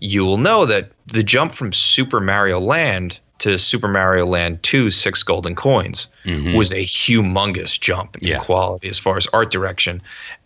You 0.00 0.24
will 0.24 0.36
know 0.36 0.64
that 0.66 0.90
the 1.06 1.22
jump 1.24 1.50
from 1.52 1.72
Super 1.72 2.20
Mario 2.20 2.60
Land 2.60 3.18
to 3.38 3.58
Super 3.58 3.88
Mario 3.88 4.26
Land 4.26 4.62
2 4.62 4.90
Six 4.90 5.22
Golden 5.24 5.54
Coins 5.56 6.06
was 6.54 6.72
a 6.72 6.84
humongous 6.84 7.78
jump 7.80 8.14
in 8.16 8.20
Mm-hmm. 8.20 8.28
Yeah. 8.28 8.38
quality 8.38 8.88
as 8.88 8.98
far 8.98 9.16
as 9.16 9.26
art 9.32 9.50
direction. 9.50 10.00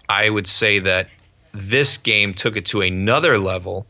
I 0.09 0.31
would 0.31 0.47
say 0.47 0.79
that 0.79 1.09
this 1.53 1.99
game 1.99 2.33
took 2.35 2.57
it 2.57 2.65
to 2.67 2.81
another 2.81 3.37
level 3.39 3.87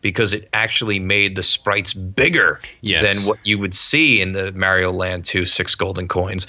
because 0.00 0.32
it 0.34 0.48
actually 0.52 1.00
made 1.00 1.34
the 1.34 1.42
sprites 1.42 1.92
bigger 1.94 2.60
Yes. 2.80 3.02
than 3.02 3.28
what 3.28 3.38
you 3.44 3.58
would 3.58 3.74
see 3.74 4.20
in 4.20 4.32
the 4.32 4.52
Mario 4.52 4.92
Land 4.92 5.24
2 5.24 5.44
Six 5.46 5.74
Golden 5.74 6.06
Coins. 6.08 6.46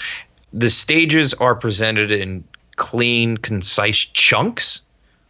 The 0.54 0.70
stages 0.70 1.34
are 1.36 1.56
presented 1.56 2.12
in 2.12 2.44
clean, 2.76 3.38
concise 3.38 3.98
chunks, 3.98 4.82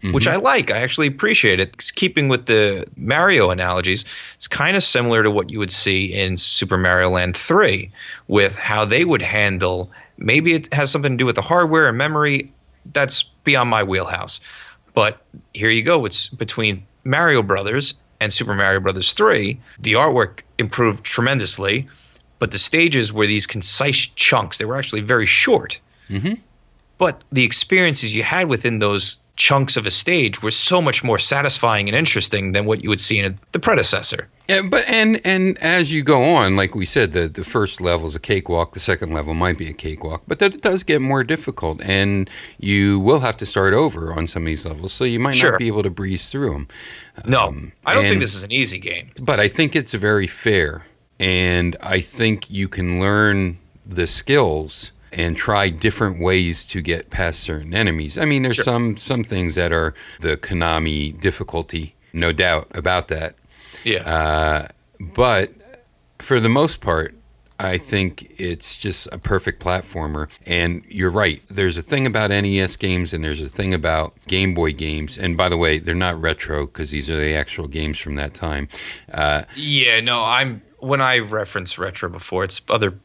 which 0.02 0.26
mm-hmm. 0.26 0.34
I 0.34 0.38
like. 0.38 0.72
I 0.72 0.78
actually 0.78 1.08
appreciate 1.08 1.60
it. 1.60 1.76
'Cause 1.76 1.92
Keeping 1.92 2.30
with 2.30 2.46
the 2.46 2.86
Mario 2.96 3.50
analogies, 3.50 4.06
it's 4.36 4.48
kind 4.48 4.78
of 4.78 4.84
similar 4.84 5.24
to 5.24 5.32
what 5.32 5.50
you 5.50 5.60
would 5.60 5.72
see 5.72 6.06
in 6.06 6.38
Super 6.38 6.78
Mario 6.78 7.10
Land 7.10 7.36
3 7.36 7.92
with 8.28 8.58
how 8.58 8.86
they 8.86 9.04
would 9.04 9.22
handle. 9.22 9.92
Maybe 10.18 10.54
it 10.54 10.74
has 10.74 10.90
something 10.92 11.14
to 11.14 11.18
do 11.18 11.26
with 11.26 11.36
the 11.36 11.42
hardware 11.42 11.90
and 11.90 11.98
memory. 11.98 12.52
That's 12.94 13.24
beyond 13.44 13.70
my 13.70 13.84
wheelhouse. 13.84 14.40
But 14.94 15.22
here 15.54 15.70
you 15.70 15.82
go. 15.82 16.06
It's 16.06 16.30
between 16.30 16.86
Mario 17.04 17.44
Brothers 17.44 17.94
and 18.22 18.32
Super 18.32 18.54
Mario 18.56 18.80
Brothers 18.80 19.14
3. 19.14 19.60
The 19.80 19.94
artwork 19.94 20.42
improved 20.58 21.04
tremendously, 21.04 21.88
but 22.39 22.52
the 22.52 22.58
stages 22.58 23.13
were 23.13 23.28
these 23.28 23.45
concise 23.47 24.08
chunks. 24.15 24.58
They 24.58 24.65
were 24.65 24.78
actually 24.78 25.02
very 25.02 25.25
short. 25.25 25.80
Mm-hmm. 26.10 26.34
But 26.97 27.23
the 27.32 27.45
experiences 27.45 28.13
you 28.13 28.23
had 28.23 28.49
within 28.49 28.80
those 28.80 29.19
chunks 29.38 29.78
of 29.78 29.86
a 29.86 29.91
stage 29.91 30.41
were 30.43 30.52
so 30.52 30.82
much 30.82 31.02
more 31.02 31.17
satisfying 31.17 31.88
and 31.88 31.95
interesting 31.95 32.52
than 32.52 32.65
what 32.65 32.84
you 32.84 32.89
would 32.89 32.99
see 32.99 33.19
in 33.19 33.25
a, 33.32 33.36
the 33.54 33.60
predecessor. 33.60 34.28
Yeah, 34.49 34.63
but 34.69 34.84
and 34.86 35.21
and 35.23 35.58
as 35.60 35.93
you 35.93 36.04
go 36.04 36.21
on, 36.36 36.58
like 36.58 36.75
we 36.75 36.84
said, 36.84 37.13
the 37.13 37.30
the 37.30 37.45
first 37.45 37.80
level 37.80 38.06
is 38.08 38.17
a 38.17 38.19
cakewalk. 38.19 38.73
The 38.73 38.82
second 38.82 39.13
level 39.13 39.34
might 39.34 39.58
be 39.58 39.69
a 39.69 39.73
cakewalk, 39.73 40.23
but 40.28 40.39
that 40.39 40.56
it 40.56 40.62
does 40.62 40.84
get 40.84 40.99
more 41.02 41.23
difficult, 41.23 41.80
and 41.82 42.30
you 42.60 42.99
will 42.99 43.21
have 43.21 43.38
to 43.38 43.45
start 43.45 43.73
over 43.73 44.12
on 44.12 44.28
some 44.28 44.41
of 44.43 44.47
these 44.47 44.65
levels. 44.65 44.91
So 44.91 45.06
you 45.06 45.21
might 45.21 45.36
Sure. 45.38 45.52
not 45.52 45.60
be 45.60 45.67
able 45.67 45.84
to 45.84 45.89
breeze 45.89 46.30
through 46.30 46.52
them. 46.52 46.67
No, 47.25 47.54
I 47.86 47.93
don't 47.93 48.04
think 48.04 48.19
this 48.19 48.36
is 48.36 48.43
an 48.43 48.52
easy 48.52 48.80
game. 48.80 49.12
But 49.21 49.39
I 49.39 49.47
think 49.47 49.73
it's 49.73 49.93
very 49.93 50.28
fair, 50.28 50.84
and 51.20 51.76
I 51.82 52.00
think 52.02 52.50
you 52.50 52.68
can 52.68 53.00
learn 53.00 53.58
the 53.86 54.08
skills 54.08 54.92
and 55.12 55.36
try 55.36 55.70
different 55.70 56.22
ways 56.22 56.64
to 56.68 56.82
get 56.82 57.10
past 57.10 57.40
certain 57.40 57.74
enemies. 57.74 58.18
I 58.18 58.26
mean, 58.26 58.44
there's 58.44 58.56
Sure. 58.56 58.64
some 58.64 58.98
some 58.98 59.24
things 59.24 59.56
that 59.56 59.72
are 59.72 59.94
the 60.20 60.38
Konami 60.38 61.20
difficulty, 61.20 61.96
no 62.14 62.32
doubt 62.32 62.68
about 62.76 63.08
that. 63.08 63.36
Yeah. 63.84 64.02
Uh, 64.04 64.68
but 65.00 65.52
for 66.20 66.40
the 66.40 66.50
most 66.50 66.82
part, 66.82 67.16
I 67.62 67.78
think 67.78 68.34
it's 68.40 68.78
just 68.78 69.08
a 69.12 69.18
perfect 69.18 69.62
platformer. 69.62 70.30
And 70.46 70.84
you're 70.88 71.10
right. 71.10 71.42
There's 71.50 71.78
a 71.78 71.82
thing 71.82 72.06
about 72.06 72.30
NES 72.30 72.76
games 72.78 73.12
and 73.14 73.22
there's 73.24 73.42
a 73.42 73.50
thing 73.50 73.74
about 73.74 74.14
Game 74.28 74.54
Boy 74.54 74.72
games. 74.74 75.18
And 75.18 75.36
by 75.36 75.50
the 75.50 75.58
way, 75.58 75.78
they're 75.80 75.96
not 75.96 76.22
retro 76.22 76.68
because 76.68 76.92
these 76.92 77.10
are 77.10 77.18
the 77.18 77.34
actual 77.34 77.68
games 77.68 77.98
from 78.00 78.16
that 78.16 78.34
time. 78.34 78.68
Uh, 79.12 79.44
Yeah, 79.56 80.00
no, 80.02 80.24
I'm 80.24 80.62
when 80.80 81.02
I 81.02 81.20
reference 81.20 81.78
retro 81.78 82.10
before, 82.10 82.44
it's 82.44 82.62
other 82.70 83.00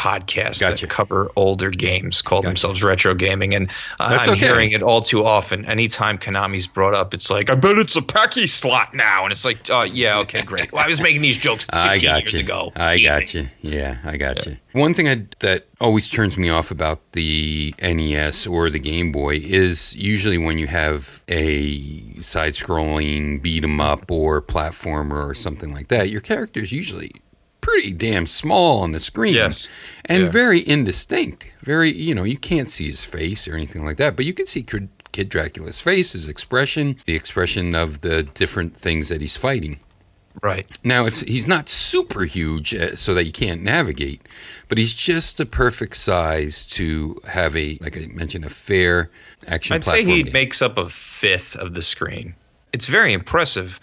podcasts 0.00 0.60
Gotcha. 0.60 0.86
that 0.86 0.90
cover 0.90 1.30
older 1.36 1.68
games 1.68 2.22
call 2.22 2.40
themselves 2.40 2.82
retro 2.82 3.14
gaming, 3.14 3.54
and 3.54 3.70
uh, 4.00 4.16
I'm 4.18 4.30
okay. 4.30 4.38
hearing 4.46 4.72
it 4.72 4.82
all 4.82 5.02
too 5.02 5.22
often. 5.26 5.66
Anytime 5.66 6.16
Konami's 6.16 6.66
brought 6.66 6.94
up, 6.94 7.12
it's 7.12 7.28
like, 7.30 7.50
I 7.50 7.54
bet 7.54 7.76
it's 7.76 7.96
a 7.96 8.02
Packy 8.02 8.46
slot 8.46 8.94
now, 8.94 9.24
and 9.24 9.30
it's 9.32 9.44
like, 9.44 9.68
oh 9.68 9.84
yeah, 9.84 10.18
okay, 10.20 10.40
great. 10.40 10.72
Well, 10.72 10.82
I 10.82 10.88
was 10.88 11.02
making 11.02 11.20
these 11.20 11.36
jokes 11.36 11.64
15 11.72 11.80
I 11.80 11.98
got 11.98 12.22
years 12.24 12.32
you. 12.32 12.40
ago. 12.40 12.72
I 12.74 12.98
got 12.98 13.34
you. 13.34 13.48
Yeah, 13.60 13.98
I 14.02 14.16
got 14.16 14.46
you. 14.46 14.56
One 14.72 14.94
thing 14.94 15.06
I, 15.06 15.26
that 15.40 15.66
always 15.80 16.08
turns 16.08 16.38
me 16.38 16.48
off 16.48 16.70
about 16.70 17.12
the 17.12 17.74
NES 17.82 18.46
or 18.46 18.70
the 18.70 18.78
Game 18.78 19.12
Boy 19.12 19.36
is 19.36 19.94
usually 19.96 20.38
when 20.38 20.56
you 20.56 20.66
have 20.68 21.22
a 21.28 21.78
side-scrolling 22.20 23.42
beat 23.42 23.64
'em 23.64 23.82
up 23.82 24.10
or 24.10 24.40
platformer 24.40 25.28
or 25.28 25.34
something 25.34 25.74
like 25.74 25.88
that. 25.88 26.08
Your 26.08 26.22
character's 26.22 26.72
usually 26.72 27.12
pretty 27.60 27.92
damn 27.92 28.26
small 28.26 28.80
on 28.82 28.92
the 28.92 29.00
screen. 29.00 29.34
Yes. 29.34 29.68
And 30.06 30.24
Yeah. 30.24 30.30
very 30.30 30.66
indistinct. 30.66 31.52
Very, 31.62 31.92
you 31.92 32.14
know, 32.14 32.24
you 32.24 32.36
can't 32.36 32.70
see 32.70 32.86
his 32.86 33.04
face 33.04 33.46
or 33.46 33.54
anything 33.54 33.84
like 33.84 33.96
that, 33.98 34.16
but 34.16 34.24
you 34.24 34.32
can 34.32 34.46
see 34.46 34.62
Kid 35.12 35.28
Dracula's 35.28 35.78
face, 35.80 36.12
his 36.12 36.28
expression, 36.28 36.96
the 37.04 37.14
expression 37.14 37.74
of 37.74 38.00
the 38.00 38.22
different 38.22 38.76
things 38.76 39.08
that 39.08 39.20
he's 39.20 39.36
fighting. 39.36 39.78
Right. 40.42 40.66
Now 40.84 41.06
it's 41.06 41.22
he's 41.22 41.48
not 41.48 41.68
super 41.68 42.22
huge 42.24 42.72
uh, 42.72 42.94
so 42.94 43.14
that 43.14 43.24
you 43.24 43.32
can't 43.32 43.62
navigate, 43.62 44.20
but 44.68 44.78
he's 44.78 44.94
just 44.94 45.36
the 45.38 45.44
perfect 45.44 45.96
size 45.96 46.64
to 46.66 47.20
have 47.26 47.56
a 47.56 47.76
like 47.80 47.96
I 47.96 48.06
mentioned 48.14 48.44
a 48.44 48.48
fair 48.48 49.10
action. 49.48 49.74
I'd 49.74 49.82
say 49.84 50.04
he 50.04 50.22
game. 50.22 50.32
makes 50.32 50.62
up 50.62 50.78
a 50.78 50.88
fifth 50.88 51.56
of 51.56 51.74
the 51.74 51.82
screen. 51.82 52.34
It's 52.72 52.86
very 52.86 53.12
impressive 53.12 53.80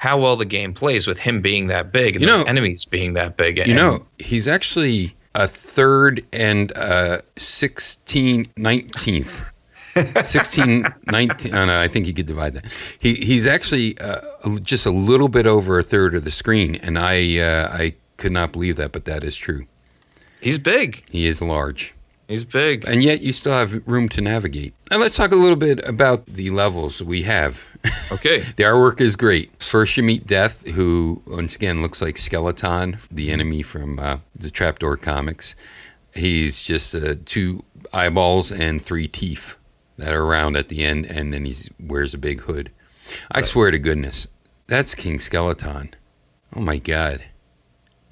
how 0.00 0.18
well 0.18 0.34
the 0.34 0.46
game 0.46 0.72
plays 0.72 1.06
with 1.06 1.18
him 1.18 1.42
being 1.42 1.66
that 1.66 1.92
big 1.92 2.16
and 2.16 2.22
You 2.22 2.26
know- 2.30 2.42
enemies 2.46 2.86
being 2.86 3.12
that 3.14 3.36
big. 3.36 3.58
You 3.58 3.64
and- 3.64 3.76
know, 3.76 4.06
he's 4.18 4.48
actually 4.48 5.14
a 5.34 5.46
third 5.46 6.24
and 6.32 6.72
uh 6.76 7.20
16 7.36 8.46
19th. 8.56 9.56
16 10.26 10.84
19 11.06 11.54
oh 11.54 11.64
no, 11.66 11.80
I 11.80 11.88
think 11.88 12.06
you 12.06 12.14
could 12.14 12.26
divide 12.26 12.54
that. 12.54 12.64
He 12.98 13.14
he's 13.14 13.46
actually 13.46 13.98
uh, 13.98 14.20
just 14.62 14.86
a 14.86 14.90
little 14.90 15.28
bit 15.28 15.46
over 15.46 15.78
a 15.78 15.82
third 15.82 16.14
of 16.14 16.24
the 16.24 16.30
screen 16.30 16.76
and 16.76 16.98
I 16.98 17.38
uh, 17.38 17.68
I 17.72 17.94
could 18.16 18.32
not 18.32 18.52
believe 18.52 18.76
that 18.76 18.92
but 18.92 19.04
that 19.06 19.22
is 19.24 19.36
true. 19.36 19.66
he's 20.40 20.58
big. 20.58 21.02
He 21.10 21.26
is 21.26 21.42
large. 21.42 21.92
He's 22.30 22.44
big. 22.44 22.84
and 22.86 23.02
yet 23.02 23.22
you 23.22 23.32
still 23.32 23.52
have 23.52 23.86
room 23.88 24.08
to 24.10 24.20
navigate. 24.20 24.72
And 24.90 25.00
let's 25.00 25.16
talk 25.16 25.32
a 25.32 25.36
little 25.36 25.56
bit 25.56 25.86
about 25.86 26.26
the 26.26 26.50
levels 26.50 27.02
we 27.02 27.22
have. 27.22 27.64
Okay. 28.12 28.40
the 28.40 28.64
artwork 28.64 29.00
is 29.00 29.14
great. 29.16 29.62
First, 29.62 29.96
you 29.96 30.02
meet 30.02 30.26
Death, 30.26 30.66
who 30.66 31.22
once 31.26 31.54
again 31.54 31.80
looks 31.80 32.02
like 32.02 32.18
Skeleton, 32.18 32.98
the 33.10 33.30
enemy 33.30 33.62
from 33.62 33.98
uh, 34.00 34.18
the 34.36 34.50
Trapdoor 34.50 34.96
comics. 34.96 35.54
He's 36.12 36.60
just 36.62 36.92
uh, 36.94 37.14
two 37.24 37.64
eyeballs 37.94 38.50
and 38.50 38.82
three 38.82 39.06
teeth 39.06 39.56
that 39.96 40.12
are 40.12 40.26
round 40.26 40.56
at 40.56 40.68
the 40.68 40.84
end, 40.84 41.06
and 41.06 41.32
then 41.32 41.44
he 41.44 41.54
wears 41.78 42.12
a 42.12 42.18
big 42.18 42.40
hood. 42.42 42.70
I 43.30 43.42
swear 43.42 43.70
to 43.70 43.78
goodness, 43.78 44.26
that's 44.66 44.94
King 44.96 45.18
Skeleton. 45.20 45.94
Oh 46.56 46.60
my 46.60 46.78
god. 46.78 47.22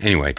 Anyway, 0.01 0.35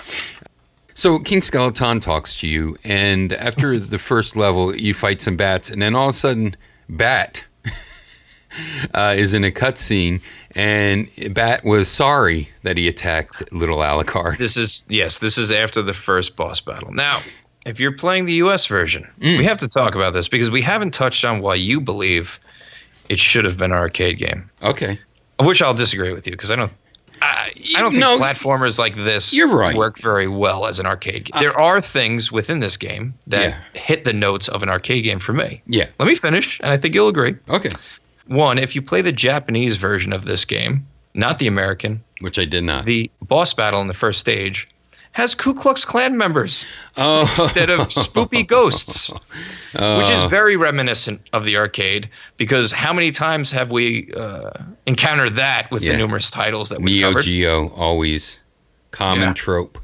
so 1.00 1.18
King 1.18 1.42
Skeleton 1.42 2.02
talks 2.02 2.42
to 2.42 2.48
you, 2.48 2.76
and 2.84 3.32
after 3.34 3.80
the 3.80 3.98
first 3.98 4.36
level, 4.36 4.76
you 4.76 4.94
fight 4.94 5.22
some 5.22 5.38
bats, 5.38 5.70
and 5.70 5.82
then 5.82 5.96
all 5.96 6.10
of 6.10 6.16
a 6.16 6.18
sudden, 6.18 6.56
Bat 6.90 7.48
uh, 8.94 9.16
is 9.18 9.34
in 9.34 9.44
a 9.46 9.52
cutscene, 9.52 10.22
and 10.56 11.10
Bat 11.34 11.64
was 11.64 11.88
sorry 11.88 12.50
that 12.64 12.78
he 12.78 12.88
attacked 12.88 13.52
little 13.54 13.78
Alucard. 13.78 14.38
This 14.38 14.58
is 14.58 14.86
yes, 14.90 15.20
this 15.20 15.38
is 15.38 15.52
after 15.52 15.82
the 15.82 15.94
first 15.94 16.36
boss 16.36 16.60
battle. 16.60 16.92
Now, 16.92 17.22
if 17.66 17.80
you're 17.80 17.96
playing 17.96 18.26
the 18.26 18.34
US 18.34 18.66
version, 18.66 19.08
we 19.22 19.46
have 19.46 19.60
to 19.60 19.68
talk 19.68 19.96
about 19.96 20.14
this 20.14 20.28
because 20.28 20.52
we 20.52 20.62
haven't 20.62 20.94
touched 20.94 21.24
on 21.24 21.40
why 21.42 21.56
you 21.56 21.80
believe 21.80 22.40
it 23.08 23.20
should 23.20 23.46
have 23.46 23.58
been 23.58 23.72
an 23.72 23.78
arcade 23.78 24.18
game. 24.18 24.50
Okay, 24.64 25.00
Of 25.38 25.46
which 25.46 25.62
I'll 25.62 25.74
disagree 25.74 26.12
with 26.12 26.28
you 26.28 26.32
because 26.32 26.52
I 26.52 26.56
don't 26.58 26.74
I, 27.22 27.52
I 27.76 27.82
don't 27.82 27.92
think 27.92 28.02
No, 28.02 28.18
platformers 28.20 28.80
like 28.80 28.96
this 28.96 29.34
you're 29.34 29.48
right. 29.56 29.76
work 29.76 29.98
very 29.98 30.28
well 30.28 30.66
as 30.66 30.80
an 30.80 30.86
arcade 30.86 31.26
game. 31.32 31.42
there 31.42 31.58
are 31.60 31.82
things 31.82 32.32
within 32.32 32.60
this 32.60 32.78
game 32.78 33.14
that 33.28 33.50
Yeah. 33.50 33.80
hit 33.80 34.06
the 34.06 34.14
notes 34.14 34.48
of 34.48 34.64
an 34.64 34.70
arcade 34.70 35.04
game 35.04 35.20
for 35.20 35.34
me. 35.34 35.62
Yeah. 35.68 35.88
Let 36.00 36.08
me 36.08 36.16
finish, 36.16 36.60
and 36.62 36.72
I 36.72 36.78
think 36.78 36.96
you'll 36.96 37.08
agree. 37.10 37.36
okay, 37.50 37.70
One, 38.28 38.58
if 38.58 38.76
you 38.76 38.82
play 38.82 39.02
the 39.02 39.12
Japanese 39.12 39.76
version 39.76 40.14
of 40.14 40.26
this 40.26 40.46
game, 40.46 40.86
not 41.14 41.40
the 41.40 41.48
American, 41.48 42.04
which 42.22 42.38
I 42.40 42.46
did 42.46 42.64
not. 42.64 42.86
the 42.86 43.10
boss 43.24 43.54
battle 43.54 43.82
in 43.82 43.88
the 43.88 43.94
first 43.94 44.20
stage 44.20 44.68
has 45.12 45.36
Ku 45.36 45.54
Klux 45.54 45.84
Klan 45.86 46.18
members 46.18 46.66
oh, 46.98 47.22
instead 47.22 47.70
of 47.70 47.82
spoopy 47.90 48.46
ghosts, 48.48 49.12
which 49.74 50.10
is 50.10 50.24
very 50.30 50.56
reminiscent 50.56 51.22
of 51.34 51.46
the 51.46 51.58
arcade. 51.58 52.10
Because 52.38 52.72
how 52.72 52.94
many 52.94 53.12
times 53.12 53.52
have 53.52 53.72
we 53.72 54.12
uh, 54.14 54.52
encountered 54.86 55.34
that 55.34 55.70
with 55.72 55.82
Yeah. 55.84 55.94
the 55.94 55.98
numerous 55.98 56.30
titles 56.32 56.70
that 56.70 56.80
we 56.80 56.86
Neo 56.92 57.10
covered? 57.10 57.24
Geo 57.24 57.68
always 57.70 58.40
common 58.92 59.30
Yeah. 59.30 59.34
trope. 59.34 59.78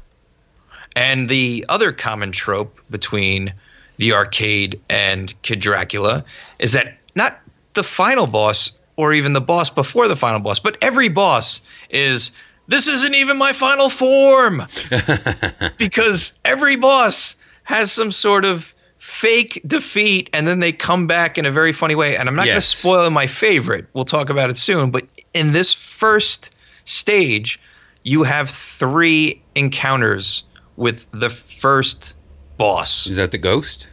And 0.94 1.28
the 1.28 1.66
other 1.68 1.92
common 1.92 2.32
trope 2.32 2.80
between 2.90 3.52
the 3.98 4.12
arcade 4.14 4.80
and 4.88 5.34
Kid 5.42 5.60
Dracula 5.60 6.24
is 6.58 6.72
that 6.72 6.96
not 7.14 7.38
the 7.74 7.82
final 7.82 8.26
boss 8.26 8.72
or 8.96 9.12
even 9.12 9.34
the 9.34 9.40
boss 9.42 9.68
before 9.68 10.08
the 10.08 10.16
final 10.16 10.40
boss, 10.40 10.58
but 10.58 10.78
every 10.80 11.08
boss 11.08 11.60
is 11.90 12.30
this 12.68 12.88
isn't 12.88 13.14
even 13.14 13.36
my 13.36 13.52
final 13.52 13.88
form. 13.88 14.62
because 15.78 16.38
every 16.44 16.76
boss 16.76 17.36
has 17.64 17.90
some 17.92 18.12
sort 18.12 18.44
of 18.44 18.74
fake 18.98 19.60
defeat 19.66 20.30
and 20.32 20.48
then 20.48 20.58
they 20.58 20.72
come 20.72 21.06
back 21.06 21.38
in 21.38 21.46
a 21.46 21.50
very 21.50 21.72
funny 21.72 21.94
way. 21.94 22.16
And 22.16 22.28
I'm 22.28 22.34
not 22.34 22.46
going 22.46 22.56
to 22.56 22.60
spoil 22.60 23.10
my 23.10 23.26
favorite. 23.26 23.86
We'll 23.92 24.04
talk 24.04 24.30
about 24.30 24.50
it 24.50 24.56
soon, 24.56 24.90
but 24.90 25.06
in 25.34 25.52
this 25.52 25.72
first 25.72 26.50
stage, 26.84 27.60
you 28.02 28.22
have 28.22 28.50
three 28.50 29.42
encounters 29.54 30.44
with 30.76 31.06
the 31.12 31.30
first 31.30 32.14
boss. 32.56 33.06
Is 33.06 33.16
that 33.16 33.30
the 33.30 33.38
ghost? 33.38 33.88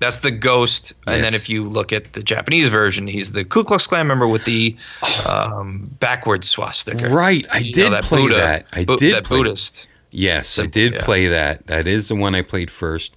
That's 0.00 0.18
the 0.18 0.30
ghost. 0.30 0.92
And 1.06 1.22
then 1.24 1.34
if 1.34 1.48
you 1.48 1.64
look 1.64 1.92
at 1.92 2.12
the 2.12 2.22
Japanese 2.22 2.68
version, 2.68 3.06
he's 3.06 3.32
the 3.32 3.44
Ku 3.44 3.64
Klux 3.64 3.86
Klan 3.86 4.06
member 4.06 4.26
with 4.28 4.44
the 4.44 4.76
um, 5.28 5.90
backward 6.00 6.44
swastika. 6.44 7.08
Right, 7.08 7.46
I 7.52 7.58
You 7.58 7.76
know, 7.84 7.90
did 7.90 8.04
play 8.04 8.22
Buddha- 8.22 8.34
that. 8.34 8.66
I 8.72 8.84
Bu- 8.84 8.96
did 8.98 9.14
that 9.14 9.24
play- 9.24 9.38
Buddhist. 9.38 9.86
Yes, 10.10 10.58
I 10.60 10.66
did 10.66 10.94
yeah. 10.94 11.04
play 11.04 11.26
that. 11.26 11.66
That 11.66 11.88
is 11.88 12.06
the 12.06 12.14
one 12.14 12.36
I 12.36 12.42
played 12.42 12.70
first. 12.70 13.16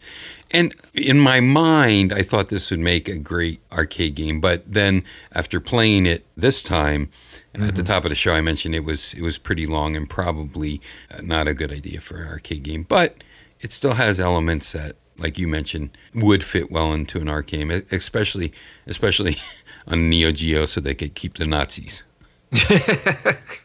And 0.49 0.73
in 0.95 1.19
my 1.19 1.39
mind, 1.41 2.11
I 2.11 2.23
thought 2.23 2.47
this 2.47 2.71
would 2.71 2.79
make 2.79 3.07
a 3.07 3.17
great 3.19 3.59
arcade 3.71 4.15
game. 4.15 4.39
But 4.41 4.63
then 4.65 5.03
after 5.31 5.59
playing 5.59 6.07
it 6.07 6.25
this 6.35 6.63
time, 6.63 7.09
and 7.53 7.63
at 7.63 7.75
the 7.75 7.81
Mm-hmm. 7.83 7.93
top 7.93 8.03
of 8.05 8.09
the 8.09 8.15
show, 8.15 8.33
I 8.33 8.41
mentioned 8.41 8.73
it 8.73 8.83
was 8.83 9.13
it 9.13 9.21
was 9.21 9.37
pretty 9.37 9.67
long 9.67 9.95
and 9.95 10.09
probably 10.09 10.81
uh, 11.11 11.21
not 11.21 11.47
a 11.47 11.53
good 11.53 11.71
idea 11.71 11.99
for 12.01 12.17
an 12.23 12.29
arcade 12.29 12.63
game. 12.63 12.83
But 12.83 13.23
it 13.59 13.71
still 13.71 13.93
has 13.93 14.19
elements 14.19 14.71
that, 14.71 14.95
like 15.19 15.37
you 15.37 15.47
mentioned, 15.47 15.91
would 16.13 16.43
fit 16.43 16.71
well 16.71 16.93
into 16.93 17.19
an 17.19 17.29
arcade 17.29 17.69
game, 17.69 17.83
especially 17.91 18.53
especially 18.85 19.37
on 19.87 20.09
Neo 20.09 20.31
Geo, 20.31 20.65
so 20.65 20.81
they 20.81 20.95
could 20.95 21.15
keep 21.15 21.35
the 21.35 21.45
Nazis. 21.45 22.03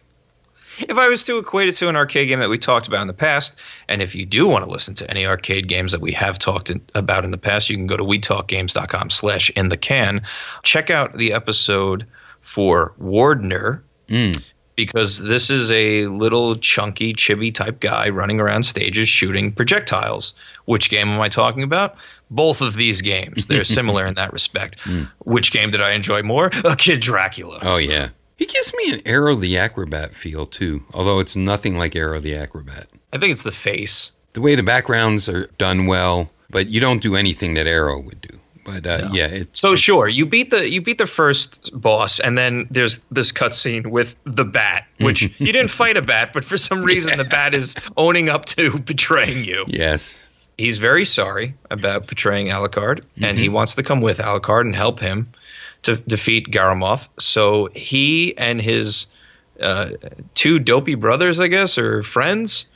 If 0.78 0.96
I 0.96 1.08
was 1.08 1.24
to 1.24 1.38
equate 1.38 1.68
it 1.68 1.72
to 1.76 1.88
an 1.88 1.96
arcade 1.96 2.28
game 2.28 2.38
that 2.40 2.48
we 2.48 2.58
talked 2.58 2.88
about 2.88 3.02
in 3.02 3.06
the 3.06 3.14
past, 3.14 3.60
and 3.88 4.00
if 4.00 4.14
you 4.14 4.24
do 4.24 4.46
want 4.46 4.64
to 4.64 4.70
listen 4.70 4.94
to 4.94 5.10
any 5.10 5.26
arcade 5.26 5.68
games 5.68 5.92
that 5.92 6.00
we 6.00 6.12
have 6.12 6.38
talked 6.38 6.70
in, 6.70 6.80
about 6.94 7.24
in 7.24 7.30
the 7.30 7.38
past, 7.38 7.68
you 7.68 7.76
can 7.76 7.86
go 7.86 7.96
to 7.96 8.04
wetalkgames.com 8.04 9.10
slash 9.10 9.50
in 9.50 9.68
the 9.68 9.76
can. 9.76 10.22
Check 10.62 10.90
out 10.90 11.16
the 11.16 11.32
episode 11.32 12.06
for 12.40 12.94
Wardner, 12.98 13.84
hmm. 14.08 14.32
Because 14.74 15.18
this 15.18 15.50
is 15.50 15.70
a 15.70 16.06
little 16.06 16.56
chunky, 16.56 17.12
chibi 17.12 17.54
type 17.54 17.78
guy 17.80 18.08
running 18.08 18.40
around 18.40 18.62
stages 18.62 19.08
shooting 19.08 19.52
projectiles. 19.52 20.34
Which 20.64 20.88
game 20.88 21.08
am 21.08 21.20
I 21.20 21.28
talking 21.28 21.62
about? 21.62 21.96
Both 22.30 22.62
of 22.62 22.74
these 22.74 23.02
games. 23.02 23.46
They're 23.46 23.64
similar 23.78 24.06
in 24.06 24.14
that 24.14 24.32
respect. 24.32 24.80
Hmm. 24.80 25.04
Which 25.24 25.52
game 25.52 25.70
did 25.70 25.82
I 25.82 25.92
enjoy 25.92 26.22
more? 26.22 26.50
A 26.64 26.74
Kid 26.76 27.00
Dracula. 27.00 27.58
Oh 27.62 27.76
yeah. 27.76 28.08
He 28.36 28.46
gives 28.46 28.72
me 28.74 28.92
an 28.92 29.02
Aero 29.06 29.36
the 29.36 29.56
Acro-Bat 29.56 30.14
feel 30.14 30.46
too, 30.46 30.84
although 30.92 31.20
it's 31.20 31.36
nothing 31.36 31.78
like 31.78 31.94
Aero 31.94 32.18
the 32.18 32.34
Acro-Bat. 32.34 32.88
I 33.12 33.18
think 33.18 33.32
it's 33.32 33.44
the 33.44 33.52
face. 33.52 34.12
The 34.32 34.40
way 34.40 34.54
the 34.54 34.62
backgrounds 34.62 35.28
are 35.28 35.46
done 35.58 35.86
well, 35.86 36.30
but 36.50 36.68
you 36.68 36.80
don't 36.80 37.02
do 37.02 37.14
anything 37.14 37.54
that 37.54 37.66
Aero 37.66 38.00
would 38.00 38.20
do. 38.22 38.40
But 38.64 38.86
uh, 38.86 39.08
yeah, 39.12 39.26
it's 39.26 39.60
So 39.60 39.68
it's- 39.68 39.80
sure, 39.80 40.08
you 40.08 40.24
beat 40.26 40.50
the 40.50 40.68
you 40.68 40.80
beat 40.80 40.98
the 40.98 41.06
first 41.06 41.70
boss, 41.72 42.20
and 42.20 42.38
then 42.38 42.68
there's 42.70 42.98
this 43.10 43.32
cutscene 43.32 43.86
with 43.86 44.14
the 44.24 44.44
bat, 44.44 44.86
which 44.98 45.22
you 45.40 45.52
didn't 45.52 45.70
fight 45.70 45.96
a 45.96 46.02
bat, 46.02 46.32
but 46.32 46.44
for 46.44 46.56
some 46.58 46.82
reason 46.82 47.18
the 47.18 47.24
bat 47.24 47.54
is 47.54 47.74
owning 47.96 48.28
up 48.28 48.44
to 48.46 48.78
betraying 48.86 49.44
you. 49.44 49.64
Yes. 49.68 50.28
He's 50.58 50.78
very 50.78 51.04
sorry 51.04 51.54
about 51.70 52.06
betraying 52.06 52.48
Alucard, 52.48 53.04
and 53.20 53.38
he 53.38 53.48
wants 53.48 53.74
to 53.76 53.82
come 53.82 54.00
with 54.00 54.18
Alucard 54.18 54.60
and 54.60 54.76
help 54.76 55.00
him 55.00 55.32
to 55.82 55.96
defeat 55.96 56.46
Garamoth. 56.52 57.08
So 57.18 57.68
he 57.74 58.36
and 58.38 58.60
his 58.60 59.06
uh, 59.60 59.90
two 60.34 60.58
dopey 60.60 60.94
brothers, 60.94 61.40
I 61.40 61.48
guess, 61.48 61.78
or 61.78 62.02
friends, 62.04 62.66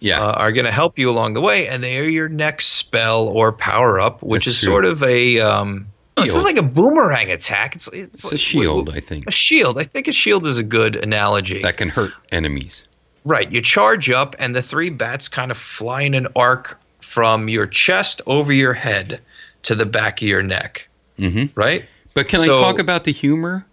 Yeah. 0.00 0.22
uh, 0.22 0.32
are 0.32 0.52
going 0.52 0.66
to 0.66 0.72
help 0.72 0.98
you 0.98 1.10
along 1.10 1.34
the 1.34 1.40
way, 1.40 1.66
and 1.68 1.82
they 1.82 1.98
are 1.98 2.04
your 2.08 2.28
next 2.28 2.66
spell 2.68 3.26
or 3.28 3.52
power 3.52 3.98
up, 4.00 4.22
which 4.22 4.44
That's 4.44 4.56
is 4.58 4.62
true. 4.62 4.72
sort 4.72 4.84
of 4.84 5.02
a. 5.02 5.40
Um, 5.40 5.88
it's 6.16 6.34
not 6.34 6.42
like 6.44 6.56
a 6.56 6.62
boomerang 6.62 7.30
attack. 7.30 7.76
It's 7.76 7.86
it's, 7.88 8.14
It's 8.14 8.24
like- 8.24 8.32
a 8.34 8.38
shield, 8.38 8.90
I 8.90 8.98
think, 9.00 9.26
A 9.28 9.30
shield. 9.30 9.78
I 9.78 9.84
think 9.84 10.08
a 10.08 10.12
shield 10.12 10.46
is 10.46 10.58
a 10.58 10.64
good 10.64 10.96
analogy. 10.96 11.62
that 11.62 11.76
can 11.76 11.88
hurt 11.90 12.12
enemies. 12.32 12.84
Right. 13.24 13.50
You 13.52 13.60
charge 13.60 14.10
up, 14.10 14.34
and 14.38 14.54
the 14.56 14.62
three 14.62 14.90
bats 14.90 15.28
kind 15.28 15.50
of 15.50 15.56
fly 15.56 16.02
in 16.02 16.14
an 16.14 16.26
arc 16.34 16.78
from 17.00 17.48
your 17.48 17.66
chest 17.66 18.20
over 18.26 18.52
your 18.52 18.72
head 18.74 19.20
to 19.64 19.74
the 19.74 19.86
back 19.86 20.20
of 20.22 20.26
your 20.28 20.42
neck. 20.42 20.88
Mm-hmm. 21.18 21.46
Right? 21.58 21.84
But 22.14 22.26
can 22.28 22.40
So- 22.40 22.58
I 22.58 22.62
talk 22.62 22.78
about 22.80 23.04
the 23.04 23.12
humor? 23.12 23.66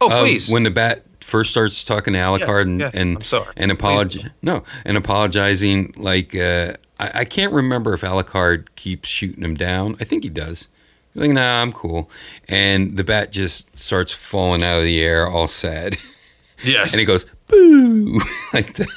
Oh, 0.00 0.08
please. 0.10 0.48
When 0.50 0.64
the 0.64 0.70
bat 0.70 1.04
first 1.24 1.50
starts 1.50 1.84
talking 1.84 2.12
to 2.12 2.18
Alucard 2.18 2.62
and 2.62 2.80
yeah, 2.80 2.90
and 2.94 3.16
I'm 3.16 3.22
sorry. 3.22 3.52
and 3.56 3.72
apologi- 3.72 4.30
no 4.42 4.62
and 4.84 4.96
apologizing 4.96 5.94
like 5.96 6.34
uh, 6.34 6.74
I, 7.00 7.10
I 7.20 7.24
can't 7.24 7.52
remember 7.52 7.94
if 7.94 8.02
Alucard 8.02 8.66
keeps 8.76 9.08
shooting 9.08 9.42
him 9.42 9.54
down. 9.54 9.96
I 10.00 10.04
think 10.04 10.22
he 10.22 10.30
does. 10.30 10.68
He's 11.12 11.22
like, 11.22 11.30
nah, 11.30 11.62
I'm 11.62 11.72
cool. 11.72 12.10
And 12.48 12.96
the 12.96 13.04
bat 13.04 13.30
just 13.32 13.76
starts 13.78 14.12
falling 14.12 14.62
out 14.64 14.78
of 14.78 14.84
the 14.84 15.00
air, 15.00 15.26
all 15.26 15.46
sad, 15.48 15.96
yes. 16.64 16.92
and 16.92 17.00
he 17.00 17.06
goes 17.06 17.26
boo 17.48 18.20
like 18.52 18.74
that. 18.74 18.88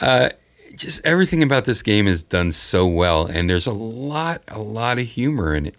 Uh, 0.00 0.28
just 0.76 1.04
everything 1.06 1.42
about 1.42 1.64
this 1.64 1.82
game 1.82 2.06
is 2.08 2.22
done 2.22 2.50
so 2.52 2.86
well, 2.86 3.26
and 3.26 3.48
there's 3.48 3.66
a 3.66 3.72
lot, 3.72 4.42
a 4.48 4.58
lot 4.58 4.98
of 4.98 5.06
humor 5.06 5.54
in 5.54 5.66
it. 5.66 5.74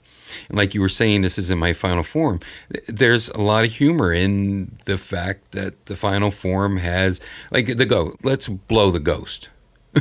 And 0.50 0.58
like 0.58 0.74
you 0.74 0.82
were 0.82 0.90
saying, 0.90 1.22
this 1.22 1.38
is 1.38 1.52
in 1.52 1.58
my 1.58 1.74
final 1.74 2.04
form. 2.04 2.40
There's 2.88 3.30
a 3.30 3.42
lot 3.42 3.66
of 3.66 3.72
humor 3.72 4.12
in 4.14 4.78
the 4.86 4.98
fact 4.98 5.52
that 5.52 5.86
the 5.86 5.96
final 5.96 6.32
form 6.32 6.78
has, 6.78 7.22
like 7.52 7.78
the 7.78 7.86
ghost. 7.86 8.18
Let's 8.24 8.48
blow 8.48 8.92
the 8.92 9.00
ghost 9.00 9.50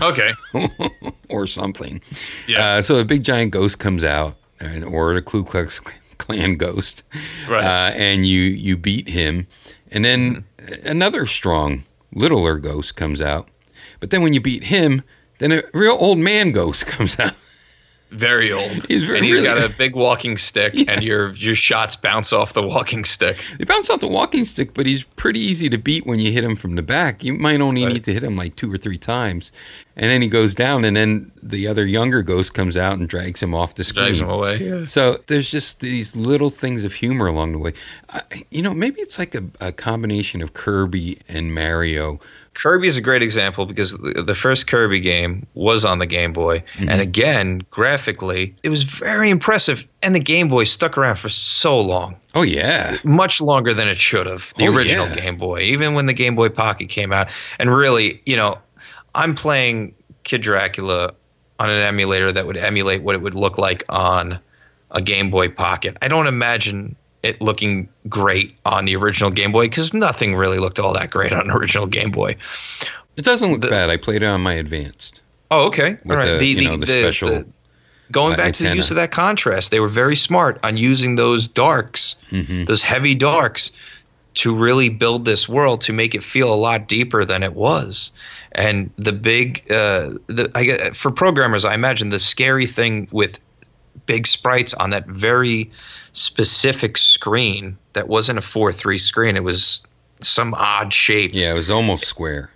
okay. 0.03 0.33
or 1.29 1.47
something. 1.47 2.01
Yeah. 2.47 2.77
Uh, 2.77 2.83
so 2.83 2.97
a 2.97 3.05
big 3.05 3.23
giant 3.25 3.53
ghost 3.53 3.79
comes 3.79 4.05
out, 4.05 4.37
and, 4.61 4.85
or 4.85 5.15
the 5.15 5.23
Ku 5.23 5.45
Klux 5.45 5.81
Klan 6.19 6.57
ghost, 6.57 7.03
Right. 7.49 7.65
uh, 7.65 7.93
and 7.95 8.27
you 8.27 8.41
you 8.41 8.77
beat 8.77 9.09
him, 9.09 9.47
and 9.91 10.05
then 10.05 10.45
another 10.85 11.27
strong 11.27 11.85
littler 12.13 12.59
ghost 12.59 12.97
comes 12.97 13.21
out. 13.21 13.49
But 14.01 14.11
then 14.11 14.23
when 14.23 14.33
you 14.33 14.41
beat 14.41 14.65
him, 14.65 15.03
then 15.39 15.53
a 15.53 15.63
real 15.73 15.97
old 15.99 16.19
man 16.19 16.53
ghost 16.53 16.87
comes 16.95 17.19
out. 17.19 17.35
Very 18.15 18.53
old. 18.53 18.87
He's 18.87 19.05
very- 19.05 19.19
and 19.19 19.27
he's 19.27 19.41
got 19.41 19.59
a 19.59 19.69
big 19.69 19.95
walking 19.97 20.37
stick, 20.37 20.75
and 20.89 21.03
your 21.03 21.33
your 21.35 21.55
shots 21.57 21.97
bounce 21.97 22.33
off 22.33 22.53
the 22.53 22.63
walking 22.63 23.05
stick. 23.05 23.37
They 23.59 23.65
bounce 23.65 23.91
off 23.91 24.01
the 24.01 24.09
walking 24.09 24.45
stick, 24.45 24.73
but 24.75 24.87
he's 24.87 25.03
pretty 25.05 25.41
easy 25.41 25.69
to 25.71 25.79
beat 25.79 26.07
when 26.07 26.19
you 26.21 26.31
hit 26.33 26.45
him 26.45 26.57
from 26.57 26.77
the 26.77 26.83
back. 26.83 27.25
You 27.25 27.35
might 27.35 27.61
only 27.61 27.85
Right. 27.85 27.95
need 27.95 28.05
to 28.05 28.13
hit 28.13 28.23
him 28.23 28.37
like 28.37 28.57
two 28.57 28.73
or 28.73 28.77
three 28.77 28.99
times, 28.99 29.51
and 29.97 30.09
then 30.11 30.23
he 30.23 30.29
goes 30.29 30.55
down, 30.55 30.85
and 30.85 30.97
then 30.97 31.33
the 31.43 31.67
other 31.67 31.85
younger 31.87 32.23
ghost 32.23 32.55
comes 32.55 32.77
out 32.77 32.99
and 32.99 33.09
drags 33.09 33.43
him 33.43 33.55
off 33.55 33.75
the 33.75 33.85
screen. 33.85 34.05
Drags 34.05 34.21
him 34.21 34.29
away. 34.31 34.57
Yeah. 34.59 34.85
So 34.85 35.21
there's 35.27 35.51
just 35.51 35.81
these 35.81 36.15
little 36.17 36.51
things 36.51 36.85
of 36.85 36.95
humor 36.95 37.27
along 37.27 37.53
the 37.53 37.59
way. 37.59 37.73
I, 38.11 38.23
you 38.51 38.63
know, 38.63 38.73
maybe 38.75 39.01
it's 39.01 39.19
like 39.19 39.35
a, 39.35 39.45
a 39.61 39.73
combination 39.73 40.41
of 40.41 40.53
Kirby 40.55 41.19
and 41.29 41.55
Mario. 41.55 42.21
Kirby 42.55 42.87
is 42.87 42.97
a 42.97 43.01
great 43.01 43.23
example 43.23 43.67
because 43.67 43.99
the 43.99 44.23
the 44.23 44.35
first 44.35 44.67
Kirby 44.69 45.01
game 45.01 45.47
was 45.55 45.85
on 45.85 45.99
the 45.99 46.07
Game 46.07 46.33
Boy, 46.33 46.63
Mm-hmm. 46.75 46.89
and 46.89 47.01
again, 47.01 47.63
graphically, 47.71 48.55
it 48.63 48.69
was 48.69 48.83
very 48.85 49.29
impressive. 49.31 49.87
And 50.03 50.15
the 50.15 50.21
Game 50.21 50.49
Boy 50.49 50.65
stuck 50.65 50.97
around 50.99 51.17
for 51.17 51.29
so 51.29 51.81
long, 51.81 52.17
Oh 52.35 52.43
yeah, 52.43 52.97
much 53.05 53.41
longer 53.41 53.75
than 53.75 53.89
it 53.89 53.97
should 53.99 54.27
have. 54.27 54.53
The 54.57 54.69
Oh, 54.69 54.75
original 54.75 55.07
yeah. 55.09 55.15
Game 55.17 55.37
Boy, 55.37 55.61
even 55.61 55.95
when 55.95 56.07
the 56.07 56.13
Game 56.15 56.35
Boy 56.37 56.49
Pocket 56.49 56.89
came 56.89 57.13
out, 57.13 57.31
and 57.59 57.75
really, 57.75 58.23
you 58.27 58.37
know, 58.37 58.57
I'm 59.15 59.35
playing 59.35 59.95
Kid 60.25 60.43
Dracula 60.43 61.13
on 61.61 61.71
an 61.71 61.83
emulator 61.83 62.33
that 62.33 62.47
would 62.47 62.57
emulate 62.57 63.03
what 63.03 63.15
it 63.15 63.23
would 63.23 63.35
look 63.35 63.59
like 63.59 63.85
on 63.89 64.39
a 64.91 65.01
Game 65.03 65.31
Boy 65.31 65.49
Pocket. 65.49 65.97
I 66.03 66.09
don't 66.09 66.27
imagine 66.27 66.95
it 67.25 67.41
looking 67.41 67.89
great 68.09 68.55
on 68.65 68.85
the 68.85 68.95
original 68.97 69.31
Game 69.31 69.51
Boy 69.51 69.67
because 69.67 69.93
nothing 69.95 70.37
really 70.37 70.59
looked 70.59 70.79
all 70.79 70.93
that 70.93 71.11
great 71.11 71.33
on 71.33 71.51
original 71.59 71.87
Game 71.87 72.11
Boy. 72.11 72.37
it 73.17 73.25
doesn't 73.25 73.51
look 73.51 73.69
bad. 73.71 73.91
I 73.91 73.97
played 73.97 74.23
it 74.23 74.27
on 74.27 74.43
my 74.43 74.53
advanced. 74.55 75.23
Oh, 75.51 75.67
okay. 75.69 75.99
All 76.09 76.17
right. 76.17 76.39
the, 76.39 76.47
you 76.47 76.69
know, 76.69 76.77
the 76.77 76.87
special, 76.87 77.45
going 78.13 78.35
uh, 78.35 78.37
back 78.37 78.53
to 78.55 78.65
the 78.65 78.75
use 78.77 78.91
of 78.91 78.97
that 78.97 79.11
contrast, 79.11 79.71
they 79.71 79.81
were 79.81 79.89
very 79.89 80.17
smart 80.17 80.59
on 80.63 80.77
using 80.77 81.15
those 81.17 81.49
darks, 81.49 82.17
Mm-hmm. 82.31 82.65
those 82.65 82.83
heavy 82.83 83.15
darks, 83.15 83.71
to 84.35 84.55
really 84.55 84.89
build 84.89 85.25
this 85.25 85.49
world 85.49 85.81
to 85.83 85.93
make 85.93 86.15
it 86.15 86.23
feel 86.23 86.53
a 86.53 86.57
lot 86.57 86.89
deeper 86.89 87.25
than 87.25 87.43
it 87.45 87.55
was. 87.55 88.11
And 88.53 88.91
the 88.97 89.13
big, 89.13 89.65
uh, 89.71 90.15
the 90.27 90.51
I 90.55 90.91
for 90.91 91.11
programmers, 91.11 91.65
I 91.65 91.75
imagine 91.75 92.09
the 92.09 92.19
scary 92.19 92.67
thing 92.67 93.07
with 93.13 93.39
big 94.07 94.27
sprites 94.27 94.75
on 94.75 94.91
that 94.91 95.07
very 95.07 95.71
specific 96.15 96.97
screen 96.97 97.77
that 97.93 98.09
wasn't 98.09 98.39
a 98.39 98.43
four 98.43 98.73
three 98.73 98.99
screen. 98.99 99.37
It 99.37 99.45
was 99.45 99.87
some 100.21 100.55
odd 100.55 100.93
shape. 100.93 101.33
Yeah, 101.35 101.51
it 101.51 101.55
was 101.55 101.71
almost 101.71 102.05
square. 102.07 102.51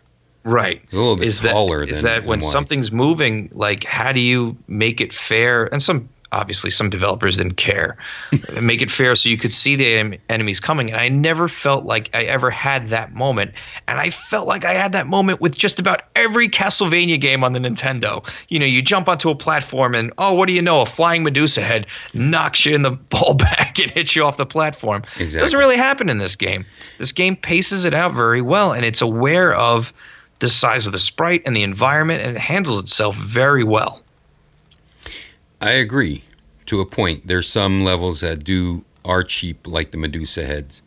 Right. 0.45 0.81
a 0.93 0.97
little 0.97 1.17
bit 1.17 1.27
is 1.27 1.41
taller 1.41 1.81
that, 1.85 1.91
is 1.91 2.03
than- 2.03 2.05
that 2.07 2.25
when 2.25 2.39
wide. 2.39 2.49
something's 2.49 2.91
moving, 2.91 3.51
like 3.53 3.85
how 3.85 4.13
do 4.13 4.21
you 4.21 4.57
make 4.67 5.01
it 5.03 5.13
fair? 5.13 5.67
And 5.73 5.83
some 5.83 6.09
obviously 6.33 6.71
some 6.71 6.91
developers 6.91 7.37
didn't 7.37 7.57
care. 7.57 7.97
make 8.61 8.83
it 8.83 8.91
fair 8.91 9.15
so 9.17 9.29
you 9.29 9.37
could 9.37 9.53
see 9.53 9.77
the 9.77 9.95
en- 9.95 10.19
enemies 10.29 10.61
coming. 10.61 10.91
And 10.91 11.01
I 11.01 11.09
never 11.09 11.49
felt 11.49 11.85
like 11.85 12.11
I 12.15 12.25
ever 12.25 12.51
had 12.51 12.89
that 12.89 13.15
moment. 13.15 13.53
And 13.87 13.99
I 13.99 14.11
felt 14.11 14.47
like 14.47 14.65
I 14.65 14.75
had 14.75 14.93
that 14.93 15.07
moment 15.07 15.41
with 15.41 15.57
just 15.57 15.79
about 15.79 16.03
every 16.15 16.49
Castlevania 16.49 17.21
game 17.21 17.45
on 17.45 17.53
the 17.53 17.59
Nintendo. 17.59 18.29
You 18.49 18.59
know, 18.59 18.67
you 18.67 18.83
jump 18.83 19.09
onto 19.09 19.31
a 19.31 19.35
platform 19.35 19.95
and 19.95 20.13
oh, 20.19 20.35
what 20.35 20.49
do 20.49 20.55
you 20.55 20.63
know? 20.63 20.83
A 20.83 20.87
flying 20.87 21.23
Medusa 21.23 21.61
head 21.61 21.87
knocks 22.15 22.65
you 22.67 22.75
in 22.75 22.83
the 22.83 22.91
ball 23.11 23.35
back 23.35 23.79
and 23.79 23.91
hits 23.91 24.15
you 24.15 24.25
off 24.25 24.37
the 24.37 24.47
platform. 24.47 25.03
Exactly. 25.03 25.41
Doesn't 25.41 25.59
really 25.59 25.77
happen 25.77 26.09
in 26.09 26.19
this 26.19 26.37
game. 26.37 26.67
This 26.99 27.13
game 27.13 27.37
paces 27.37 27.85
it 27.85 27.95
out 27.95 28.13
very 28.13 28.43
well 28.43 28.73
and 28.73 28.85
it's 28.85 29.03
aware 29.03 29.55
of 29.55 29.93
the 30.39 30.49
size 30.49 30.87
of 30.87 30.93
the 30.93 30.99
sprite 30.99 31.43
and 31.47 31.57
the 31.57 31.63
environment, 31.63 32.23
and 32.23 32.37
it 32.37 32.41
handles 32.41 32.81
itself 32.81 33.17
very 33.17 33.65
well. 33.65 34.03
I 35.61 35.73
agree 35.73 36.23
to 36.67 36.81
a 36.81 36.87
point. 36.87 37.27
There's 37.27 37.49
some 37.49 37.83
levels 37.85 38.21
that 38.21 38.45
do 38.45 38.85
are 39.05 39.25
cheap, 39.25 39.67
like 39.67 39.91
the 39.91 39.97
Medusa 39.99 40.45
heads, 40.47 40.83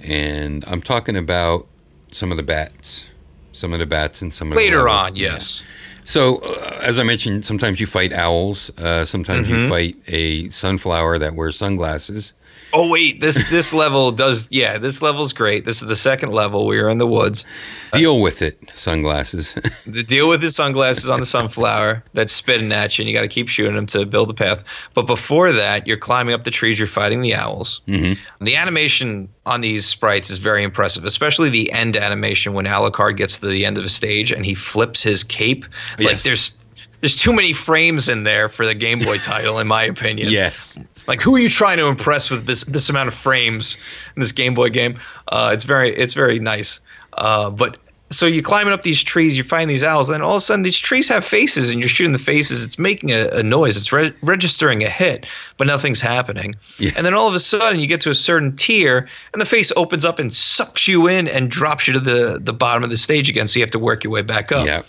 and 0.00 0.64
I'm 0.66 0.82
talking 0.82 1.16
about 1.16 1.66
some 2.10 2.30
of 2.30 2.36
the 2.36 2.42
bats, 2.42 3.06
some 3.52 3.72
of 3.72 3.78
the 3.78 3.86
bats, 3.86 4.20
and 4.20 4.32
some 4.34 4.48
of 4.48 4.56
the 4.56 4.62
Later 4.64 4.88
on, 4.88 5.16
yeah. 5.16 5.32
yes. 5.34 5.62
So, 6.04 6.38
uh, 6.38 6.78
as 6.82 6.98
I 6.98 7.04
mentioned, 7.04 7.44
sometimes 7.44 7.78
you 7.80 7.86
fight 7.86 8.12
owls. 8.12 8.70
Uh, 8.78 9.04
sometimes 9.04 9.48
Mm-hmm. 9.48 9.58
you 9.58 9.68
fight 9.68 9.96
a 10.08 10.48
sunflower 10.50 11.18
that 11.20 11.34
wears 11.34 11.56
sunglasses. 11.56 12.32
Oh 12.74 12.88
wait, 12.88 13.20
this 13.20 13.50
this 13.50 13.72
level 13.84 14.10
does 14.12 14.48
yeah, 14.50 14.78
this 14.78 15.02
level's 15.02 15.32
great. 15.32 15.64
This 15.66 15.82
is 15.82 15.88
the 15.88 15.96
second 15.96 16.30
level. 16.32 16.66
We 16.66 16.78
are 16.78 16.88
in 16.88 16.98
the 16.98 17.06
woods. 17.06 17.44
Deal 17.92 18.20
with 18.20 18.40
it, 18.42 18.58
sunglasses. 18.74 19.54
The 19.84 20.02
deal 20.04 20.28
with 20.28 20.42
his 20.42 20.54
sunglasses 20.56 21.10
on 21.10 21.18
the 21.20 21.26
sunflower 21.26 22.02
that's 22.14 22.32
spitting 22.32 22.72
at 22.72 22.96
you, 22.96 23.02
and 23.02 23.08
you 23.10 23.14
got 23.14 23.22
to 23.22 23.28
keep 23.28 23.48
shooting 23.48 23.74
them 23.74 23.84
to 23.86 24.06
build 24.06 24.28
the 24.30 24.34
path. 24.34 24.62
But 24.94 25.02
before 25.06 25.52
that, 25.52 25.86
you're 25.86 25.96
climbing 25.98 26.34
up 26.34 26.44
the 26.44 26.50
trees. 26.52 26.78
You're 26.78 26.86
fighting 26.88 27.20
the 27.20 27.34
owls. 27.34 27.82
Mm-hmm. 27.88 28.44
The 28.44 28.56
animation 28.56 29.28
on 29.44 29.60
these 29.60 29.84
sprites 29.84 30.30
is 30.30 30.38
very 30.38 30.62
impressive, 30.62 31.04
especially 31.04 31.50
the 31.50 31.70
end 31.72 31.96
animation 31.96 32.54
when 32.54 32.64
Alucard 32.64 33.16
gets 33.16 33.38
to 33.40 33.46
the 33.48 33.66
end 33.66 33.76
of 33.76 33.84
a 33.84 33.88
stage 33.88 34.30
and 34.32 34.46
he 34.46 34.54
flips 34.54 35.02
his 35.02 35.24
cape. 35.24 35.64
Like 35.98 36.08
Yes. 36.12 36.22
there's 36.24 36.58
there's 37.02 37.16
too 37.16 37.32
many 37.32 37.52
frames 37.52 38.08
in 38.08 38.22
there 38.24 38.48
for 38.48 38.64
the 38.64 38.74
Game 38.74 39.00
Boy 39.00 39.18
title, 39.18 39.58
in 39.58 39.66
my 39.66 39.82
opinion. 39.84 40.30
yes. 40.30 40.78
Like, 41.08 41.20
who 41.20 41.34
are 41.34 41.38
you 41.40 41.48
trying 41.48 41.78
to 41.78 41.88
impress 41.88 42.30
with 42.30 42.46
this 42.46 42.62
this 42.64 42.88
amount 42.88 43.08
of 43.08 43.14
frames 43.14 43.76
in 44.16 44.20
this 44.22 44.32
Game 44.32 44.54
Boy 44.54 44.70
game? 44.70 44.98
Uh, 45.28 45.50
it's 45.52 45.64
very 45.64 45.94
it's 45.94 46.14
very 46.14 46.38
nice. 46.38 46.78
Uh, 47.12 47.50
but 47.50 47.78
so 48.08 48.26
you're 48.26 48.42
climbing 48.44 48.72
up 48.72 48.82
these 48.82 49.02
trees, 49.02 49.36
you 49.36 49.42
find 49.42 49.68
these 49.68 49.82
owls, 49.82 50.08
then 50.08 50.22
all 50.22 50.32
of 50.32 50.36
a 50.36 50.40
sudden 50.40 50.62
these 50.62 50.78
trees 50.78 51.08
have 51.08 51.24
faces, 51.24 51.70
and 51.70 51.80
you're 51.80 51.88
shooting 51.88 52.12
the 52.12 52.18
faces. 52.18 52.62
It's 52.62 52.78
making 52.78 53.10
a, 53.10 53.26
a 53.28 53.42
noise. 53.42 53.76
It's 53.76 53.90
re- 53.90 54.12
registering 54.22 54.84
a 54.84 54.88
hit, 54.88 55.26
but 55.56 55.66
nothing's 55.66 56.00
happening. 56.00 56.54
Yeah. 56.78 56.92
And 56.96 57.04
then 57.04 57.14
all 57.14 57.26
of 57.26 57.34
a 57.34 57.40
sudden 57.40 57.80
you 57.80 57.86
get 57.88 58.00
to 58.02 58.10
a 58.10 58.14
certain 58.14 58.54
tier, 58.54 59.08
and 59.32 59.40
the 59.42 59.46
face 59.46 59.72
opens 59.76 60.04
up 60.04 60.18
and 60.20 60.32
sucks 60.32 60.86
you 60.86 61.08
in 61.08 61.26
and 61.26 61.50
drops 61.50 61.88
you 61.88 61.94
to 61.94 62.00
the 62.00 62.38
the 62.40 62.52
bottom 62.52 62.84
of 62.84 62.90
the 62.90 62.96
stage 62.96 63.28
again. 63.28 63.48
So 63.48 63.58
you 63.58 63.64
have 63.64 63.72
to 63.72 63.78
work 63.80 64.04
your 64.04 64.12
way 64.12 64.22
back 64.22 64.52
up 64.52 64.66
Yeah. 64.66 64.82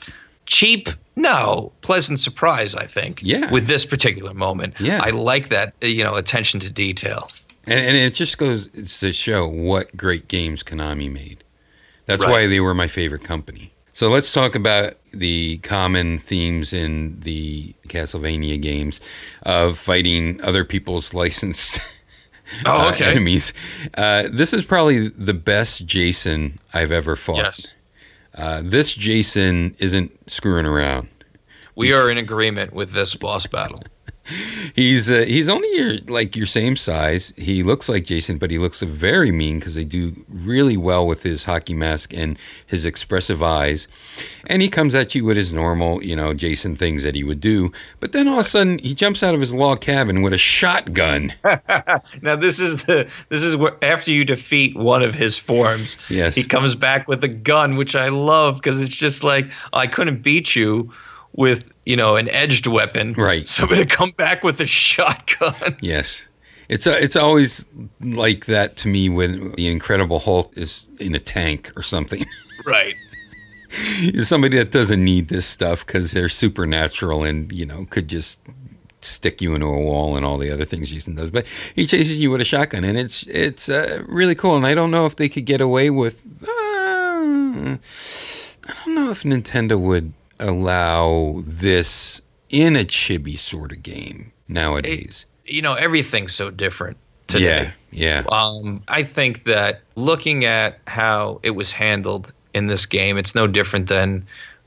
Cheap 0.46 0.90
no 1.16 1.72
pleasant 1.82 2.20
surprise 2.20 2.76
i 2.76 2.86
think 2.86 3.22
Yeah. 3.24 3.52
with 3.52 3.68
this 3.68 3.86
particular 3.86 4.34
moment 4.34 4.74
Yeah. 4.80 5.00
i 5.04 5.10
like 5.12 5.50
that 5.50 5.74
uh, 5.84 5.88
you 5.88 6.04
know 6.04 6.16
attention 6.16 6.60
to 6.62 6.70
detail 6.72 7.28
And, 7.66 7.80
and 7.80 7.96
it 7.96 8.14
just 8.14 8.38
goes 8.38 8.68
to 9.00 9.12
show 9.14 9.48
what 9.48 9.96
great 9.96 10.28
games 10.28 10.64
Konami 10.64 11.10
made. 11.10 11.44
That's 12.08 12.24
Right. 12.26 12.32
why 12.32 12.48
they 12.48 12.60
were 12.60 12.74
my 12.74 12.90
favorite 12.90 13.24
company. 13.24 13.72
So 13.94 14.10
let's 14.10 14.34
talk 14.34 14.54
about 14.54 14.98
the 15.14 15.60
common 15.60 16.18
themes 16.20 16.74
in 16.74 17.22
the 17.22 17.74
Castlevania 17.88 18.60
games 18.60 19.00
of 19.44 19.78
fighting 19.78 20.42
other 20.42 20.66
people's 20.66 21.14
licensed 21.24 21.80
Oh, 22.66 22.88
uh, 22.88 22.92
okay. 22.92 23.06
enemies. 23.12 23.54
Uh, 23.98 24.24
this 24.30 24.52
is 24.52 24.66
probably 24.66 25.08
the 25.08 25.34
best 25.34 25.86
Jason 25.86 26.60
I've 26.74 26.92
ever 26.92 27.16
fought. 27.16 27.38
yes 27.38 27.76
Uh, 28.36 28.62
this 28.64 28.96
Jason 28.96 29.76
isn't 29.80 30.30
screwing 30.30 30.66
around. 30.66 31.08
We 31.76 31.94
are 31.94 32.10
in 32.10 32.18
agreement 32.18 32.74
with 32.74 32.92
this 32.92 33.16
boss 33.16 33.46
battle. 33.48 33.82
He's 34.74 35.12
uh, 35.12 35.26
he's 35.28 35.50
only 35.50 35.68
your 35.76 35.98
like 36.08 36.36
your 36.36 36.46
same 36.46 36.76
size. 36.78 37.34
He 37.38 37.62
looks 37.62 37.90
like 37.90 38.06
Jason, 38.06 38.38
but 38.38 38.52
he 38.52 38.58
looks 38.58 38.82
very 38.82 39.32
mean 39.32 39.60
because 39.60 39.76
they 39.76 39.84
do 39.84 40.26
really 40.30 40.78
well 40.78 41.06
with 41.06 41.24
his 41.24 41.44
hockey 41.44 41.74
mask 41.74 42.14
and 42.14 42.40
his 42.66 42.86
expressive 42.86 43.44
eyes. 43.44 43.88
And 44.48 44.62
he 44.62 44.70
comes 44.70 44.96
at 44.96 45.14
you 45.14 45.26
with 45.26 45.36
his 45.38 45.52
normal, 45.52 46.02
you 46.02 46.16
know, 46.16 46.34
Jason 46.34 46.76
things 46.76 47.04
that 47.04 47.16
he 47.16 47.24
would 47.24 47.42
do. 47.42 47.70
But 48.00 48.14
then 48.14 48.28
all 48.30 48.40
of 48.40 48.46
a 48.46 48.50
sudden, 48.50 48.80
he 48.80 48.94
jumps 48.94 49.24
out 49.24 49.34
of 49.34 49.42
his 49.42 49.54
log 49.54 49.82
cabin 49.82 50.22
with 50.22 50.34
a 50.34 50.38
shotgun. 50.38 51.34
Now 52.22 52.36
this 52.36 52.60
is 52.60 52.86
the 52.86 53.12
this 53.30 53.42
is 53.42 53.58
where 53.58 53.76
after 53.84 54.12
you 54.12 54.24
defeat 54.26 54.76
one 54.76 55.02
of 55.04 55.14
his 55.14 55.38
forms, 55.38 55.98
Yes. 56.10 56.36
he 56.36 56.44
comes 56.44 56.76
back 56.76 57.08
with 57.08 57.24
a 57.24 57.28
gun, 57.28 57.76
which 57.76 57.96
I 57.96 58.08
love 58.10 58.56
because 58.56 58.82
it's 58.82 58.96
just 58.96 59.24
like 59.24 59.52
I 59.74 59.88
couldn't 59.88 60.22
beat 60.24 60.56
you 60.56 60.92
with 61.34 61.72
you 61.86 61.96
know 61.96 62.16
an 62.16 62.30
edged 62.30 62.68
weapon, 62.68 63.12
Right. 63.12 63.48
So 63.48 63.64
I'm 63.64 63.70
gonna 63.70 63.86
come 63.86 64.12
back 64.12 64.44
with 64.44 64.60
a 64.60 64.68
shotgun. 64.68 65.78
Yes. 65.82 66.28
It's 66.70 66.88
uh, 66.88 66.98
it's 67.00 67.16
always 67.16 67.68
like 68.00 68.46
that 68.46 68.78
to 68.78 68.88
me 68.88 69.10
when 69.10 69.52
the 69.52 69.68
Incredible 69.68 70.20
Hulk 70.20 70.58
is 70.58 70.88
in 71.00 71.14
a 71.14 71.20
tank 71.20 71.72
or 71.76 71.84
something. 71.84 72.26
right. 72.66 72.96
Somebody 74.22 74.58
that 74.58 74.72
doesn't 74.72 75.04
need 75.04 75.28
this 75.28 75.46
stuff 75.46 75.86
because 75.86 76.12
they're 76.14 76.30
supernatural 76.30 77.24
and 77.24 77.52
you 77.52 77.66
know 77.66 77.86
could 77.90 78.08
just 78.08 78.40
stick 79.02 79.42
you 79.42 79.54
into 79.54 79.66
a 79.68 79.78
wall 79.78 80.16
and 80.16 80.26
all 80.26 80.38
the 80.38 80.50
other 80.50 80.64
things 80.64 80.90
Jason 80.90 81.16
does. 81.16 81.32
But 81.32 81.46
he 81.76 81.86
chases 81.86 82.22
you 82.22 82.32
with 82.32 82.40
a 82.40 82.46
shotgun 82.46 82.86
and 82.86 82.98
it's 82.98 83.28
it's 83.28 83.68
uh, 83.68 84.04
really 84.08 84.36
cool. 84.36 84.56
And 84.56 84.66
I 84.66 84.74
don't 84.74 84.92
know 84.92 85.06
if 85.06 85.16
they 85.18 85.28
could 85.28 85.46
get 85.46 85.60
away 85.60 85.90
with. 85.90 86.24
Uh, 86.44 87.78
I 88.66 88.74
don't 88.86 88.96
know 88.96 89.12
if 89.12 89.24
Nintendo 89.24 89.78
would 89.78 90.14
allow 90.44 91.42
this 91.46 92.22
in 92.50 92.76
a 92.76 92.84
chibi 92.84 93.38
sort 93.38 93.72
of 93.72 93.82
game 93.82 94.32
nowadays. 94.48 95.26
You 95.46 95.62
know 95.62 95.74
everything's 95.74 96.34
so 96.34 96.52
different 96.52 96.98
today. 97.28 97.74
Yeah, 97.92 98.24
yeah. 98.32 98.36
Um, 98.36 98.84
I 98.88 99.04
think 99.04 99.44
that 99.44 99.82
looking 99.96 100.46
at 100.46 100.80
how 100.88 101.40
it 101.44 101.52
was 101.52 101.72
handled 101.72 102.34
in 102.54 102.68
this 102.68 102.86
game, 102.86 103.18
it's 103.18 103.36
no 103.36 103.48
different 103.48 103.90
than 103.90 104.26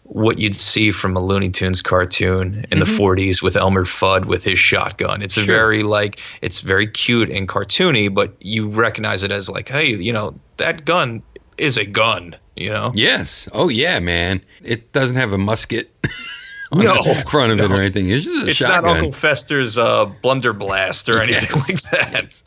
what 0.08 0.38
you'd 0.38 0.54
see 0.54 0.92
from 0.92 1.16
a 1.16 1.20
Looney 1.20 1.50
Tunes 1.50 1.82
cartoon 1.82 2.64
in 2.70 2.78
the 2.78 2.84
40s 2.84 3.42
with 3.42 3.56
Elmer 3.56 3.84
Fudd 3.84 4.26
with 4.26 4.44
his 4.44 4.58
shotgun. 4.58 5.20
It's 5.20 5.36
a 5.36 5.40
Mm-hmm. 5.40 5.50
Very 5.50 5.82
like 5.82 6.20
it's 6.42 6.60
very 6.60 6.86
cute 6.86 7.30
and 7.30 7.48
cartoony, 7.48 8.12
but 8.12 8.34
you 8.40 8.68
recognize 8.68 9.22
it 9.22 9.30
as 9.30 9.48
like, 9.48 9.68
hey, 9.68 9.94
you 9.94 10.12
know, 10.12 10.34
that 10.58 10.84
gun 10.84 11.22
is 11.58 11.76
a 11.76 11.84
gun, 11.86 12.36
you 12.54 12.68
know? 12.70 12.92
Yes. 12.94 13.48
Oh 13.52 13.68
yeah, 13.68 13.98
man. 14.00 14.40
It 14.62 14.92
doesn't 14.92 15.16
have 15.16 15.32
a 15.32 15.38
musket 15.38 15.90
on 16.72 16.84
No, 16.84 17.02
the 17.02 17.14
front 17.30 17.52
of 17.52 17.60
it 17.60 17.70
or 17.70 17.76
anything. 17.80 18.10
It's 18.10 18.24
just 18.24 18.46
a 18.46 18.48
It's 18.50 18.58
shotgun. 18.58 18.82
not 18.84 18.96
Uncle 18.96 19.12
Fester's 19.12 19.78
uh, 19.78 20.06
blunderblast 20.22 21.08
or 21.12 21.18
anything 21.22 21.48
Yes. 21.50 21.68
like 21.68 21.82
that. 21.90 22.42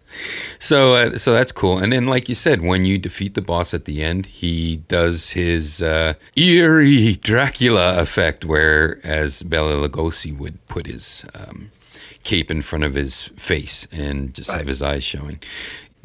So, 0.59 0.93
uh, 0.95 1.17
so 1.17 1.31
that's 1.33 1.51
cool. 1.51 1.77
And 1.77 1.91
then, 1.91 2.05
like 2.07 2.27
you 2.29 2.35
said, 2.35 2.61
when 2.61 2.85
you 2.85 2.97
defeat 2.97 3.33
the 3.35 3.41
boss 3.41 3.73
at 3.73 3.85
the 3.85 4.03
end, 4.03 4.25
he 4.25 4.77
does 4.87 5.31
his 5.31 5.81
uh, 5.81 6.13
eerie 6.35 7.13
Dracula 7.15 7.99
effect, 8.01 8.43
where 8.45 8.99
as 9.03 9.41
Bela 9.43 9.87
Lugosi 9.87 10.37
would 10.37 10.65
put 10.67 10.85
his 10.85 11.25
um, 11.33 11.71
cape 12.23 12.51
in 12.51 12.61
front 12.61 12.83
of 12.83 12.93
his 12.95 13.29
face 13.37 13.87
and 13.91 14.33
just 14.33 14.51
have 14.51 14.67
his 14.67 14.81
eyes 14.81 15.03
showing. 15.03 15.39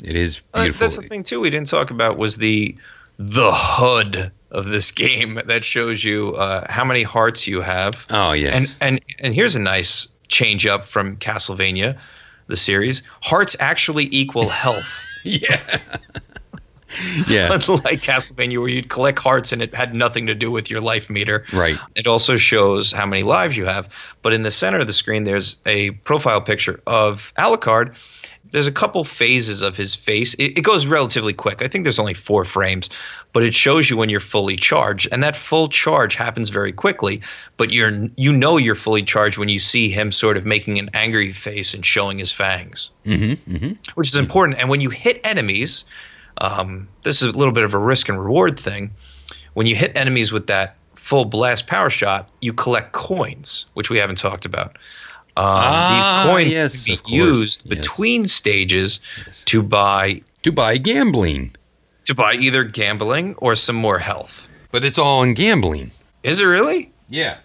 It 0.02 0.14
is 0.16 0.42
Uh, 0.54 0.62
beautiful. 0.62 0.84
that's 0.86 0.96
the 0.96 1.02
thing 1.02 1.22
too. 1.24 1.40
We 1.40 1.50
didn't 1.50 1.66
talk 1.68 1.90
about 1.90 2.16
was 2.16 2.36
the 2.36 2.76
the 3.18 3.52
HUD 3.52 4.32
of 4.50 4.66
this 4.66 4.90
game 4.90 5.40
that 5.46 5.64
shows 5.64 6.04
you 6.04 6.30
uh, 6.34 6.70
how 6.70 6.84
many 6.84 7.02
hearts 7.02 7.46
you 7.46 7.60
have. 7.60 8.06
Oh, 8.10 8.32
yes. 8.32 8.78
and 8.80 8.96
and 8.96 9.04
and 9.22 9.34
here's 9.34 9.56
a 9.56 9.60
nice 9.60 10.08
change 10.28 10.66
up 10.66 10.86
from 10.86 11.16
Castlevania, 11.16 11.98
the 12.46 12.56
series. 12.56 13.02
Hearts 13.22 13.56
actually 13.60 14.08
equal 14.10 14.48
health, 14.48 15.04
yeah. 15.24 15.60
yeah. 17.28 17.52
unlike 17.68 18.00
Castlevania 18.00 18.58
where 18.58 18.68
you'd 18.68 18.90
collect 18.90 19.18
hearts 19.18 19.52
and 19.52 19.60
it 19.60 19.74
had 19.74 19.94
nothing 19.94 20.26
to 20.26 20.34
do 20.34 20.50
with 20.50 20.70
your 20.70 20.80
life 20.80 21.10
meter. 21.10 21.44
Right. 21.52 21.76
It 21.96 22.06
also 22.06 22.36
shows 22.36 22.92
how 22.92 23.06
many 23.06 23.22
lives 23.22 23.56
you 23.56 23.66
have. 23.66 23.88
But 24.22 24.32
in 24.32 24.42
the 24.42 24.50
center 24.50 24.78
of 24.78 24.86
the 24.86 24.92
screen, 24.92 25.24
there's 25.24 25.56
a 25.66 25.90
profile 25.90 26.40
picture 26.40 26.80
of 26.86 27.32
Alucard. 27.36 27.96
There's 28.54 28.68
a 28.68 28.72
couple 28.72 29.02
phases 29.02 29.62
of 29.62 29.76
his 29.76 29.96
face. 29.96 30.34
It, 30.34 30.58
it 30.58 30.60
goes 30.62 30.86
relatively 30.86 31.32
quick. 31.32 31.60
I 31.60 31.66
think 31.66 31.82
there's 31.82 31.98
only 31.98 32.14
four 32.14 32.44
frames, 32.44 32.88
but 33.32 33.42
it 33.42 33.52
shows 33.52 33.90
you 33.90 33.96
when 33.96 34.10
you're 34.10 34.20
fully 34.20 34.54
charged, 34.54 35.08
and 35.10 35.24
that 35.24 35.34
full 35.34 35.66
charge 35.66 36.14
happens 36.14 36.50
very 36.50 36.70
quickly. 36.70 37.22
But 37.56 37.72
you're 37.72 38.08
you 38.16 38.32
know 38.32 38.56
you're 38.56 38.76
fully 38.76 39.02
charged 39.02 39.38
when 39.38 39.48
you 39.48 39.58
see 39.58 39.88
him 39.88 40.12
sort 40.12 40.36
of 40.36 40.46
making 40.46 40.78
an 40.78 40.90
angry 40.94 41.32
face 41.32 41.74
and 41.74 41.84
showing 41.84 42.18
his 42.18 42.30
fangs, 42.30 42.92
mm-hmm, 43.04 43.72
which 43.96 44.06
is 44.06 44.16
important. 44.16 44.60
And 44.60 44.68
when 44.68 44.80
you 44.80 44.88
hit 44.88 45.20
enemies, 45.24 45.84
um, 46.38 46.86
this 47.02 47.22
is 47.22 47.34
a 47.34 47.36
little 47.36 47.52
bit 47.52 47.64
of 47.64 47.74
a 47.74 47.78
risk 47.78 48.08
and 48.08 48.16
reward 48.16 48.56
thing. 48.56 48.92
When 49.54 49.66
you 49.66 49.74
hit 49.74 49.96
enemies 49.96 50.30
with 50.30 50.46
that 50.46 50.76
full 50.94 51.24
blast 51.24 51.66
power 51.66 51.90
shot, 51.90 52.30
you 52.40 52.52
collect 52.52 52.92
coins, 52.92 53.66
which 53.74 53.90
we 53.90 53.98
haven't 53.98 54.18
talked 54.18 54.44
about. 54.44 54.78
Um, 55.36 55.44
Ah, 55.46 56.22
these 56.24 56.32
coins 56.32 56.56
yes, 56.58 56.84
can 56.84 56.96
be 57.06 57.12
used 57.16 57.62
yes. 57.66 57.76
between 57.78 58.26
stages 58.26 59.00
to 59.46 59.62
buy 59.62 60.22
To 60.42 60.52
buy 60.52 60.76
gambling. 60.76 61.56
to 62.04 62.14
buy 62.14 62.34
either 62.34 62.62
gambling 62.64 63.34
or 63.38 63.54
some 63.56 63.76
more 63.76 63.98
health. 63.98 64.48
But 64.70 64.84
it's 64.84 64.98
all 64.98 65.22
in 65.22 65.34
gambling. 65.34 65.90
Is 66.22 66.40
it 66.40 66.44
really? 66.44 66.92
Yeah. 67.08 67.38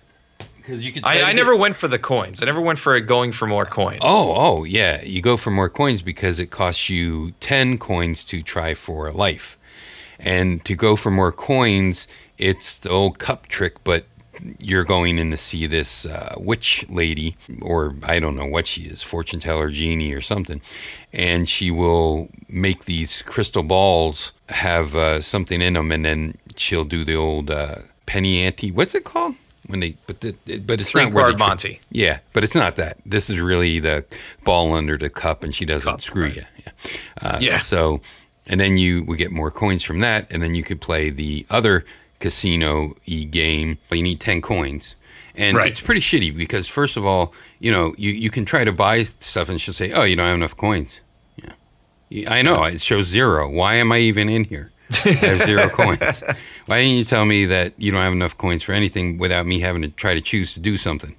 Because 0.57 0.85
you 0.85 0.91
could. 0.91 1.03
I, 1.03 1.29
I 1.31 1.33
never 1.33 1.55
went 1.55 1.75
for 1.75 1.87
the 1.87 1.97
coins. 1.97 2.43
I 2.43 2.45
never 2.45 2.61
went 2.61 2.77
for 2.77 2.99
going 2.99 3.31
for 3.31 3.47
more 3.47 3.65
coins. 3.65 3.99
Oh, 4.01 4.33
oh, 4.35 4.63
yeah. 4.65 5.01
You 5.03 5.21
go 5.21 5.35
for 5.37 5.49
more 5.49 5.69
coins 5.69 6.01
because 6.03 6.39
it 6.39 6.51
costs 6.51 6.89
you 6.89 7.31
10 7.39 7.77
coins 7.79 8.23
to 8.25 8.43
try 8.43 8.75
for 8.75 9.07
a 9.07 9.11
life. 9.11 9.57
And 10.19 10.63
to 10.65 10.75
go 10.75 10.95
for 10.95 11.09
more 11.09 11.31
coins, 11.31 12.07
it's 12.37 12.77
the 12.77 12.89
old 12.89 13.17
cup 13.17 13.47
trick, 13.47 13.83
but 13.83 14.05
you're 14.59 14.83
going 14.85 15.17
in 15.17 15.31
to 15.31 15.37
see 15.37 15.65
this 15.67 16.05
uh, 16.05 16.35
witch 16.37 16.85
lady, 16.89 17.35
or 17.61 17.95
I 18.03 18.19
don't 18.19 18.35
know 18.35 18.45
what 18.45 18.67
she 18.67 18.83
is, 18.83 19.03
fortune 19.03 19.39
teller, 19.39 19.69
genie, 19.69 20.13
or 20.13 20.21
something. 20.21 20.61
And 21.13 21.47
she 21.49 21.71
will 21.71 22.29
make 22.47 22.85
these 22.85 23.21
crystal 23.23 23.63
balls 23.63 24.31
have 24.49 24.95
uh, 24.95 25.21
something 25.21 25.61
in 25.61 25.73
them, 25.73 25.91
and 25.91 26.05
then 26.05 26.37
she'll 26.55 26.85
do 26.85 27.03
the 27.03 27.15
old 27.15 27.51
uh, 27.51 27.79
penny 28.05 28.41
ante. 28.41 28.71
What's 28.71 28.95
it 28.95 29.03
called? 29.03 29.35
When 29.67 29.81
they, 29.81 29.95
but 30.07 30.21
the, 30.21 30.31
but 30.65 30.79
it's 30.81 30.91
Three 30.91 31.03
not 31.05 31.13
where 31.13 31.25
they 31.25 31.29
card 31.31 31.37
tri- 31.37 31.47
Monty. 31.47 31.79
yeah, 31.91 32.19
but 32.33 32.43
it's 32.43 32.55
not 32.55 32.75
that. 32.77 32.97
This 33.05 33.29
is 33.29 33.39
really 33.39 33.79
the 33.79 34.03
ball 34.43 34.73
under 34.73 34.97
the 34.97 35.09
cup, 35.11 35.43
and 35.43 35.53
she 35.53 35.63
doesn't 35.65 36.01
screw 36.01 36.25
you. 36.27 36.43
Yeah. 36.65 36.71
Uh, 37.21 37.37
Yeah. 37.39 37.57
So, 37.59 38.01
and 38.47 38.59
then 38.59 38.77
you 38.77 39.03
would 39.03 39.19
get 39.19 39.31
more 39.31 39.51
coins 39.51 39.83
from 39.83 39.99
that, 39.99 40.25
and 40.31 40.41
then 40.41 40.55
you 40.55 40.63
could 40.63 40.81
play 40.81 41.11
the 41.11 41.45
other 41.51 41.85
casino 42.20 42.95
e 43.05 43.26
game. 43.26 43.78
You 43.91 44.03
need 44.03 44.20
ten 44.20 44.41
coins, 44.41 44.95
and 45.36 45.57
Right. 45.57 45.70
it's 45.70 45.82
pretty 45.82 46.01
shitty 46.01 46.36
because 46.36 46.67
first 46.67 46.97
of 46.97 47.05
all, 47.05 47.34
you 47.59 47.72
know, 47.72 47.93
you 47.97 48.11
you 48.11 48.30
can 48.30 48.45
try 48.45 48.63
to 48.63 48.72
buy 48.72 49.03
stuff, 49.03 49.49
and 49.49 49.59
she'll 49.59 49.74
say, 49.74 49.91
"Oh, 49.91 50.03
you 50.03 50.15
don't 50.15 50.26
have 50.28 50.36
enough 50.36 50.55
coins." 50.55 51.01
Yeah, 51.38 51.51
Yeah, 52.09 52.34
I 52.34 52.41
know. 52.41 52.63
It 52.65 52.82
shows 52.82 53.05
zero. 53.07 53.49
Why 53.49 53.76
am 53.76 53.91
I 53.91 53.99
even 53.99 54.30
in 54.30 54.43
here? 54.45 54.72
I 55.05 55.09
have 55.11 55.45
zero 55.45 55.70
coins. 55.82 56.24
Why 56.65 56.82
didn't 56.82 56.97
you 56.97 57.03
tell 57.03 57.26
me 57.26 57.45
that 57.45 57.74
you 57.78 57.91
don't 57.91 58.01
have 58.01 58.13
enough 58.13 58.36
coins 58.38 58.63
for 58.63 58.74
anything 58.74 59.17
without 59.20 59.45
me 59.45 59.59
having 59.59 59.82
to 59.84 59.89
try 59.89 60.13
to 60.15 60.22
choose 60.22 60.53
to 60.55 60.59
do 60.59 60.78
something? 60.78 61.15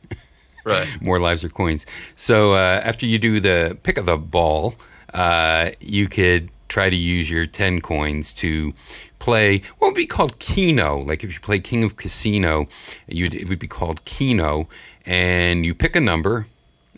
Right. 0.64 0.88
more 1.00 1.18
lives 1.20 1.44
or 1.44 1.48
coins. 1.50 1.86
So 2.16 2.54
uh, 2.54 2.80
after 2.84 3.06
you 3.06 3.18
do 3.18 3.40
the 3.40 3.78
pick 3.82 3.96
of 3.96 4.06
the 4.06 4.16
ball, 4.18 4.74
uh, 5.14 5.70
you 5.80 6.08
could 6.08 6.50
try 6.68 6.90
to 6.90 6.96
use 6.96 7.30
your 7.30 7.46
10 7.46 7.80
coins 7.80 8.32
to 8.34 8.72
play 9.20 9.62
what 9.78 9.88
would 9.88 9.94
be 9.94 10.06
called 10.06 10.40
Keno. 10.40 10.98
Like 10.98 11.22
if 11.22 11.32
you 11.32 11.38
play 11.38 11.60
King 11.60 11.84
of 11.84 11.94
Casino, 11.96 12.66
you'd, 13.06 13.34
it 13.34 13.48
would 13.48 13.60
be 13.60 13.68
called 13.68 14.04
Keno. 14.04 14.68
And 15.06 15.64
you 15.64 15.74
pick 15.74 15.94
a 15.94 16.00
number, 16.00 16.46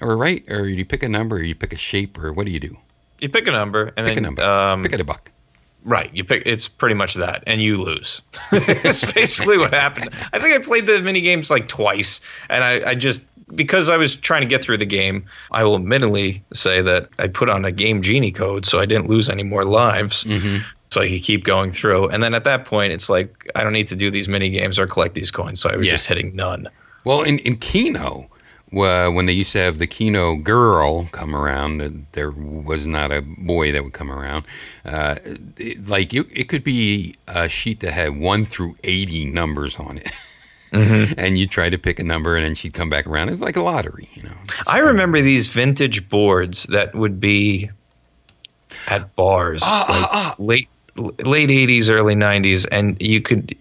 or 0.00 0.16
right? 0.16 0.42
Or 0.50 0.66
you 0.66 0.84
pick 0.84 1.02
a 1.02 1.08
number, 1.08 1.36
or 1.36 1.42
you 1.42 1.54
pick 1.54 1.72
a 1.72 1.76
shape, 1.76 2.18
or 2.18 2.32
what 2.32 2.46
do 2.46 2.52
you 2.52 2.60
do? 2.60 2.76
You 3.20 3.28
pick 3.28 3.46
a 3.46 3.52
number 3.52 3.92
and 3.96 4.06
Pick 4.06 4.14
then 4.14 4.18
a 4.18 4.26
number. 4.26 4.42
Um, 4.42 4.82
pick 4.82 4.98
a 4.98 5.04
buck. 5.04 5.30
Right. 5.84 6.10
You 6.14 6.24
pick. 6.24 6.42
It's 6.46 6.68
pretty 6.68 6.94
much 6.94 7.14
that, 7.14 7.42
and 7.46 7.60
you 7.60 7.76
lose. 7.76 8.22
it's 8.52 9.12
basically 9.12 9.58
what 9.58 9.72
happened. 9.72 10.10
I 10.32 10.38
think 10.38 10.54
I 10.54 10.58
played 10.62 10.86
the 10.86 11.00
mini 11.02 11.20
games 11.20 11.50
like 11.50 11.68
twice, 11.68 12.20
and 12.48 12.64
I, 12.64 12.90
I 12.90 12.94
just 12.94 13.24
because 13.54 13.88
I 13.88 13.96
was 13.96 14.16
trying 14.16 14.42
to 14.42 14.46
get 14.46 14.62
through 14.62 14.78
the 14.78 14.86
game. 14.86 15.24
I 15.50 15.64
will 15.64 15.76
admittedly 15.76 16.42
say 16.52 16.82
that 16.82 17.08
I 17.18 17.28
put 17.28 17.50
on 17.50 17.64
a 17.64 17.72
game 17.72 18.02
genie 18.02 18.32
code, 18.32 18.64
so 18.64 18.78
I 18.78 18.86
didn't 18.86 19.08
lose 19.08 19.28
any 19.28 19.42
more 19.42 19.64
lives. 19.64 20.24
Mm-hmm. 20.24 20.62
So 20.92 21.00
I 21.00 21.08
could 21.08 21.22
keep 21.22 21.44
going 21.44 21.70
through, 21.70 22.08
and 22.08 22.22
then 22.22 22.34
at 22.34 22.44
that 22.44 22.64
point, 22.66 22.92
it's 22.92 23.08
like 23.08 23.50
I 23.54 23.62
don't 23.64 23.72
need 23.72 23.86
to 23.88 23.96
do 23.96 24.10
these 24.10 24.28
mini 24.28 24.50
games 24.50 24.78
or 24.78 24.86
collect 24.86 25.14
these 25.14 25.30
coins. 25.30 25.60
So 25.60 25.70
I 25.70 25.76
was 25.76 25.86
Yeah. 25.86 25.92
just 25.94 26.06
hitting 26.06 26.36
none. 26.36 26.68
Well, 27.04 27.22
in, 27.22 27.38
in 27.40 27.56
Keno, 27.56 28.28
uh, 28.74 29.08
when 29.10 29.26
they 29.26 29.32
used 29.32 29.52
to 29.52 29.58
have 29.58 29.78
the 29.78 29.86
Keno 29.86 30.36
girl 30.36 31.06
come 31.12 31.34
around, 31.34 31.82
uh, 31.82 31.90
there 32.12 32.30
was 32.30 32.86
not 32.86 33.10
a 33.10 33.22
boy 33.22 33.72
that 33.72 33.82
would 33.84 33.92
come 33.92 34.10
around. 34.12 34.44
Uh, 34.84 35.16
it- 35.58 35.88
like 35.88 36.12
you, 36.12 36.26
it 36.32 36.44
could 36.48 36.62
be 36.64 37.14
a 37.26 37.48
sheet 37.48 37.80
that 37.80 37.92
had 37.92 38.16
one 38.18 38.44
through 38.44 38.76
eighty 38.84 39.24
numbers 39.24 39.78
on 39.78 39.98
it. 39.98 40.12
Mm-hmm. 40.72 41.20
and 41.20 41.38
you 41.38 41.46
try 41.46 41.68
to 41.68 41.76
pick 41.76 41.98
a 41.98 42.02
number, 42.02 42.34
and 42.34 42.46
then 42.46 42.54
she'd 42.54 42.72
come 42.72 42.88
back 42.88 43.06
around. 43.06 43.28
It's 43.28 43.42
like 43.42 43.56
a 43.56 43.60
lottery, 43.62 44.08
you 44.14 44.22
know. 44.22 44.32
I 44.66 44.78
remember 44.78 45.20
these 45.20 45.48
vintage 45.48 46.08
boards 46.08 46.62
that 46.70 46.94
would 46.94 47.20
be 47.20 47.68
at 48.88 49.14
bars, 49.14 49.60
like 49.62 50.38
late 50.38 50.68
late 50.96 51.50
eighties, 51.50 51.90
early 51.90 52.14
nineties, 52.14 52.66
and 52.66 53.00
you 53.00 53.20
could 53.20 53.56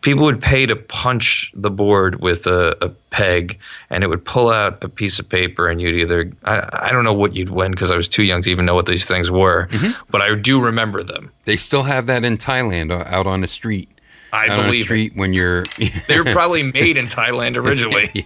people 0.00 0.24
would 0.24 0.40
pay 0.40 0.66
to 0.66 0.76
punch 0.76 1.50
the 1.54 1.70
board 1.70 2.20
with 2.20 2.46
a, 2.46 2.76
a 2.80 2.88
peg, 3.10 3.58
and 3.90 4.04
it 4.04 4.06
would 4.06 4.24
pull 4.24 4.50
out 4.50 4.82
a 4.82 4.88
piece 4.88 5.18
of 5.18 5.28
paper, 5.28 5.68
and 5.68 5.80
you'd 5.80 5.96
either 5.96 6.32
I, 6.44 6.68
I 6.72 6.92
don't 6.92 7.04
know 7.04 7.12
what 7.12 7.34
you'd 7.36 7.50
win 7.50 7.72
because 7.72 7.90
I 7.90 7.96
was 7.96 8.08
too 8.08 8.22
young 8.22 8.42
to 8.42 8.50
even 8.50 8.64
know 8.64 8.74
what 8.74 8.86
these 8.86 9.06
things 9.06 9.30
were, 9.30 9.68
but 10.10 10.22
I 10.22 10.34
do 10.34 10.60
remember 10.60 11.02
them. 11.02 11.30
They 11.44 11.56
still 11.56 11.82
have 11.82 12.06
that 12.06 12.24
in 12.24 12.36
Thailand, 12.36 12.90
uh, 12.90 13.04
out 13.06 13.26
on 13.26 13.40
the 13.40 13.48
street. 13.48 13.88
I 14.32 14.48
the 14.48 14.62
believe 14.62 14.80
it. 14.82 14.84
street 14.84 15.12
when 15.14 15.32
you're 15.34 15.64
They 16.08 16.18
were 16.18 16.32
probably 16.32 16.62
made 16.62 16.96
in 16.96 17.06
Thailand 17.06 17.56
originally. 17.62 18.10
yeah. 18.14 18.24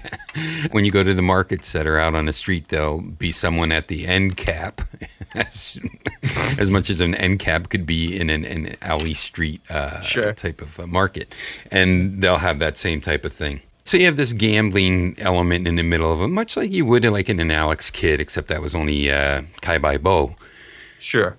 when 0.70 0.84
you 0.84 0.92
go 0.92 1.02
to 1.02 1.12
the 1.14 1.22
markets 1.22 1.72
that 1.72 1.86
are 1.86 1.98
out 1.98 2.14
on 2.14 2.26
the 2.26 2.32
street, 2.32 2.68
there'll 2.68 3.00
be 3.02 3.32
someone 3.32 3.72
at 3.72 3.88
the 3.88 4.06
end 4.06 4.36
cap, 4.36 4.82
as, 5.34 5.80
as 6.58 6.70
much 6.70 6.90
as 6.90 7.00
an 7.00 7.14
end 7.16 7.40
cap 7.40 7.68
could 7.70 7.86
be 7.86 8.16
in 8.18 8.30
an, 8.30 8.44
an 8.44 8.76
alley 8.82 9.14
street 9.14 9.60
uh, 9.70 10.00
Sure. 10.02 10.32
type 10.32 10.60
of 10.62 10.78
uh, 10.78 10.86
market, 10.86 11.34
and 11.72 12.22
they'll 12.22 12.38
have 12.38 12.58
that 12.60 12.76
same 12.76 13.00
type 13.00 13.24
of 13.24 13.32
thing. 13.32 13.60
So 13.84 13.96
you 13.96 14.06
have 14.06 14.16
this 14.16 14.32
gambling 14.32 15.14
element 15.18 15.66
in 15.68 15.76
the 15.76 15.82
middle 15.84 16.12
of 16.12 16.20
it, 16.20 16.28
much 16.28 16.56
like 16.56 16.70
you 16.72 16.84
would 16.86 17.04
in 17.04 17.12
like 17.12 17.28
in 17.28 17.38
an 17.40 17.50
Alex 17.50 17.90
Kidd, 17.90 18.20
except 18.20 18.48
that 18.48 18.60
was 18.62 18.74
only 18.74 19.10
uh, 19.10 19.42
Kai 19.60 19.78
Bai 19.78 19.96
Bo, 19.96 20.34
Sure. 20.98 21.36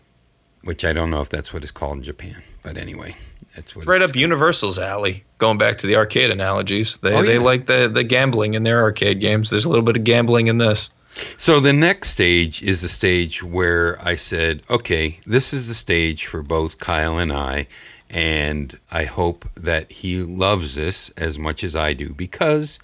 which 0.64 0.84
I 0.86 0.94
don't 0.94 1.10
know 1.10 1.22
if 1.22 1.30
that's 1.30 1.54
what 1.54 1.64
it's 1.64 1.72
called 1.74 1.98
in 1.98 2.04
Japan, 2.04 2.42
but 2.64 2.78
anyway, 2.78 3.16
that's 3.58 3.76
what. 3.76 3.86
right 3.86 3.98
it's- 3.98 4.12
up 4.12 4.16
Universal's 4.16 4.80
alley. 4.80 5.24
Going 5.38 5.58
back 5.58 5.78
to 5.80 5.88
the 5.88 5.98
arcade 5.98 6.32
analogies, 6.32 6.98
they 7.04 7.14
Oh, 7.14 7.24
they 7.24 7.38
like 7.38 7.66
the 7.66 7.88
the 7.90 8.04
gambling 8.04 8.54
in 8.54 8.64
their 8.64 8.82
arcade 8.82 9.20
games. 9.20 9.50
There's 9.50 9.66
a 9.66 9.70
little 9.70 9.84
bit 9.84 9.98
of 9.98 10.04
gambling 10.06 10.48
in 10.48 10.58
this. 10.58 10.90
So 11.38 11.60
the 11.60 11.74
next 11.74 12.10
stage 12.10 12.62
is 12.64 12.82
the 12.82 12.88
stage 12.88 13.44
where 13.44 14.00
I 14.04 14.16
said, 14.16 14.62
okay, 14.70 15.20
this 15.26 15.52
is 15.54 15.68
the 15.68 15.74
stage 15.74 16.26
for 16.28 16.42
both 16.44 16.78
Kyle 16.80 17.18
and 17.18 17.32
I, 17.34 17.68
and 18.10 18.78
I 18.92 19.06
hope 19.06 19.46
that 19.56 19.92
he 19.92 20.22
loves 20.24 20.76
this 20.76 21.10
as 21.12 21.38
much 21.40 21.64
as 21.64 21.76
I 21.76 21.94
do 21.94 22.14
because 22.14 22.80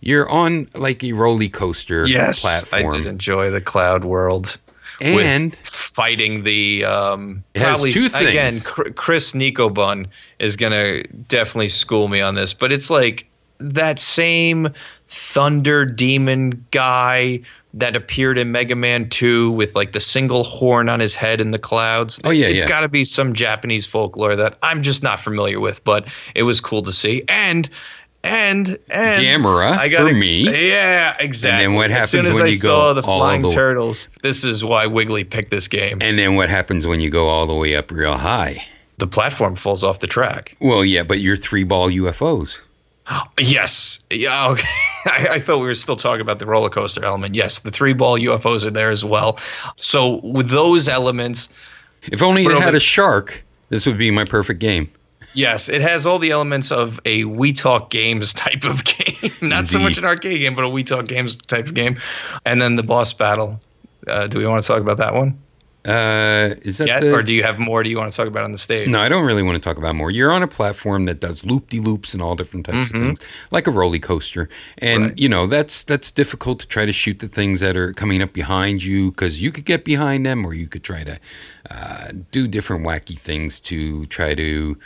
you're 0.00 0.28
on 0.28 0.68
like 0.74 1.04
a 1.04 1.12
roller 1.12 1.48
coaster 1.48 2.06
Yes, 2.08 2.40
platform. 2.42 2.94
I 2.94 2.96
did 2.98 3.06
enjoy 3.06 3.50
the 3.50 3.60
Cloud 3.60 4.04
World. 4.04 4.58
And 5.00 5.56
fighting 5.56 6.44
the 6.44 6.84
um, 6.84 7.44
probably 7.54 7.92
two 7.92 8.08
again, 8.14 8.60
Chris 8.60 9.34
Nico 9.34 9.68
Bun 9.68 10.06
is 10.38 10.56
gonna 10.56 11.02
definitely 11.04 11.68
school 11.68 12.08
me 12.08 12.20
on 12.20 12.34
this, 12.34 12.54
but 12.54 12.72
it's 12.72 12.90
like 12.90 13.26
that 13.58 13.98
same 13.98 14.68
Thunder 15.08 15.84
Demon 15.84 16.64
guy 16.70 17.40
that 17.74 17.94
appeared 17.94 18.38
in 18.38 18.50
Mega 18.50 18.74
Man 18.74 19.08
2 19.08 19.52
with 19.52 19.76
like 19.76 19.92
the 19.92 20.00
single 20.00 20.42
horn 20.42 20.88
on 20.88 20.98
his 20.98 21.14
head 21.14 21.40
in 21.40 21.52
the 21.52 21.58
clouds. 21.58 22.20
Oh, 22.24 22.30
yeah, 22.30 22.46
It's 22.46 22.62
yeah. 22.62 22.68
got 22.68 22.80
to 22.80 22.88
be 22.88 23.04
some 23.04 23.32
Japanese 23.32 23.86
folklore 23.86 24.34
that 24.34 24.58
I'm 24.62 24.82
just 24.82 25.02
not 25.02 25.20
familiar 25.20 25.60
with, 25.60 25.84
but 25.84 26.08
it 26.34 26.42
was 26.42 26.60
cool 26.60 26.82
to 26.82 26.92
see. 26.92 27.22
And 27.28 27.68
and 28.22 28.78
and 28.90 29.24
Gamera 29.24 29.72
I 29.78 29.88
for 29.88 29.96
gotta- 30.04 30.14
me. 30.14 30.68
Yeah, 30.70 31.16
exactly. 31.18 31.74
what 31.74 31.90
as 31.90 32.10
soon 32.10 32.20
happens 32.24 32.34
as 32.34 32.40
when 32.40 32.44
I 32.44 32.50
you 32.50 32.56
saw 32.56 32.88
go 32.90 32.94
the 32.94 33.02
flying 33.02 33.42
the- 33.42 33.50
turtles, 33.50 34.08
this 34.22 34.44
is 34.44 34.64
why 34.64 34.86
Wiggly 34.86 35.24
picked 35.24 35.50
this 35.50 35.68
game. 35.68 35.98
and 36.00 36.18
then 36.18 36.34
what 36.36 36.48
happens 36.50 36.86
when 36.86 37.00
you 37.00 37.10
go 37.10 37.28
all 37.28 37.46
the 37.46 37.54
way 37.54 37.74
up 37.76 37.90
real 37.90 38.16
high? 38.16 38.64
the 38.98 39.06
platform 39.06 39.56
falls 39.56 39.82
off 39.82 40.00
the 40.00 40.06
track. 40.06 40.54
Well, 40.60 40.84
yeah, 40.84 41.02
but 41.04 41.20
you're 41.20 41.34
three 41.36 41.64
ball 41.64 41.88
UFOs. 41.90 42.60
Yes. 43.40 44.00
Yeah. 44.10 44.48
Okay. 44.50 44.68
I, 45.06 45.26
I 45.32 45.40
thought 45.40 45.56
we 45.58 45.64
were 45.64 45.74
still 45.74 45.96
talking 45.96 46.20
about 46.20 46.38
the 46.38 46.44
roller 46.46 46.68
coaster 46.68 47.02
element. 47.02 47.34
Yes, 47.34 47.60
the 47.60 47.70
three 47.70 47.94
ball 47.94 48.18
UFOs 48.18 48.64
are 48.66 48.70
there 48.70 48.90
as 48.90 49.02
well. 49.02 49.38
So 49.76 50.20
with 50.22 50.50
those 50.50 50.86
elements, 50.86 51.48
If 52.12 52.22
only 52.22 52.44
it 52.44 52.50
over- 52.52 52.60
had 52.60 52.74
a 52.74 52.80
shark, 52.80 53.42
this 53.70 53.86
would 53.86 53.96
be 53.96 54.10
my 54.10 54.26
perfect 54.26 54.60
game. 54.60 54.90
Yes, 55.34 55.68
it 55.68 55.80
has 55.80 56.06
all 56.06 56.18
the 56.18 56.30
elements 56.30 56.70
of 56.72 57.00
a 57.04 57.24
We 57.24 57.52
Talk 57.52 57.90
Games 57.90 58.32
type 58.44 58.64
of 58.64 58.84
game. 58.84 59.30
Not 59.40 59.66
so 59.66 59.78
much 59.78 59.98
an 59.98 60.04
arcade 60.04 60.40
game, 60.40 60.54
but 60.54 60.64
a 60.64 60.68
We 60.68 60.84
Talk 60.84 61.06
Games 61.06 61.36
type 61.36 61.66
of 61.66 61.74
game. 61.74 61.98
And 62.44 62.60
then 62.60 62.76
the 62.76 62.82
boss 62.82 63.12
battle. 63.12 63.60
Uh, 64.06 64.26
do 64.26 64.38
we 64.38 64.46
want 64.46 64.62
to 64.62 64.66
talk 64.66 64.80
about 64.80 64.96
that 64.96 65.12
one 65.14 65.38
Uh, 65.86 66.54
is 66.62 66.78
that 66.78 66.86
yet, 66.88 67.00
the, 67.02 67.12
or 67.12 67.22
do 67.22 67.32
you 67.34 67.42
have 67.42 67.58
more? 67.58 67.82
Do 67.82 67.90
you 67.90 67.98
want 67.98 68.10
to 68.10 68.16
talk 68.16 68.26
about 68.26 68.44
on 68.44 68.52
the 68.52 68.58
stage? 68.58 68.88
No, 68.88 68.98
I 69.00 69.08
don't 69.10 69.24
really 69.26 69.42
want 69.42 69.56
to 69.56 69.66
talk 69.66 69.76
about 69.78 69.94
more. 69.94 70.10
You're 70.10 70.32
on 70.32 70.42
a 70.42 70.48
platform 70.48 71.04
that 71.06 71.20
does 71.20 71.44
loop 71.44 71.68
de 71.68 71.80
loops 71.80 72.14
and 72.14 72.22
all 72.22 72.34
different 72.34 72.64
types 72.66 72.94
of 72.94 73.00
things, 73.00 73.20
like 73.50 73.66
a 73.66 73.70
roller 73.70 73.98
coaster. 73.98 74.48
And 74.78 75.02
Right. 75.04 75.18
you 75.18 75.28
know 75.28 75.46
that's 75.46 75.84
that's 75.84 76.10
difficult 76.10 76.60
to 76.60 76.66
try 76.68 76.86
to 76.86 76.92
shoot 76.92 77.18
the 77.20 77.28
things 77.28 77.60
that 77.60 77.76
are 77.76 77.92
coming 77.92 78.22
up 78.22 78.32
behind 78.32 78.82
you 78.84 79.10
because 79.10 79.42
you 79.42 79.50
could 79.52 79.64
get 79.66 79.84
behind 79.84 80.24
them, 80.24 80.44
or 80.46 80.54
you 80.54 80.66
could 80.66 80.82
try 80.84 81.02
to 81.04 81.18
uh, 81.70 82.08
do 82.30 82.48
different 82.48 82.84
wacky 82.86 83.18
things 83.18 83.60
to 83.60 84.04
try 84.06 84.34
to, 84.34 84.76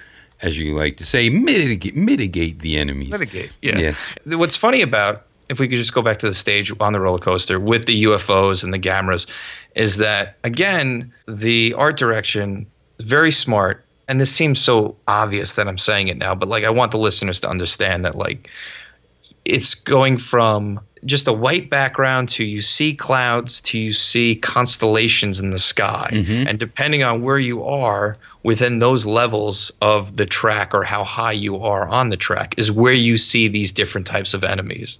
as 0.42 0.58
you 0.58 0.74
like 0.74 0.96
to 0.98 1.06
say, 1.06 1.30
mitigate 1.30 1.96
mitigate 1.96 2.60
the 2.60 2.76
enemies. 2.76 3.10
Mitigate. 3.10 3.52
Yeah. 3.62 3.78
Yes. 3.78 4.14
What's 4.26 4.56
funny 4.56 4.82
about 4.82 5.24
if 5.48 5.58
we 5.60 5.68
could 5.68 5.78
just 5.78 5.94
go 5.94 6.02
back 6.02 6.18
to 6.20 6.28
the 6.28 6.34
stage 6.34 6.72
on 6.80 6.92
the 6.92 7.00
roller 7.00 7.18
coaster 7.18 7.60
with 7.60 7.86
the 7.86 8.04
UFOs 8.04 8.64
and 8.64 8.72
the 8.72 8.78
Gameras, 8.78 9.26
is 9.74 9.98
that 9.98 10.36
again 10.44 11.12
the 11.26 11.74
art 11.74 11.96
direction 11.96 12.66
is 12.98 13.04
very 13.04 13.30
smart. 13.30 13.84
And 14.06 14.20
this 14.20 14.30
seems 14.30 14.60
so 14.60 14.96
obvious 15.08 15.54
that 15.54 15.66
I'm 15.66 15.78
saying 15.78 16.08
it 16.08 16.18
now, 16.18 16.34
but 16.34 16.48
like 16.48 16.64
I 16.64 16.70
want 16.70 16.92
the 16.92 16.98
listeners 16.98 17.40
to 17.40 17.48
understand 17.48 18.04
that 18.04 18.16
like 18.16 18.50
it's 19.44 19.74
going 19.74 20.18
from 20.18 20.80
just 21.04 21.28
a 21.28 21.32
white 21.32 21.68
background 21.68 22.28
to 22.30 22.44
you 22.44 22.62
see 22.62 22.94
clouds 22.94 23.60
to 23.60 23.78
you 23.78 23.92
see 23.92 24.36
constellations 24.36 25.40
in 25.40 25.50
the 25.50 25.58
sky. 25.58 26.08
Mm-hmm. 26.12 26.48
And 26.48 26.58
depending 26.58 27.02
on 27.02 27.22
where 27.22 27.38
you 27.38 27.62
are 27.64 28.16
within 28.42 28.78
those 28.78 29.06
levels 29.06 29.70
of 29.82 30.16
the 30.16 30.26
track 30.26 30.74
or 30.74 30.82
how 30.82 31.04
high 31.04 31.32
you 31.32 31.58
are 31.58 31.88
on 31.88 32.08
the 32.08 32.16
track 32.16 32.54
is 32.56 32.72
where 32.72 32.92
you 32.92 33.16
see 33.16 33.48
these 33.48 33.72
different 33.72 34.06
types 34.06 34.34
of 34.34 34.44
enemies. 34.44 34.98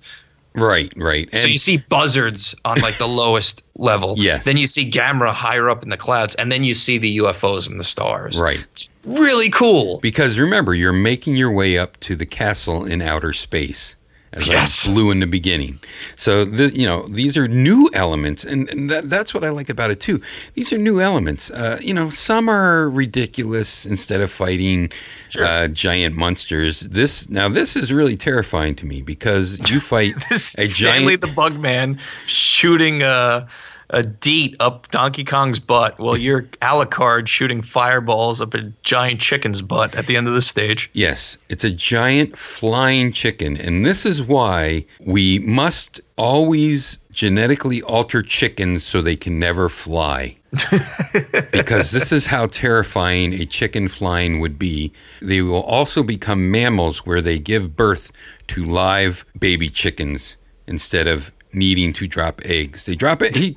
Right, 0.56 0.92
right. 0.96 1.34
so 1.34 1.48
you 1.48 1.58
see 1.58 1.78
buzzards 1.88 2.54
on 2.64 2.80
like 2.80 2.96
the 2.96 3.08
lowest 3.08 3.64
level. 3.76 4.14
Yes. 4.16 4.44
then 4.44 4.56
you 4.56 4.68
see 4.68 4.88
Gamera 4.88 5.32
higher 5.32 5.68
up 5.68 5.82
in 5.82 5.88
the 5.88 5.96
clouds 5.96 6.36
and 6.36 6.52
then 6.52 6.62
you 6.62 6.74
see 6.74 6.98
the 6.98 7.18
ufos 7.18 7.68
and 7.68 7.80
the 7.80 7.84
stars. 7.84 8.38
Right. 8.38 8.64
it's 8.72 8.94
really 9.04 9.50
cool. 9.50 9.98
Because 9.98 10.38
remember, 10.38 10.72
you're 10.72 10.92
making 10.92 11.34
your 11.34 11.50
way 11.50 11.76
up 11.76 11.98
to 12.00 12.14
the 12.14 12.26
castle 12.26 12.84
in 12.84 13.02
outer 13.02 13.32
space, 13.32 13.96
as 14.34 14.48
Yes. 14.48 14.86
I 14.86 14.92
blew 14.92 15.10
in 15.10 15.20
the 15.20 15.26
beginning. 15.26 15.78
So 16.16 16.44
this, 16.44 16.74
you 16.74 16.86
know, 16.86 17.06
these 17.08 17.36
are 17.36 17.48
new 17.48 17.88
elements, 17.94 18.44
and, 18.44 18.68
and 18.68 18.90
that, 18.90 19.08
that's 19.08 19.32
what 19.32 19.44
I 19.44 19.48
like 19.50 19.68
about 19.68 19.90
it 19.90 20.00
too. 20.00 20.20
These 20.54 20.72
are 20.72 20.78
new 20.78 21.00
elements. 21.00 21.50
Uh, 21.50 21.78
you 21.80 21.94
know, 21.94 22.10
some 22.10 22.48
are 22.48 22.88
ridiculous. 22.88 23.86
Instead 23.86 24.20
of 24.20 24.30
fighting 24.30 24.90
uh, 25.38 25.68
giant 25.68 26.16
monsters, 26.16 26.80
this 26.80 27.28
now 27.30 27.48
this 27.48 27.76
is 27.76 27.92
really 27.92 28.16
terrifying 28.16 28.74
to 28.76 28.86
me 28.86 29.02
because 29.02 29.70
you 29.70 29.80
fight 29.94 30.14
a 30.58 30.66
giant. 30.66 31.20
the 31.20 31.28
Bugman 31.28 31.98
shooting 32.26 33.02
a 33.02 33.48
a 33.94 34.02
deet 34.02 34.56
up 34.58 34.90
Donkey 34.90 35.24
Kong's 35.24 35.60
butt 35.60 35.98
while 35.98 36.16
you're 36.16 36.42
Alucard 36.60 37.28
shooting 37.28 37.62
fireballs 37.62 38.40
up 38.40 38.52
a 38.54 38.62
giant 38.82 39.20
chicken's 39.20 39.62
butt 39.62 39.94
at 39.94 40.06
the 40.06 40.16
end 40.16 40.26
of 40.26 40.34
the 40.34 40.42
stage. 40.42 40.90
Yes, 40.92 41.38
it's 41.48 41.64
a 41.64 41.70
giant 41.70 42.36
flying 42.36 43.12
chicken. 43.12 43.56
And 43.56 43.86
this 43.86 44.04
is 44.04 44.20
why 44.22 44.84
we 44.98 45.38
must 45.38 46.00
always 46.16 46.98
genetically 47.12 47.82
alter 47.82 48.20
chickens 48.20 48.84
so 48.84 49.00
they 49.00 49.16
can 49.16 49.38
never 49.38 49.68
fly. 49.68 50.36
because 51.52 51.90
this 51.90 52.12
is 52.12 52.26
how 52.26 52.46
terrifying 52.46 53.32
a 53.32 53.44
chicken 53.44 53.88
flying 53.88 54.40
would 54.40 54.58
be. 54.58 54.92
They 55.20 55.42
will 55.42 55.62
also 55.62 56.02
become 56.02 56.50
mammals 56.50 57.06
where 57.06 57.20
they 57.20 57.38
give 57.38 57.76
birth 57.76 58.12
to 58.48 58.64
live 58.64 59.24
baby 59.38 59.68
chickens 59.68 60.36
instead 60.66 61.06
of 61.06 61.33
needing 61.54 61.92
to 61.94 62.06
drop 62.06 62.40
eggs. 62.44 62.86
They 62.86 62.94
drop 62.94 63.22
it. 63.22 63.36
He, 63.36 63.50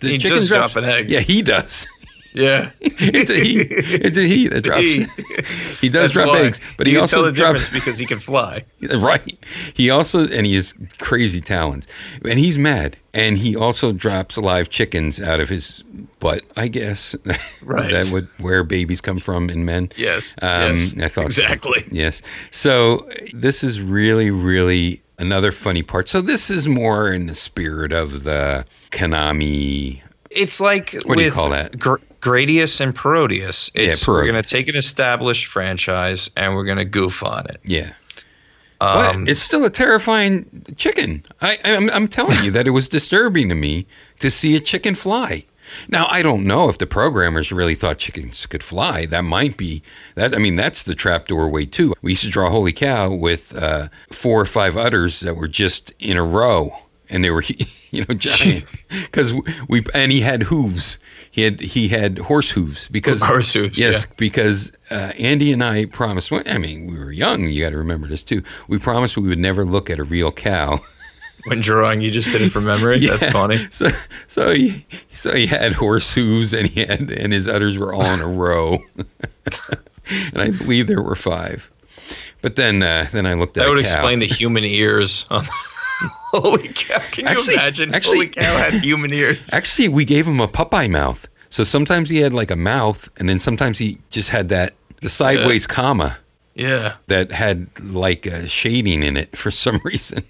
the 0.00 0.08
He 0.08 0.18
chicken 0.18 0.46
drops 0.46 0.72
drop 0.74 0.76
an 0.76 0.84
egg. 0.90 1.10
Yeah, 1.10 1.20
he 1.20 1.42
does. 1.42 1.86
Yeah. 2.34 2.70
it's 2.80 3.30
a 3.30 3.34
he. 3.40 3.58
It's 3.62 4.18
a 4.18 4.22
he 4.22 4.48
that 4.48 4.62
drops. 4.64 4.82
He. 4.82 5.06
he 5.80 5.88
does 5.88 6.02
That's 6.02 6.12
drop 6.12 6.28
why. 6.28 6.40
eggs, 6.42 6.60
but 6.76 6.86
he 6.86 6.92
You 6.92 6.98
can 6.98 7.02
also 7.02 7.30
drops 7.32 7.72
because 7.72 7.98
he 7.98 8.06
can 8.06 8.18
fly. 8.20 8.64
right. 8.98 9.44
He 9.74 9.90
also 9.90 10.28
and 10.28 10.44
he 10.46 10.54
has 10.54 10.74
crazy 10.98 11.40
talons, 11.40 11.88
and 12.28 12.38
he's 12.38 12.58
mad, 12.58 12.96
and 13.14 13.38
he 13.38 13.56
also 13.56 13.92
drops 13.92 14.36
live 14.38 14.68
chickens 14.68 15.20
out 15.20 15.40
of 15.40 15.48
his 15.48 15.82
butt. 16.20 16.42
I 16.54 16.68
guess 16.68 17.16
Right. 17.62 17.84
is 17.84 17.90
that 17.90 18.12
what 18.12 18.26
where 18.38 18.62
babies 18.62 19.00
come 19.00 19.18
from 19.18 19.48
in 19.50 19.64
men? 19.64 19.88
Yes, 19.96 20.36
Um, 20.42 20.76
yes, 20.76 20.98
I 21.00 21.08
thought 21.08 21.32
so. 21.32 21.42
exactly. 21.42 21.84
Yes. 21.90 22.20
So 22.50 23.08
this 23.32 23.64
is 23.64 23.80
really, 23.80 24.30
really 24.30 25.02
another 25.18 25.52
funny 25.52 25.82
part. 25.82 26.08
So 26.08 26.20
this 26.20 26.50
is 26.50 26.66
more 26.68 27.12
in 27.12 27.26
the 27.26 27.34
spirit 27.34 27.92
of 27.92 28.24
the 28.24 28.64
Konami. 28.90 30.00
It's 30.30 30.60
like 30.60 30.94
What 31.06 31.18
do 31.18 31.24
you 31.24 31.30
call 31.30 31.50
that? 31.50 31.78
Gr- 31.78 31.96
Gradius 32.20 32.80
and 32.80 32.94
Parodius. 32.94 33.70
Yeah, 33.74 33.90
It's 33.90 34.06
we're 34.06 34.26
going 34.26 34.42
to 34.42 34.48
take 34.48 34.68
an 34.68 34.76
established 34.76 35.46
franchise 35.46 36.30
and 36.36 36.54
we're 36.54 36.64
going 36.64 36.78
to 36.78 36.84
goof 36.84 37.22
on 37.22 37.46
it. 37.46 37.60
Yeah. 37.64 37.92
but 38.78 39.14
Um, 39.14 39.28
it's 39.28 39.40
still 39.40 39.64
a 39.64 39.70
terrifying 39.70 40.64
chicken. 40.76 41.24
I, 41.40 41.58
I'm, 41.64 41.88
I'm 41.90 42.08
telling 42.08 42.42
you 42.44 42.50
that 42.52 42.66
it 42.66 42.70
was 42.70 42.88
disturbing 42.88 43.48
to 43.48 43.54
me 43.54 43.86
to 44.20 44.30
see 44.30 44.54
a 44.56 44.60
chicken 44.60 44.94
fly. 44.94 45.44
Now 45.88 46.06
I 46.10 46.22
don't 46.22 46.44
know 46.44 46.68
if 46.68 46.78
the 46.78 46.86
programmers 46.86 47.52
really 47.52 47.74
thought 47.74 47.98
chickens 47.98 48.46
could 48.46 48.62
fly. 48.62 49.06
That 49.06 49.24
might 49.24 49.56
be 49.56 49.82
that. 50.14 50.34
I 50.34 50.38
mean, 50.38 50.56
that's 50.56 50.82
the 50.82 50.94
trapdoor 50.94 51.48
way 51.48 51.66
too. 51.66 51.94
We 52.02 52.12
used 52.12 52.24
to 52.24 52.30
draw 52.30 52.50
holy 52.50 52.72
cow 52.72 53.12
with 53.12 53.56
uh, 53.56 53.88
four 54.10 54.40
or 54.40 54.44
five 54.46 54.76
udders 54.76 55.20
that 55.20 55.34
were 55.34 55.48
just 55.48 55.92
in 55.98 56.16
a 56.16 56.24
row, 56.24 56.72
and 57.08 57.22
they 57.24 57.30
were 57.30 57.42
you 57.90 58.04
know 58.08 58.14
giant 58.14 58.64
because 58.88 59.32
we 59.68 59.84
and 59.94 60.12
he 60.12 60.20
had 60.20 60.44
hooves. 60.44 60.98
He 61.30 61.42
had 61.42 61.60
he 61.60 61.88
had 61.88 62.18
horse 62.18 62.50
hooves 62.52 62.88
because 62.88 63.22
Horse 63.28 63.52
hooves, 63.52 63.78
Yes, 63.78 64.06
yeah. 64.08 64.14
because 64.16 64.72
uh, 64.90 65.12
Andy 65.18 65.52
and 65.52 65.62
I 65.62 65.84
promised. 65.84 66.32
I 66.32 66.58
mean, 66.58 66.86
we 66.90 66.98
were 66.98 67.12
young. 67.12 67.44
You 67.44 67.62
got 67.62 67.70
to 67.70 67.78
remember 67.78 68.08
this 68.08 68.24
too. 68.24 68.42
We 68.66 68.78
promised 68.78 69.16
we 69.16 69.28
would 69.28 69.38
never 69.38 69.64
look 69.64 69.88
at 69.90 69.98
a 69.98 70.04
real 70.04 70.32
cow. 70.32 70.80
When 71.48 71.60
drawing, 71.60 72.00
you 72.00 72.10
just 72.10 72.30
did 72.32 72.42
it 72.42 72.50
from 72.50 72.64
memory. 72.64 72.98
That's 73.06 73.26
funny. 73.30 73.58
So 73.70 73.88
so 74.26 74.52
he 74.52 74.84
so 75.12 75.34
he 75.34 75.46
had 75.46 75.72
horse 75.74 76.12
hooves 76.14 76.52
and 76.52 76.66
he 76.68 76.84
had 76.84 77.10
and 77.10 77.32
his 77.32 77.48
udders 77.48 77.78
were 77.78 77.92
all 77.92 78.04
in 78.04 78.20
a 78.20 78.26
row, 78.28 78.78
and 80.32 80.38
I 80.42 80.50
believe 80.50 80.86
there 80.86 81.02
were 81.02 81.16
five. 81.16 81.70
But 82.40 82.56
then 82.56 82.82
uh, 82.82 83.06
then 83.12 83.26
I 83.26 83.34
looked 83.34 83.56
at 83.56 83.64
That 83.64 83.70
would 83.70 83.78
explain 83.78 84.20
the 84.20 84.26
human 84.26 84.64
ears. 84.64 85.26
On 85.30 85.44
Holy 86.30 86.68
cow! 86.68 86.98
Can 87.10 87.24
you 87.24 87.30
Actually- 87.30 87.54
imagine? 87.54 87.94
actually- 87.94 88.16
Holy 88.18 88.28
cow 88.28 88.56
had 88.56 88.74
human 88.74 89.12
ears. 89.12 89.50
Actually, 89.52 89.88
we 89.88 90.04
gave 90.04 90.26
him 90.26 90.38
a 90.40 90.46
Popeye 90.48 90.88
mouth. 90.90 91.26
So 91.50 91.64
sometimes 91.64 92.10
he 92.10 92.18
had 92.18 92.32
like 92.34 92.50
a 92.50 92.56
mouth, 92.56 93.08
and 93.18 93.28
then 93.28 93.40
sometimes 93.40 93.78
he 93.78 93.98
just 94.10 94.28
had 94.30 94.48
that 94.50 94.74
the 95.00 95.08
sideways 95.08 95.66
comma 95.66 96.18
Yeah. 96.54 96.96
that 97.06 97.32
had 97.32 97.68
like 97.82 98.26
a 98.26 98.48
shading 98.48 99.02
in 99.02 99.16
it 99.16 99.36
for 99.36 99.50
some 99.50 99.80
reason. 99.84 100.22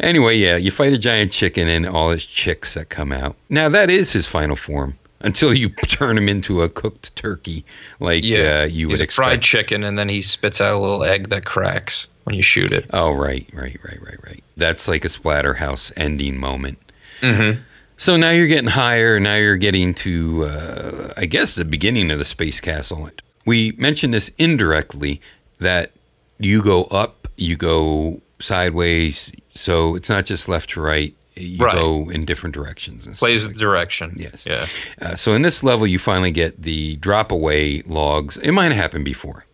Anyway, 0.00 0.36
yeah, 0.36 0.56
you 0.56 0.70
fight 0.70 0.92
a 0.92 0.98
giant 0.98 1.32
chicken 1.32 1.68
and 1.68 1.86
all 1.86 2.10
his 2.10 2.26
chicks 2.26 2.74
that 2.74 2.88
come 2.88 3.12
out. 3.12 3.36
Now 3.48 3.68
that 3.70 3.90
is 3.90 4.12
his 4.12 4.26
final 4.26 4.56
form 4.56 4.98
until 5.20 5.54
you 5.54 5.68
turn 5.88 6.18
him 6.18 6.28
into 6.28 6.62
a 6.62 6.68
cooked 6.68 7.14
turkey, 7.16 7.64
like 8.00 8.22
Yeah. 8.24 8.60
uh, 8.62 8.64
you 8.66 8.88
He's 8.88 9.00
would 9.00 9.08
a 9.08 9.12
fried 9.12 9.42
chicken, 9.42 9.82
and 9.82 9.98
then 9.98 10.08
he 10.08 10.20
spits 10.22 10.60
out 10.60 10.74
a 10.74 10.78
little 10.78 11.02
egg 11.04 11.28
that 11.28 11.44
cracks 11.46 12.08
when 12.24 12.34
you 12.36 12.42
shoot 12.42 12.72
it. 12.72 12.86
Oh, 12.92 13.12
right, 13.12 13.48
right, 13.54 13.78
right, 13.84 13.98
right, 14.02 14.18
right. 14.26 14.44
That's 14.56 14.86
like 14.88 15.04
a 15.04 15.08
Splatterhouse 15.08 15.92
ending 15.96 16.38
moment. 16.38 16.78
So 17.98 18.16
now 18.18 18.30
you're 18.30 18.46
getting 18.46 18.68
higher. 18.70 19.18
Now 19.18 19.36
you're 19.36 19.56
getting 19.56 19.94
to, 19.94 20.44
uh, 20.44 21.14
I 21.16 21.24
guess, 21.24 21.54
the 21.54 21.64
beginning 21.64 22.10
of 22.10 22.18
the 22.18 22.24
space 22.26 22.60
castle. 22.60 23.08
We 23.46 23.72
mentioned 23.78 24.12
this 24.12 24.28
indirectly 24.36 25.20
that 25.60 25.92
you 26.38 26.62
go 26.62 26.84
up, 26.84 27.26
you 27.38 27.56
go 27.56 28.20
sideways. 28.38 29.32
So 29.56 29.94
it's 29.96 30.08
not 30.08 30.24
just 30.24 30.48
left 30.48 30.70
to 30.70 30.80
right. 30.80 31.14
You 31.38 31.64
Right. 31.64 31.74
go 31.74 32.08
in 32.08 32.24
different 32.24 32.54
directions. 32.54 33.06
And 33.06 33.14
Plays 33.14 33.42
like 33.44 33.50
with 33.52 33.60
direction. 33.60 34.14
Yes. 34.16 34.46
Yeah. 34.46 34.66
uh, 35.02 35.14
so 35.16 35.34
in 35.34 35.42
this 35.42 35.62
level, 35.62 35.86
you 35.86 35.98
finally 35.98 36.30
get 36.30 36.62
the 36.62 36.96
drop 36.96 37.30
away 37.30 37.82
logs. 37.82 38.38
It 38.38 38.52
might 38.52 38.66
have 38.72 38.76
happened 38.76 39.04
before, 39.04 39.44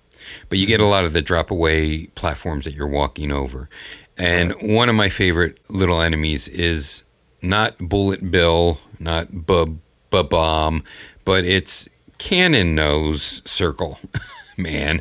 but 0.48 0.59
you 0.59 0.66
get 0.66 0.80
a 0.80 0.86
lot 0.86 1.05
of 1.05 1.12
the 1.12 1.22
drop 1.22 1.50
away 1.50 2.07
platforms 2.14 2.64
that 2.66 2.74
you're 2.74 2.86
walking 2.86 3.32
over. 3.32 3.68
And 4.16 4.53
one 4.62 4.88
of 4.88 4.94
my 4.94 5.09
favorite 5.09 5.59
little 5.68 6.00
enemies 6.00 6.46
is 6.46 7.03
not 7.40 7.76
Bullet 7.78 8.30
Bill, 8.30 8.78
not 9.00 9.44
Bub 9.46 9.78
Bomb, 10.11 10.84
but 11.24 11.44
it's 11.44 11.88
Cannon 12.18 12.76
Nose 12.76 13.42
Circle. 13.44 13.98
Man, 14.57 15.00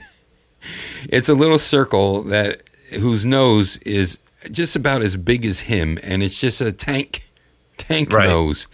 it's 1.09 1.29
a 1.29 1.35
little 1.35 1.59
circle 1.59 2.23
that 2.23 2.61
whose 2.93 3.23
nose 3.23 3.77
is 3.79 4.17
just 4.49 4.75
about 4.75 5.01
as 5.01 5.15
big 5.17 5.45
as 5.45 5.61
him, 5.61 5.97
and 6.03 6.23
it's 6.23 6.39
just 6.39 6.61
a 6.61 6.71
tank 6.71 7.27
tank 7.77 8.11
Right. 8.13 8.27
nose, 8.29 8.67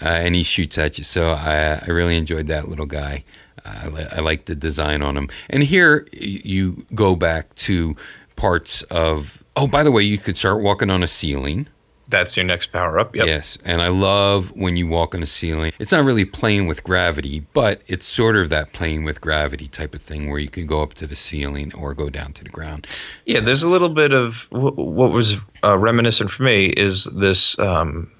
uh, 0.00 0.04
and 0.08 0.34
he 0.34 0.42
shoots 0.42 0.78
at 0.78 0.96
you. 0.98 1.04
So 1.04 1.30
I, 1.32 1.82
I 1.86 1.90
really 1.90 2.16
enjoyed 2.16 2.46
that 2.46 2.68
little 2.68 2.86
guy. 2.86 3.24
I, 3.64 3.88
li- 3.88 4.06
I 4.10 4.20
like 4.20 4.46
the 4.46 4.54
design 4.54 5.02
on 5.02 5.16
him. 5.16 5.28
And 5.50 5.62
here 5.62 6.06
you 6.12 6.84
go 6.94 7.14
back 7.16 7.54
to 7.56 7.96
parts 8.36 8.82
of. 8.84 9.42
Oh, 9.56 9.66
by 9.66 9.82
the 9.82 9.90
way, 9.92 10.02
you 10.02 10.18
could 10.18 10.36
start 10.36 10.62
walking 10.62 10.90
on 10.90 11.02
a 11.02 11.06
ceiling. 11.08 11.66
That's 12.12 12.36
your 12.36 12.44
next 12.44 12.66
power 12.66 13.00
up. 13.00 13.16
Yep. 13.16 13.26
Yes, 13.26 13.58
and 13.64 13.82
I 13.82 13.88
love 13.88 14.52
when 14.54 14.76
you 14.76 14.86
walk 14.86 15.14
on 15.14 15.20
the 15.20 15.26
ceiling. 15.26 15.72
It's 15.78 15.90
not 15.90 16.04
really 16.04 16.24
playing 16.24 16.66
with 16.66 16.84
gravity, 16.84 17.40
but 17.52 17.82
it's 17.86 18.06
sort 18.06 18.36
of 18.36 18.50
that 18.50 18.72
playing 18.72 19.02
with 19.02 19.20
gravity 19.20 19.66
type 19.66 19.94
of 19.94 20.02
thing 20.02 20.30
where 20.30 20.38
you 20.38 20.48
can 20.50 20.66
go 20.66 20.82
up 20.82 20.94
to 20.94 21.06
the 21.06 21.16
ceiling 21.16 21.74
or 21.74 21.94
go 21.94 22.10
down 22.10 22.34
to 22.34 22.44
the 22.44 22.50
ground. 22.50 22.86
Yeah, 23.24 23.40
there's 23.40 23.62
a 23.62 23.68
little 23.68 23.88
bit 23.88 24.12
of 24.12 24.46
what 24.50 25.10
was 25.10 25.38
uh, 25.64 25.76
reminiscent 25.76 26.30
for 26.30 26.42
me 26.42 26.66
is 26.66 27.04
this 27.04 27.58
um, 27.58 28.12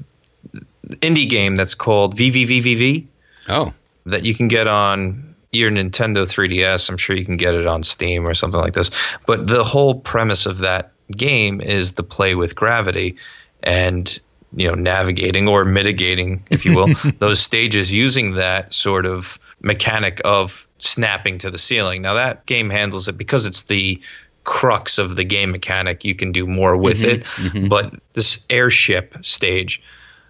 indie 1.00 1.28
game 1.28 1.54
that's 1.54 1.74
called 1.74 2.16
VVVVVV 2.16 3.06
Oh, 3.48 3.72
that 4.06 4.24
you 4.24 4.34
can 4.34 4.48
get 4.48 4.66
on 4.68 5.34
your 5.52 5.70
Nintendo 5.70 6.24
3DS. 6.24 6.88
I'm 6.88 6.96
sure 6.96 7.14
you 7.14 7.24
can 7.24 7.36
get 7.36 7.54
it 7.54 7.66
on 7.66 7.82
Steam 7.82 8.26
or 8.26 8.34
something 8.34 8.60
like 8.60 8.72
this. 8.72 8.90
But 9.26 9.46
the 9.46 9.64
whole 9.64 9.94
premise 9.94 10.46
of 10.46 10.58
that 10.58 10.92
game 11.10 11.60
is 11.60 11.92
the 11.92 12.02
play 12.02 12.34
with 12.34 12.54
gravity 12.54 13.16
and 13.62 14.18
you 14.54 14.68
know 14.68 14.74
navigating 14.74 15.48
or 15.48 15.64
mitigating, 15.64 16.44
if 16.50 16.64
you 16.64 16.76
will, 16.76 16.88
those 17.18 17.40
stages 17.40 17.92
using 17.92 18.34
that 18.34 18.72
sort 18.72 19.06
of 19.06 19.38
mechanic 19.60 20.20
of 20.24 20.68
snapping 20.78 21.38
to 21.38 21.50
the 21.50 21.58
ceiling. 21.58 22.02
Now 22.02 22.14
that 22.14 22.46
game 22.46 22.70
handles 22.70 23.08
it 23.08 23.16
because 23.16 23.46
it's 23.46 23.64
the 23.64 24.00
crux 24.44 24.98
of 24.98 25.16
the 25.16 25.24
game 25.24 25.52
mechanic. 25.52 26.04
You 26.04 26.14
can 26.14 26.32
do 26.32 26.46
more 26.46 26.76
with 26.76 26.98
mm-hmm. 26.98 27.20
it, 27.20 27.24
mm-hmm. 27.24 27.68
but 27.68 27.94
this 28.12 28.44
airship 28.50 29.16
stage 29.24 29.82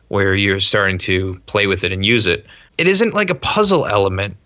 where 0.08 0.34
you're 0.34 0.60
starting 0.60 0.98
to 0.98 1.40
play 1.46 1.66
with 1.66 1.84
it 1.84 1.92
and 1.92 2.04
use 2.04 2.26
it. 2.26 2.46
It 2.76 2.86
isn't 2.86 3.14
like 3.14 3.30
a 3.30 3.34
puzzle 3.34 3.86
element, 3.86 4.36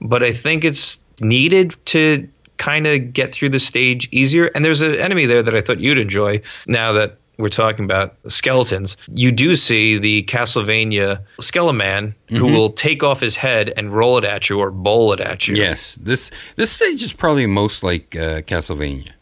but 0.00 0.22
I 0.22 0.32
think 0.32 0.64
it's 0.64 1.00
needed 1.20 1.76
to 1.86 2.28
kind 2.56 2.86
of 2.86 3.12
get 3.12 3.32
through 3.32 3.50
the 3.50 3.60
stage 3.60 4.08
easier. 4.10 4.46
And 4.54 4.64
there's 4.64 4.80
an 4.80 4.94
enemy 4.94 5.26
there 5.26 5.42
that 5.42 5.54
I 5.54 5.60
thought 5.60 5.80
you'd 5.80 5.98
enjoy 5.98 6.40
now 6.66 6.92
that 6.92 7.18
we're 7.38 7.48
talking 7.48 7.84
about 7.84 8.16
skeletons. 8.28 8.96
You 9.14 9.32
do 9.32 9.54
see 9.56 9.98
the 9.98 10.22
Castlevania 10.24 11.20
Skeleman 11.40 12.14
who 12.28 12.46
will 12.46 12.70
take 12.70 13.02
off 13.02 13.20
his 13.20 13.36
head 13.36 13.72
and 13.76 13.92
roll 13.92 14.18
it 14.18 14.24
at 14.24 14.48
you 14.50 14.58
or 14.58 14.70
bowl 14.70 15.12
it 15.12 15.20
at 15.20 15.48
you. 15.48 15.54
yes. 15.56 15.96
This 15.96 16.30
this 16.56 16.70
stage 16.70 17.02
is 17.02 17.12
probably 17.12 17.46
most 17.46 17.82
like 17.82 18.14
uh, 18.16 18.42
Castlevania. 18.42 19.12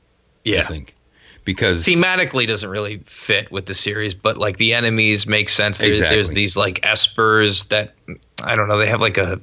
Yeah, 0.45 0.61
I 0.61 0.63
think 0.65 0.95
because 1.45 1.85
thematically 1.85 2.47
doesn't 2.47 2.71
really 2.71 2.99
fit 3.07 3.51
with 3.53 3.67
the 3.67 3.75
series, 3.75 4.15
but 4.15 4.37
like 4.39 4.57
the 4.59 4.75
enemies 4.75 5.27
make 5.27 5.49
sense. 5.49 5.79
There's, 5.79 5.97
Exactly. 5.97 6.17
there's 6.17 6.31
these 6.31 6.57
like 6.57 6.81
espers 6.81 7.69
that 7.69 7.95
I 8.43 8.57
don't 8.57 8.69
know. 8.69 8.79
They 8.79 8.89
have 8.89 9.01
like 9.01 9.19
a 9.19 9.41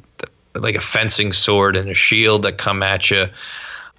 like 0.56 0.76
a 0.76 0.82
fencing 0.82 1.32
sword 1.34 1.76
and 1.76 1.88
a 1.90 1.94
shield 1.94 2.42
that 2.44 2.58
come 2.58 2.82
at 2.84 3.10
you. 3.12 3.28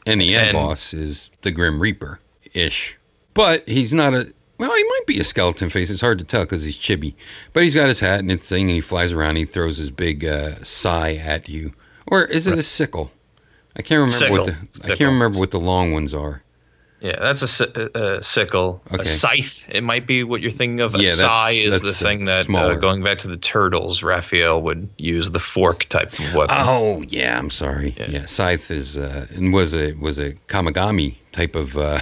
And 0.07 0.21
the 0.21 0.35
end 0.35 0.49
And- 0.49 0.55
boss 0.57 0.93
is 0.93 1.31
the 1.43 1.51
Grim 1.51 1.81
Reaper 1.81 2.21
ish. 2.53 2.97
But 3.35 3.69
he's 3.69 3.93
not 3.93 4.15
a. 4.15 4.33
Well, 4.59 4.75
he 4.75 4.83
might 4.83 5.07
be 5.07 5.21
a 5.21 5.25
skeleton 5.25 5.69
face. 5.71 5.89
It's 5.89 6.01
hard 6.01 6.19
to 6.19 6.25
tell 6.25 6.43
because 6.43 6.65
he's 6.65 6.77
chibi. 6.77 7.15
But 7.53 7.63
he's 7.63 7.75
got 7.77 7.89
his 7.89 8.01
hat 8.01 8.19
and 8.21 8.31
his 8.31 8.41
thing, 8.41 8.63
and 8.65 8.73
he 8.73 8.81
flies 8.81 9.13
around. 9.13 9.37
He 9.37 9.45
throws 9.45 9.77
his 9.79 9.91
big 9.93 10.25
uh, 10.25 10.57
sai 10.65 11.15
at 11.15 11.49
you. 11.49 11.73
Or 12.07 12.25
is 12.25 12.47
it 12.47 12.59
a 12.59 12.63
sickle? 12.63 13.13
I 13.77 13.83
can't 13.83 13.99
remember 13.99 14.13
Sickle. 14.13 14.37
what 14.39 14.47
the 14.47 14.93
I 14.93 14.97
can't 14.97 15.13
remember 15.13 15.39
what 15.39 15.53
the 15.53 15.61
long 15.61 15.93
ones 15.93 16.13
are. 16.13 16.43
Yeah, 17.01 17.17
that's 17.21 17.61
a, 17.61 17.91
a, 17.95 18.23
sickle. 18.23 18.83
Okay. 18.93 19.03
A 19.03 19.05
scythe. 19.05 19.65
It 19.69 19.85
might 19.85 20.05
be 20.05 20.25
what 20.25 20.41
you're 20.41 20.51
thinking 20.51 20.81
of. 20.81 20.97
A 20.97 20.99
Yeah, 20.99 21.15
that's- 21.15 21.55
is 21.55 21.81
the 21.81 21.87
that's, 21.89 22.03
thing 22.03 22.25
that 22.25 22.51
uh, 22.51 22.75
going 22.75 23.05
back 23.05 23.19
to 23.19 23.29
the 23.29 23.37
turtles, 23.37 24.03
Raphael 24.03 24.61
would 24.63 24.89
use 24.99 25.31
the 25.31 25.39
fork 25.39 25.85
type 25.85 26.13
of 26.19 26.35
weapon. 26.35 26.57
Oh 26.59 27.05
yeah, 27.07 27.39
I'm 27.39 27.51
sorry. 27.51 27.95
Yeah, 28.09 28.27
scythe 28.27 28.73
is 28.73 28.99
uh, 28.99 29.29
and 29.31 29.53
was 29.53 29.77
a 29.77 29.93
was 29.93 30.19
a 30.19 30.33
kamigami 30.49 31.17
type 31.31 31.55
of 31.55 31.79
uh, 31.79 32.01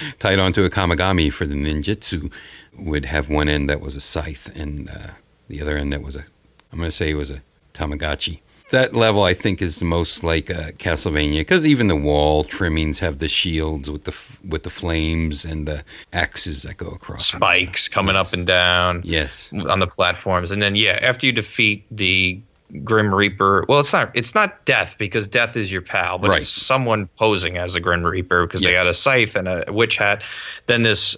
tied 0.18 0.38
onto 0.38 0.64
a 0.64 0.70
kamigami 0.70 1.32
for 1.32 1.46
the 1.46 1.54
ninjutsu. 1.54 2.32
Would 2.78 3.06
have 3.06 3.30
one 3.30 3.48
end 3.48 3.70
that 3.70 3.80
was 3.80 3.96
a 3.96 4.00
scythe 4.00 4.54
and 4.54 4.90
uh, 4.90 5.10
the 5.48 5.62
other 5.62 5.76
end 5.78 5.92
that 5.92 6.02
was 6.02 6.16
a 6.16 6.24
I'm 6.72 6.78
going 6.78 6.90
to 6.90 6.96
say 6.96 7.10
it 7.10 7.14
was 7.14 7.30
a 7.30 7.40
tamagotchi. 7.72 8.40
That 8.70 8.94
level 8.94 9.22
I 9.22 9.32
think 9.32 9.62
is 9.62 9.78
the 9.78 9.84
most 9.84 10.24
like 10.24 10.50
uh, 10.50 10.72
Castlevania 10.72 11.38
because 11.38 11.64
even 11.64 11.86
the 11.86 11.94
wall 11.96 12.42
trimmings 12.42 12.98
have 12.98 13.18
the 13.20 13.28
shields 13.28 13.88
with 13.88 14.04
the 14.04 14.10
f- 14.10 14.38
with 14.44 14.64
the 14.64 14.70
flames 14.70 15.44
and 15.44 15.68
the 15.68 15.84
axes 16.12 16.64
that 16.64 16.76
go 16.76 16.88
across. 16.88 17.30
them. 17.30 17.38
Spikes 17.38 17.88
coming 17.88 18.16
up 18.16 18.32
and 18.32 18.44
down. 18.46 19.02
Yes. 19.04 19.50
on 19.68 19.78
the 19.78 19.86
platforms 19.86 20.50
and 20.50 20.60
then 20.60 20.74
yeah 20.74 20.98
after 21.00 21.26
you 21.26 21.32
defeat 21.32 21.84
the 21.90 22.40
grim 22.82 23.14
reaper 23.14 23.64
well 23.68 23.78
it's 23.80 23.92
not 23.92 24.10
it's 24.14 24.34
not 24.34 24.64
death 24.64 24.96
because 24.98 25.28
death 25.28 25.56
is 25.56 25.70
your 25.70 25.82
pal 25.82 26.18
but 26.18 26.30
Right. 26.30 26.40
it's 26.40 26.48
someone 26.48 27.06
posing 27.16 27.56
as 27.56 27.74
a 27.76 27.80
grim 27.80 28.04
reaper 28.04 28.44
because 28.46 28.62
they 28.62 28.72
got 28.72 28.86
a 28.88 28.94
scythe 28.94 29.36
and 29.36 29.46
a 29.46 29.64
witch 29.68 29.96
hat 29.96 30.22
then 30.66 30.82
this 30.82 31.16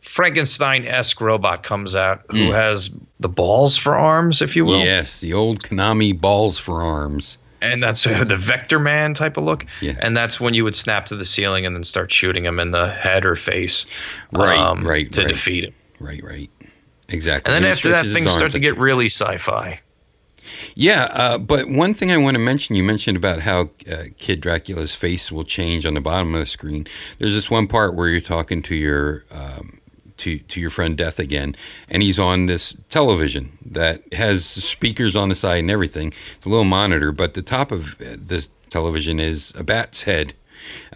frankenstein-esque 0.00 1.20
robot 1.20 1.62
comes 1.62 1.94
out 1.94 2.22
who 2.30 2.50
has 2.50 2.90
the 3.20 3.28
balls 3.28 3.76
for 3.76 3.94
arms 3.94 4.40
if 4.42 4.56
you 4.56 4.64
will 4.64 4.78
Yes, 4.80 5.20
the 5.20 5.32
old 5.34 5.62
Konami 5.62 6.18
balls 6.18 6.58
for 6.58 6.82
arms. 6.82 7.38
and 7.60 7.82
that's 7.82 8.06
uh, 8.06 8.24
the 8.26 8.36
Vectorman 8.36 9.14
type 9.14 9.36
of 9.36 9.44
look. 9.44 9.66
Yeah. 9.80 9.96
And 10.00 10.16
that's 10.16 10.40
when 10.40 10.54
you 10.54 10.64
would 10.64 10.74
snap 10.76 11.06
to 11.06 11.16
the 11.16 11.24
ceiling 11.24 11.66
and 11.66 11.74
then 11.74 11.82
start 11.84 12.10
shooting 12.12 12.44
him 12.44 12.58
in 12.60 12.70
the 12.70 12.88
head 12.90 13.24
or 13.24 13.34
face, 13.36 13.84
um, 14.34 14.40
Right, 14.40 14.82
right, 14.84 15.12
to 15.12 15.20
right. 15.22 15.28
defeat 15.28 15.64
him. 15.64 15.74
Right, 15.98 16.22
right. 16.22 16.50
Exactly. 17.08 17.52
And 17.52 17.56
then 17.64 17.68
he 17.68 17.72
after 17.72 17.88
that, 17.90 18.06
things 18.06 18.30
start 18.32 18.52
to 18.52 18.60
get 18.60 18.78
really 18.78 19.06
sci-fi. 19.06 19.80
Yeah, 20.74 21.04
uh, 21.12 21.38
but 21.38 21.68
one 21.68 21.94
thing 21.94 22.10
I 22.10 22.16
want 22.16 22.34
to 22.34 22.40
mention, 22.40 22.76
you 22.76 22.82
mentioned 22.82 23.16
about 23.16 23.40
how 23.40 23.70
uh, 23.90 24.04
Kid 24.18 24.40
Dracula's 24.40 24.94
face 24.94 25.32
will 25.32 25.44
change 25.44 25.86
on 25.86 25.94
the 25.94 26.00
bottom 26.00 26.34
of 26.34 26.40
the 26.40 26.46
screen. 26.46 26.86
There's 27.18 27.34
this 27.34 27.50
one 27.50 27.66
part 27.66 27.94
where 27.94 28.08
you're 28.08 28.20
talking 28.20 28.62
to 28.62 28.74
your 28.74 29.24
um, 29.30 29.80
to 30.18 30.38
to 30.38 30.60
your 30.60 30.70
friend 30.70 30.96
Death 30.96 31.18
again, 31.18 31.54
and 31.88 32.02
he's 32.02 32.18
on 32.18 32.46
this 32.46 32.76
television 32.90 33.58
that 33.64 34.12
has 34.12 34.44
speakers 34.44 35.14
on 35.16 35.28
the 35.28 35.34
side 35.34 35.60
and 35.60 35.70
everything. 35.70 36.12
It's 36.36 36.46
a 36.46 36.48
little 36.48 36.64
monitor, 36.64 37.12
but 37.12 37.34
the 37.34 37.42
top 37.42 37.72
of 37.72 38.00
uh, 38.00 38.16
this 38.16 38.50
television 38.70 39.20
is 39.20 39.54
a 39.56 39.62
bat's 39.64 40.02
head. 40.02 40.34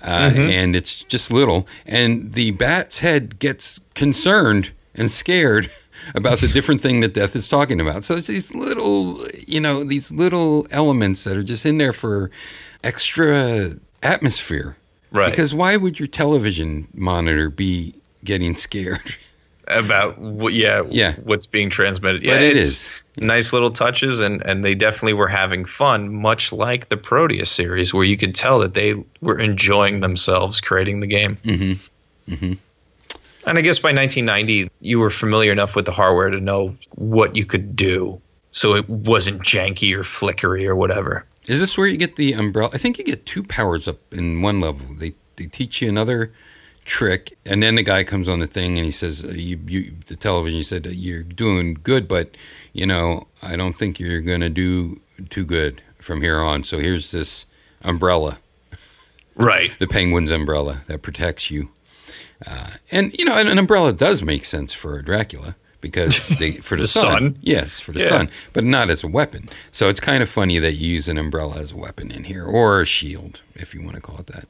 Uh, 0.03 0.33
And 0.51 0.75
it's 0.77 1.05
just 1.05 1.33
little, 1.33 1.67
and 1.87 2.35
the 2.35 2.51
bat's 2.51 2.99
head 2.99 3.39
gets 3.39 3.81
concerned 3.95 4.73
and 4.95 5.09
scared 5.11 5.71
about 6.15 6.39
the 6.39 6.49
different 6.49 6.81
thing 6.81 7.01
that 7.01 7.15
death 7.15 7.35
is 7.37 7.49
talking 7.49 7.81
about. 7.81 8.05
So 8.05 8.17
it's 8.17 8.27
these 8.27 8.55
little, 8.55 9.27
you 9.47 9.61
know, 9.61 9.85
these 9.85 10.11
little 10.13 10.67
elements 10.71 11.25
that 11.25 11.37
are 11.37 11.43
just 11.43 11.65
in 11.67 11.79
there 11.79 11.93
for 11.93 12.31
extra 12.85 13.77
atmosphere. 14.03 14.77
Right. 15.11 15.31
Because 15.31 15.55
why 15.55 15.77
would 15.77 15.99
your 15.99 16.09
television 16.09 16.89
monitor 16.95 17.51
be 17.51 17.95
getting 18.25 18.57
scared? 18.57 19.01
about 19.69 20.19
what 20.19 20.53
yeah 20.55 20.83
Yeah. 20.91 21.15
what's 21.23 21.47
being 21.47 21.71
transmitted 21.71 22.23
yeah 22.25 22.35
But 22.35 22.43
it's 22.43 22.59
is. 22.59 22.91
nice 23.17 23.53
little 23.53 23.71
touches 23.71 24.19
and 24.21 24.43
and 24.45 24.65
they 24.65 24.75
definitely 24.75 25.13
were 25.13 25.29
having 25.29 25.65
fun 25.65 26.13
much 26.13 26.53
like 26.53 26.89
the 26.89 26.97
Parodius 26.97 27.47
series 27.49 27.95
where 27.95 28.05
you 28.05 28.17
could 28.17 28.35
tell 28.35 28.59
that 28.59 28.75
they 28.75 28.95
were 29.21 29.39
enjoying 29.39 30.01
themselves 30.01 30.61
creating 30.61 30.99
the 30.99 31.07
game 31.07 31.37
mm-hmm. 31.45 32.33
Mm-hmm. 32.35 32.53
And 33.47 33.59
i 33.59 33.61
guess 33.61 33.79
by 33.79 33.93
1990 33.93 34.71
you 34.81 34.99
were 34.99 35.11
familiar 35.11 35.53
enough 35.53 35.75
with 35.77 35.85
the 35.85 35.93
hardware 35.93 36.31
to 36.31 36.41
know 36.41 36.75
what 36.97 37.37
you 37.37 37.45
could 37.45 37.75
do 37.77 38.21
so 38.51 38.75
it 38.75 38.89
wasn't 38.89 39.41
janky 39.43 39.97
or 39.97 40.03
flickery 40.03 40.67
or 40.67 40.77
whatever 40.77 41.25
Is 41.49 41.61
this 41.61 41.77
where 41.77 41.87
you 41.87 41.97
get 41.97 42.17
the 42.17 42.35
umbrella? 42.35 42.71
I 42.73 42.79
think 42.79 42.99
you 42.99 43.05
get 43.05 43.27
two 43.27 43.43
powers 43.43 43.89
up 43.89 43.99
in 44.13 44.43
one 44.43 44.61
level. 44.61 44.87
They 44.95 45.15
they 45.37 45.47
teach 45.47 45.83
you 45.83 45.89
another 45.89 46.31
trick, 46.85 47.37
and 47.45 47.63
then 47.63 47.75
the 47.75 47.83
guy 47.83 48.05
comes 48.05 48.29
on 48.29 48.39
the 48.41 48.47
thing 48.47 48.77
and 48.79 48.85
he 48.85 48.93
says, 48.93 49.25
uh, 49.25 49.29
"You, 49.29 49.59
you 49.67 49.93
the 50.07 50.15
television." 50.17 50.59
You 50.59 50.65
said 50.65 50.87
you're 50.87 51.25
doing 51.25 51.75
good, 51.83 52.07
but 52.07 52.37
you 52.73 52.87
know 52.87 53.27
I 53.43 53.57
don't 53.57 53.75
think 53.75 53.99
you're 53.99 54.21
gonna 54.21 54.51
do 54.51 55.01
too 55.31 55.45
good 55.45 55.83
from 55.99 56.21
here 56.21 56.41
on. 56.41 56.63
So 56.65 56.79
here's 56.79 57.11
this 57.11 57.47
umbrella, 57.83 58.39
right 59.35 59.73
the 59.79 59.87
penguin's 59.89 60.31
umbrella 60.31 60.83
that 60.87 61.03
protects 61.03 61.51
you. 61.51 61.71
Uh, 62.47 62.71
and 62.91 63.13
you 63.19 63.25
know, 63.25 63.37
an, 63.37 63.47
an 63.47 63.59
umbrella 63.59 63.93
does 63.93 64.23
make 64.23 64.45
sense 64.45 64.73
for 64.73 65.01
Dracula 65.03 65.57
because 65.81 66.29
they 66.39 66.53
for 66.53 66.77
the, 66.77 66.83
The 66.83 66.89
sun. 66.89 67.13
sun? 67.13 67.37
Yes, 67.43 67.81
for 67.81 67.93
the 67.93 68.01
Yeah. 68.01 68.09
sun, 68.09 68.31
but 68.53 68.65
not 68.65 68.91
as 68.91 69.03
a 69.05 69.09
weapon. 69.09 69.49
So 69.71 69.89
it's 69.89 70.01
kind 70.01 70.23
of 70.23 70.29
funny 70.29 70.59
that 70.59 70.75
you 70.75 70.89
use 70.95 71.09
an 71.09 71.19
umbrella 71.19 71.59
as 71.59 71.73
a 71.73 71.77
weapon 71.77 72.11
in 72.11 72.25
here, 72.25 72.45
or 72.45 72.81
a 72.81 72.87
shield, 72.87 73.43
if 73.55 73.75
you 73.75 73.83
want 73.83 73.97
to 73.97 74.01
call 74.03 74.19
it 74.19 74.27
that. 74.29 74.49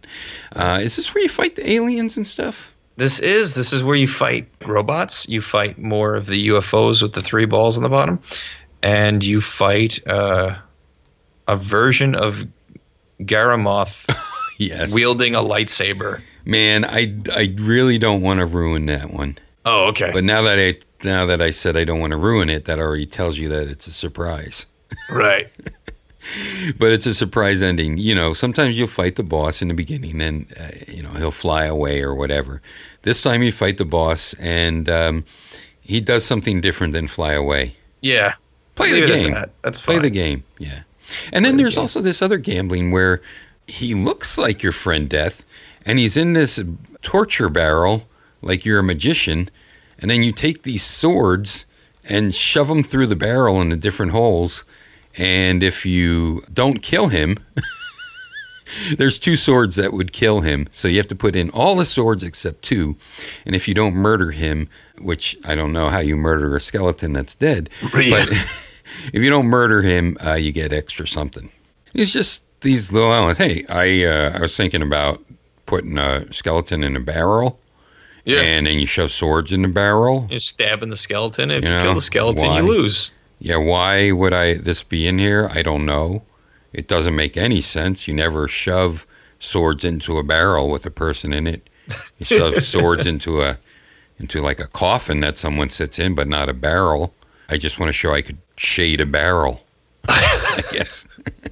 Uh, 0.54 0.78
is 0.82 0.96
this 0.96 1.14
where 1.14 1.22
you 1.22 1.28
fight 1.28 1.56
the 1.56 1.70
aliens 1.70 2.16
and 2.16 2.26
stuff? 2.26 2.74
This 2.96 3.20
is 3.20 3.54
this 3.54 3.72
is 3.72 3.82
where 3.82 3.96
you 3.96 4.06
fight 4.06 4.46
robots. 4.66 5.26
You 5.28 5.40
fight 5.40 5.78
more 5.78 6.14
of 6.14 6.26
the 6.26 6.48
UFOs 6.48 7.00
with 7.02 7.14
the 7.14 7.22
three 7.22 7.46
balls 7.46 7.78
on 7.78 7.82
the 7.82 7.88
bottom, 7.88 8.20
and 8.82 9.24
you 9.24 9.40
fight 9.40 10.06
uh, 10.06 10.56
a 11.48 11.56
version 11.56 12.14
of 12.14 12.44
Garamoth 13.20 14.04
Yes. 14.58 14.92
wielding 14.94 15.34
a 15.34 15.40
lightsaber. 15.40 16.20
Man, 16.44 16.84
I, 16.84 17.16
I 17.32 17.54
really 17.58 17.98
don't 17.98 18.22
want 18.22 18.40
to 18.40 18.46
ruin 18.46 18.86
that 18.86 19.12
one. 19.12 19.38
Oh, 19.64 19.88
okay. 19.88 20.10
But 20.12 20.24
now 20.24 20.42
that 20.42 20.58
I 20.58 20.78
now 21.06 21.26
that 21.26 21.40
I 21.40 21.50
said 21.50 21.76
I 21.76 21.84
don't 21.84 22.00
want 22.00 22.12
to 22.12 22.16
ruin 22.16 22.50
it, 22.50 22.64
that 22.64 22.78
already 22.78 23.06
tells 23.06 23.38
you 23.38 23.48
that 23.50 23.68
it's 23.68 23.86
a 23.86 23.92
surprise. 23.92 24.66
right. 25.10 25.48
but 26.78 26.92
it's 26.92 27.06
a 27.06 27.14
surprise 27.14 27.62
ending. 27.62 27.98
You 27.98 28.14
know, 28.14 28.32
sometimes 28.32 28.78
you'll 28.78 28.88
fight 28.88 29.16
the 29.16 29.22
boss 29.22 29.62
in 29.62 29.68
the 29.68 29.74
beginning, 29.74 30.20
and 30.20 30.52
uh, 30.58 30.68
you 30.88 31.02
know 31.02 31.10
he'll 31.10 31.30
fly 31.30 31.64
away 31.64 32.02
or 32.02 32.14
whatever. 32.14 32.60
This 33.02 33.22
time 33.22 33.42
you 33.42 33.52
fight 33.52 33.78
the 33.78 33.84
boss, 33.84 34.34
and 34.34 34.88
um, 34.88 35.24
he 35.80 36.00
does 36.00 36.24
something 36.24 36.60
different 36.60 36.92
than 36.92 37.08
fly 37.08 37.32
away. 37.32 37.76
Yeah. 38.00 38.34
Play 38.74 38.92
Leave 38.92 39.08
the 39.08 39.14
game. 39.14 39.34
that. 39.34 39.50
That's 39.62 39.82
Play 39.82 39.98
the 39.98 40.10
game. 40.10 40.44
Yeah. 40.58 40.80
And 41.32 41.44
then 41.44 41.56
there's 41.56 41.76
also 41.76 42.00
this 42.00 42.22
other 42.22 42.38
gambling 42.38 42.90
where 42.90 43.20
he 43.66 43.94
looks 43.94 44.38
like 44.38 44.62
your 44.62 44.72
friend 44.72 45.08
Death, 45.08 45.44
and 45.86 45.98
he's 45.98 46.16
in 46.16 46.32
this 46.32 46.62
torture 47.02 47.48
barrel 47.48 48.08
like 48.40 48.64
you're 48.64 48.80
a 48.80 48.82
magician, 48.84 49.48
and 49.98 50.10
then 50.10 50.22
you 50.22 50.32
take 50.32 50.62
these 50.62 50.82
swords 50.84 51.64
and 52.04 52.34
shove 52.34 52.68
them 52.68 52.82
through 52.82 53.06
the 53.06 53.16
barrel 53.16 53.60
in 53.60 53.68
the 53.68 53.76
different 53.76 54.12
holes. 54.12 54.64
And 55.16 55.62
if 55.62 55.84
you 55.86 56.42
don't 56.52 56.82
kill 56.82 57.08
him, 57.08 57.36
there's 58.96 59.18
two 59.20 59.36
swords 59.36 59.76
that 59.76 59.92
would 59.92 60.12
kill 60.12 60.40
him. 60.40 60.66
So 60.72 60.88
you 60.88 60.96
have 60.96 61.06
to 61.08 61.14
put 61.14 61.36
in 61.36 61.50
all 61.50 61.76
the 61.76 61.84
swords 61.84 62.24
except 62.24 62.62
two. 62.62 62.96
And 63.44 63.54
if 63.54 63.68
you 63.68 63.74
don't 63.74 63.94
murder 63.94 64.30
him, 64.30 64.68
which 65.00 65.36
I 65.44 65.54
don't 65.54 65.72
know 65.72 65.88
how 65.90 65.98
you 65.98 66.16
murder 66.16 66.56
a 66.56 66.60
skeleton 66.60 67.12
that's 67.12 67.34
dead, 67.34 67.68
Yeah. 67.82 67.88
but 68.10 68.28
if 69.12 69.22
you 69.22 69.30
don't 69.30 69.46
murder 69.46 69.82
him, 69.82 70.16
uh, 70.24 70.34
you 70.34 70.52
get 70.52 70.72
extra 70.72 71.06
something. 71.06 71.50
It's 71.94 72.12
just 72.12 72.44
these 72.62 72.90
little 72.92 73.12
elements. 73.12 73.38
Hey, 73.38 73.66
I 73.68 74.04
uh, 74.04 74.38
I 74.38 74.40
was 74.40 74.56
thinking 74.56 74.82
about 74.82 75.22
putting 75.72 75.96
a 75.96 76.30
skeleton 76.34 76.84
in 76.84 76.94
a 76.96 77.00
barrel, 77.00 77.58
Yeah. 78.26 78.40
and 78.42 78.66
then 78.66 78.78
you 78.78 78.84
shove 78.86 79.10
swords 79.10 79.52
in 79.52 79.62
the 79.62 79.68
barrel. 79.68 80.26
You're 80.28 80.38
stabbing 80.38 80.90
the 80.90 80.98
skeleton. 80.98 81.50
If 81.50 81.64
You 81.64 81.70
you, 81.70 81.76
know, 81.76 81.82
kill 81.82 81.94
the 81.94 82.02
skeleton, 82.02 82.48
why? 82.50 82.60
you 82.60 82.66
lose. 82.68 83.10
Yeah, 83.38 83.56
why 83.56 84.12
would 84.12 84.34
I 84.34 84.54
this 84.58 84.82
be 84.82 85.06
in 85.06 85.18
here? 85.18 85.48
I 85.54 85.62
don't 85.62 85.86
know. 85.86 86.24
It 86.74 86.88
doesn't 86.88 87.16
make 87.16 87.38
any 87.38 87.62
sense. 87.62 88.06
You 88.06 88.12
never 88.12 88.46
shove 88.48 89.06
swords 89.38 89.82
into 89.82 90.18
a 90.18 90.22
barrel 90.22 90.68
with 90.68 90.84
a 90.84 90.90
person 90.90 91.32
in 91.32 91.46
it. 91.46 91.70
You 92.18 92.26
shove 92.26 92.62
swords 92.74 93.06
into 93.06 93.40
a 93.40 93.56
into 94.18 94.42
like 94.42 94.60
a 94.60 94.66
coffin 94.66 95.20
that 95.20 95.38
someone 95.38 95.70
sits 95.70 95.98
in, 95.98 96.14
but 96.14 96.28
not 96.28 96.50
a 96.50 96.54
barrel. 96.54 97.14
I 97.48 97.56
just 97.56 97.78
want 97.80 97.88
to 97.88 97.94
show 97.94 98.12
I 98.12 98.20
could 98.20 98.38
shade 98.58 99.00
a 99.00 99.06
barrel. 99.06 99.64
I 100.08 100.62
guess 100.70 101.08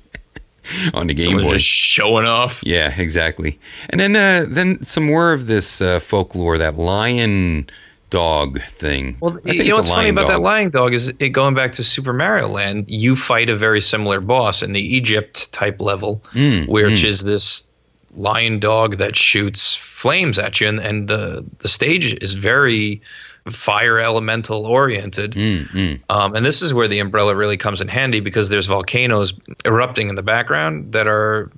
on 0.94 1.06
the 1.06 1.14
Game 1.14 1.26
Someone 1.26 1.42
Boy. 1.44 1.52
just 1.52 1.66
showing 1.66 2.26
off. 2.26 2.62
Yeah, 2.64 2.94
exactly. 3.00 3.58
And 3.88 4.00
then 4.00 4.16
uh, 4.16 4.46
then 4.48 4.82
some 4.84 5.04
more 5.06 5.32
of 5.32 5.46
this 5.46 5.80
uh, 5.80 6.00
folklore, 6.00 6.58
that 6.58 6.76
lion 6.76 7.68
dog 8.10 8.60
thing. 8.62 9.16
Well, 9.20 9.36
I 9.36 9.40
think 9.40 9.56
you 9.56 9.68
know 9.70 9.76
what's 9.76 9.88
funny 9.88 10.02
lion 10.04 10.14
about 10.18 10.26
that 10.28 10.34
dog. 10.34 10.42
lying 10.42 10.70
dog 10.70 10.94
is 10.94 11.12
it 11.18 11.28
going 11.28 11.54
back 11.54 11.72
to 11.72 11.84
Super 11.84 12.12
Mario 12.12 12.48
Land. 12.48 12.86
You 12.90 13.14
fight 13.14 13.48
a 13.48 13.54
very 13.54 13.80
similar 13.80 14.20
boss 14.20 14.62
in 14.62 14.72
the 14.72 14.80
Egypt 14.96 15.52
type 15.52 15.80
level, 15.80 16.22
Mm, 16.32 16.68
which 16.68 17.04
is 17.04 17.22
this 17.22 17.70
lion 18.16 18.58
dog 18.58 18.96
that 18.96 19.14
shoots 19.14 19.76
flames 19.76 20.38
at 20.40 20.60
you, 20.60 20.66
and, 20.68 20.80
and 20.80 21.06
the 21.08 21.44
the 21.58 21.68
stage 21.68 22.14
is 22.14 22.32
very 22.34 23.00
fire 23.48 23.98
elemental 23.98 24.66
oriented. 24.66 25.32
Mm, 25.32 26.00
Um, 26.08 26.34
and 26.34 26.44
this 26.44 26.62
is 26.62 26.72
where 26.74 26.88
the 26.88 26.98
umbrella 27.00 27.34
really 27.34 27.56
comes 27.56 27.80
in 27.80 27.88
handy 27.88 28.20
because 28.20 28.48
there's 28.50 28.66
volcanoes 28.66 29.32
erupting 29.64 30.08
in 30.08 30.14
the 30.14 30.22
background 30.22 30.92
that 30.92 31.06
are, 31.06 31.50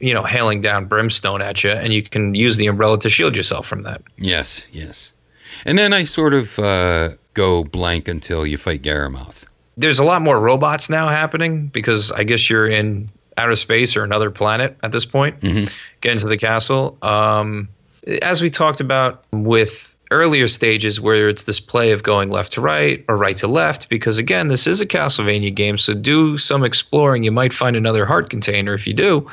you 0.00 0.14
know, 0.14 0.22
hailing 0.24 0.60
down 0.60 0.86
brimstone 0.86 1.42
at 1.42 1.62
you, 1.64 1.70
and 1.70 1.92
you 1.92 2.02
can 2.02 2.34
use 2.34 2.56
the 2.56 2.66
umbrella 2.66 2.98
to 3.00 3.10
shield 3.10 3.36
yourself 3.36 3.66
from 3.66 3.82
that. 3.84 4.02
Yes, 4.18 4.66
yes. 4.72 5.12
And 5.64 5.78
then 5.78 5.92
I 5.92 6.04
sort 6.04 6.34
of 6.34 6.58
uh, 6.58 7.10
go 7.34 7.64
blank 7.64 8.08
until 8.08 8.46
you 8.46 8.56
fight 8.58 8.82
Garamoth. 8.82 9.46
there's 9.78 9.98
a 9.98 10.04
lot 10.04 10.22
more 10.22 10.38
robots 10.40 10.88
now 10.90 11.06
happening 11.08 11.66
because 11.68 12.10
I 12.12 12.24
guess 12.24 12.48
you're 12.50 12.66
in 12.66 13.08
outer 13.36 13.54
space 13.54 13.96
or 13.96 14.02
another 14.04 14.30
planet 14.30 14.76
at 14.82 14.92
this 14.92 15.04
point. 15.04 15.40
Get 15.40 16.12
into 16.12 16.26
the 16.28 16.36
castle. 16.38 16.96
Um, 17.02 17.68
as 18.22 18.40
we 18.40 18.50
talked 18.50 18.80
about 18.80 19.24
with 19.32 19.95
earlier 20.10 20.48
stages, 20.48 21.00
where 21.00 21.28
it's 21.28 21.44
this 21.44 21.60
play 21.60 21.92
of 21.92 22.02
going 22.02 22.30
left 22.30 22.52
to 22.52 22.60
right 22.60 23.04
or 23.08 23.16
right 23.16 23.36
to 23.38 23.48
left, 23.48 23.88
because 23.88 24.18
again, 24.18 24.48
this 24.48 24.66
is 24.66 24.80
a 24.80 24.86
Castlevania 24.86 25.54
game, 25.54 25.78
so 25.78 25.94
do 25.94 26.38
some 26.38 26.64
exploring. 26.64 27.24
You 27.24 27.32
might 27.32 27.52
find 27.52 27.76
another 27.76 28.06
heart 28.06 28.30
container 28.30 28.74
if 28.74 28.86
you 28.86 28.94
do. 28.94 29.28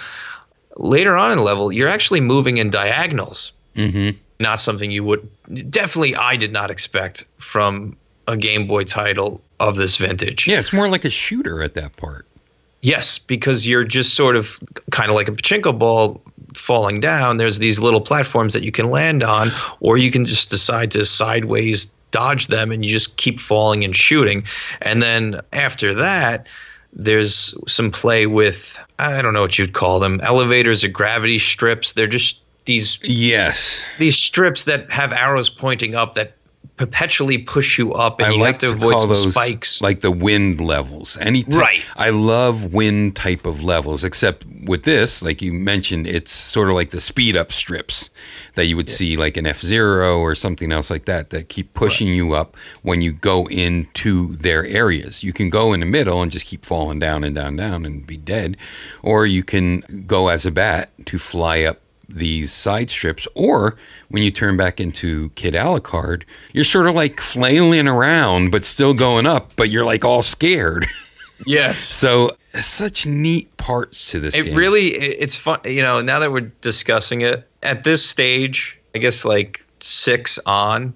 Later 0.78 1.16
on 1.16 1.32
in 1.32 1.38
the 1.38 1.44
level, 1.44 1.72
you're 1.72 1.90
actually 1.90 2.22
moving 2.22 2.58
in 2.58 2.70
diagonals 2.70 3.54
Mm-hmm. 3.76 4.18
not 4.40 4.60
something 4.60 4.92
you 4.92 5.04
would 5.04 5.28
definitely 5.72 6.16
I 6.16 6.36
did 6.36 6.54
not 6.54 6.70
expect 6.70 7.26
from 7.40 7.98
a 8.28 8.38
Game 8.38 8.68
Boy 8.68 8.84
title 8.84 9.42
of 9.60 9.76
this 9.78 9.98
vintage. 9.98 10.48
Yeah, 10.48 10.60
it's 10.60 10.72
more 10.72 10.88
like 10.90 11.06
a 11.06 11.10
shooter 11.10 11.64
at 11.64 11.74
that 11.74 11.98
part. 11.98 12.28
Yes, 12.84 13.18
because 13.18 13.68
you're 13.68 13.84
just 13.84 14.14
sort 14.14 14.36
of 14.36 14.60
kind 14.92 15.10
of 15.10 15.16
like 15.16 15.28
a 15.28 15.32
pachinko 15.32 15.78
ball 15.80 16.22
falling 16.56 17.00
down. 17.00 17.38
There's 17.38 17.60
these 17.60 17.80
little 17.80 18.02
platforms 18.02 18.54
that 18.54 18.64
you 18.64 18.72
can 18.72 18.90
land 18.90 19.24
on, 19.24 19.50
or 19.80 19.98
you 19.98 20.12
can 20.12 20.26
just 20.26 20.50
decide 20.50 20.92
to 20.92 21.06
sideways 21.06 21.86
dodge 22.12 22.48
them 22.48 22.72
and 22.72 22.86
you 22.86 22.92
just 22.92 23.18
keep 23.18 23.40
falling 23.40 23.84
and 23.84 23.96
shooting. 23.96 24.44
And 24.82 25.02
then 25.02 25.42
after 25.52 25.94
that, 25.96 26.48
There's 26.96 27.56
some 27.68 27.90
play 27.90 28.28
with 28.28 28.78
I 29.00 29.22
don't 29.24 29.34
know 29.34 29.42
what 29.42 29.58
you'd 29.58 29.74
call 29.74 30.00
them 30.00 30.22
elevators 30.22 30.84
or 30.84 30.90
gravity 30.90 31.40
strips. 31.40 31.94
They're 31.94 32.06
just 32.06 32.40
these 32.66 33.00
Yes. 33.02 33.84
these 33.98 34.16
strips 34.16 34.66
that 34.66 34.92
have 34.92 35.12
arrows 35.12 35.50
pointing 35.50 35.96
up 35.96 36.14
that 36.14 36.34
perpetually 36.86 37.38
push 37.38 37.78
you 37.78 37.94
up, 37.94 38.20
and 38.20 38.28
I 38.28 38.32
you 38.32 38.42
like 38.42 38.54
have 38.54 38.58
to 38.60 38.68
to 38.68 38.74
avoid 38.74 39.00
some 39.00 39.10
those 39.10 39.32
spikes. 39.32 39.82
like 39.82 40.02
the 40.02 40.12
wind 40.12 40.60
levels. 40.60 41.18
Any 41.18 41.46
Right. 41.48 41.82
I 41.96 42.10
love 42.10 42.74
wind 42.74 43.16
type 43.16 43.46
of 43.46 43.64
levels, 43.64 44.04
except 44.04 44.46
with 44.66 44.84
this, 44.84 45.24
like 45.24 45.42
you 45.42 45.54
mentioned, 45.54 46.08
it's 46.08 46.32
sort 46.32 46.68
of 46.70 46.76
like 46.76 46.90
the 46.92 47.00
speed 47.00 47.38
up 47.38 47.54
strips 47.54 48.10
that 48.56 48.66
you 48.66 48.76
would 48.76 48.90
see 48.90 49.16
like 49.16 49.38
an 49.38 49.48
F 49.48 49.60
Zero 49.62 50.20
or 50.20 50.36
something 50.36 50.74
else 50.74 50.90
like 50.90 51.06
that 51.06 51.30
that 51.30 51.48
keep 51.48 51.74
pushing 51.74 52.10
you 52.10 52.34
up 52.34 52.58
when 52.82 53.02
you 53.02 53.14
go 53.14 53.48
into 53.48 54.36
their 54.36 54.66
areas. 54.66 55.24
You 55.24 55.32
can 55.32 55.50
go 55.50 55.72
in 55.72 55.80
the 55.80 55.86
middle 55.86 56.22
and 56.22 56.32
just 56.32 56.46
keep 56.46 56.66
falling 56.66 57.00
down 57.00 57.24
and 57.24 57.34
down 57.34 57.56
down 57.56 57.86
and 57.86 58.06
be 58.06 58.18
dead, 58.18 58.58
or 59.02 59.26
you 59.26 59.44
can 59.44 60.04
go 60.06 60.28
as 60.28 60.46
a 60.46 60.52
bat 60.52 60.90
to 61.06 61.18
fly 61.18 61.64
up 61.64 61.80
these 62.14 62.52
side 62.52 62.90
strips, 62.90 63.28
or 63.36 63.76
when 64.10 64.24
you 64.24 64.32
turn 64.32 64.58
back 64.58 64.80
into 64.80 65.30
Kid 65.32 65.54
Alucard, 65.54 66.24
you're 66.54 66.64
sort 66.64 66.88
of 66.88 66.96
like 66.96 67.20
flailing 67.20 67.88
around, 67.88 68.52
but 68.52 68.66
still 68.66 68.94
going 68.94 69.26
up, 69.26 69.56
but 69.56 69.70
you're 69.70 69.86
like 69.86 70.06
all 70.06 70.22
scared. 70.22 70.86
yes, 71.46 71.78
so, 71.78 72.36
such 72.60 73.06
neat 73.06 73.56
parts 73.58 74.12
to 74.12 74.20
this 74.20 74.36
it 74.36 74.46
game. 74.46 74.56
really 74.56 74.88
it's 74.88 75.38
fun. 75.38 75.60
You 75.66 75.82
know, 75.82 76.02
now 76.02 76.20
that 76.20 76.32
we're 76.32 76.52
discussing 76.62 77.22
it 77.22 77.48
at 77.64 77.84
this 77.84 78.06
stage, 78.06 78.80
I 78.96 79.00
guess 79.00 79.26
like 79.26 79.66
six 79.80 80.40
on. 80.46 80.94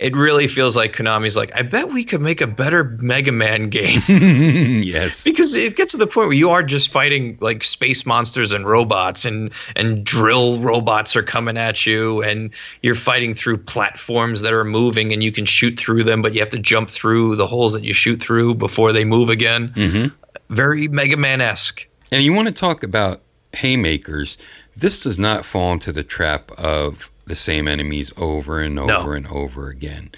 It 0.00 0.16
really 0.16 0.46
feels 0.46 0.76
like 0.76 0.96
Konami's 0.96 1.36
like, 1.36 1.54
I 1.54 1.60
bet 1.60 1.90
we 1.90 2.04
could 2.04 2.22
make 2.22 2.40
a 2.40 2.46
better 2.46 2.96
Mega 3.00 3.32
Man 3.32 3.68
game. 3.68 4.00
yes. 4.08 5.24
because 5.24 5.54
it 5.54 5.76
gets 5.76 5.92
to 5.92 5.98
the 5.98 6.06
point 6.06 6.28
where 6.28 6.36
you 6.36 6.48
are 6.48 6.62
just 6.62 6.90
fighting 6.90 7.36
like 7.42 7.62
space 7.62 8.06
monsters 8.06 8.52
and 8.54 8.66
robots 8.66 9.26
and 9.26 9.52
and 9.76 10.02
drill 10.02 10.58
robots 10.58 11.14
are 11.16 11.22
coming 11.22 11.58
at 11.58 11.84
you 11.84 12.22
and 12.22 12.50
you're 12.82 12.94
fighting 12.94 13.34
through 13.34 13.58
platforms 13.58 14.40
that 14.40 14.54
are 14.54 14.64
moving 14.64 15.12
and 15.12 15.22
you 15.22 15.30
can 15.30 15.44
shoot 15.44 15.78
through 15.78 16.02
them 16.02 16.22
but 16.22 16.32
you 16.32 16.40
have 16.40 16.48
to 16.48 16.58
jump 16.58 16.88
through 16.88 17.36
the 17.36 17.46
holes 17.46 17.74
that 17.74 17.84
you 17.84 17.92
shoot 17.92 18.22
through 18.22 18.54
before 18.54 18.92
they 18.92 19.04
move 19.04 19.28
again 19.28 19.68
mm-hmm. 19.68 20.06
very 20.48 20.88
mega 20.88 21.16
man-esque 21.16 21.86
And 22.10 22.22
you 22.22 22.32
want 22.32 22.48
to 22.48 22.54
talk 22.54 22.82
about 22.82 23.20
haymakers. 23.54 24.38
This 24.76 25.02
does 25.02 25.18
not 25.18 25.44
fall 25.44 25.72
into 25.72 25.92
the 25.92 26.02
trap 26.02 26.50
of 26.52 27.10
the 27.30 27.36
same 27.36 27.66
enemies 27.68 28.12
over 28.16 28.60
and 28.60 28.78
over 28.78 29.14
and 29.14 29.26
over 29.28 29.68
again. 29.68 30.10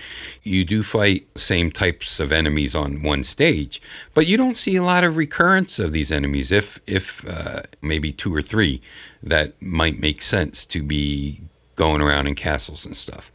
You 0.43 0.65
do 0.65 0.83
fight 0.83 1.29
same 1.37 1.71
types 1.71 2.19
of 2.19 2.33
enemies 2.33 2.75
on 2.75 3.03
one 3.03 3.23
stage, 3.23 3.81
but 4.15 4.27
you 4.27 4.37
don't 4.37 4.57
see 4.57 4.75
a 4.77 4.83
lot 4.83 5.05
of 5.05 5.17
recurrence 5.17 5.79
of 5.79 5.93
these 5.93 6.11
enemies. 6.11 6.51
If 6.51 6.81
if 6.87 7.25
uh, 7.29 7.63
maybe 7.83 8.13
two 8.13 8.35
or 8.35 8.43
three 8.43 8.81
that 9.23 9.61
might 9.63 10.01
make 10.01 10.23
sense 10.23 10.65
to 10.67 10.83
be 10.83 11.43
going 11.77 12.01
around 12.01 12.27
in 12.27 12.35
castles 12.35 12.85
and 12.85 12.97
stuff. 12.97 13.31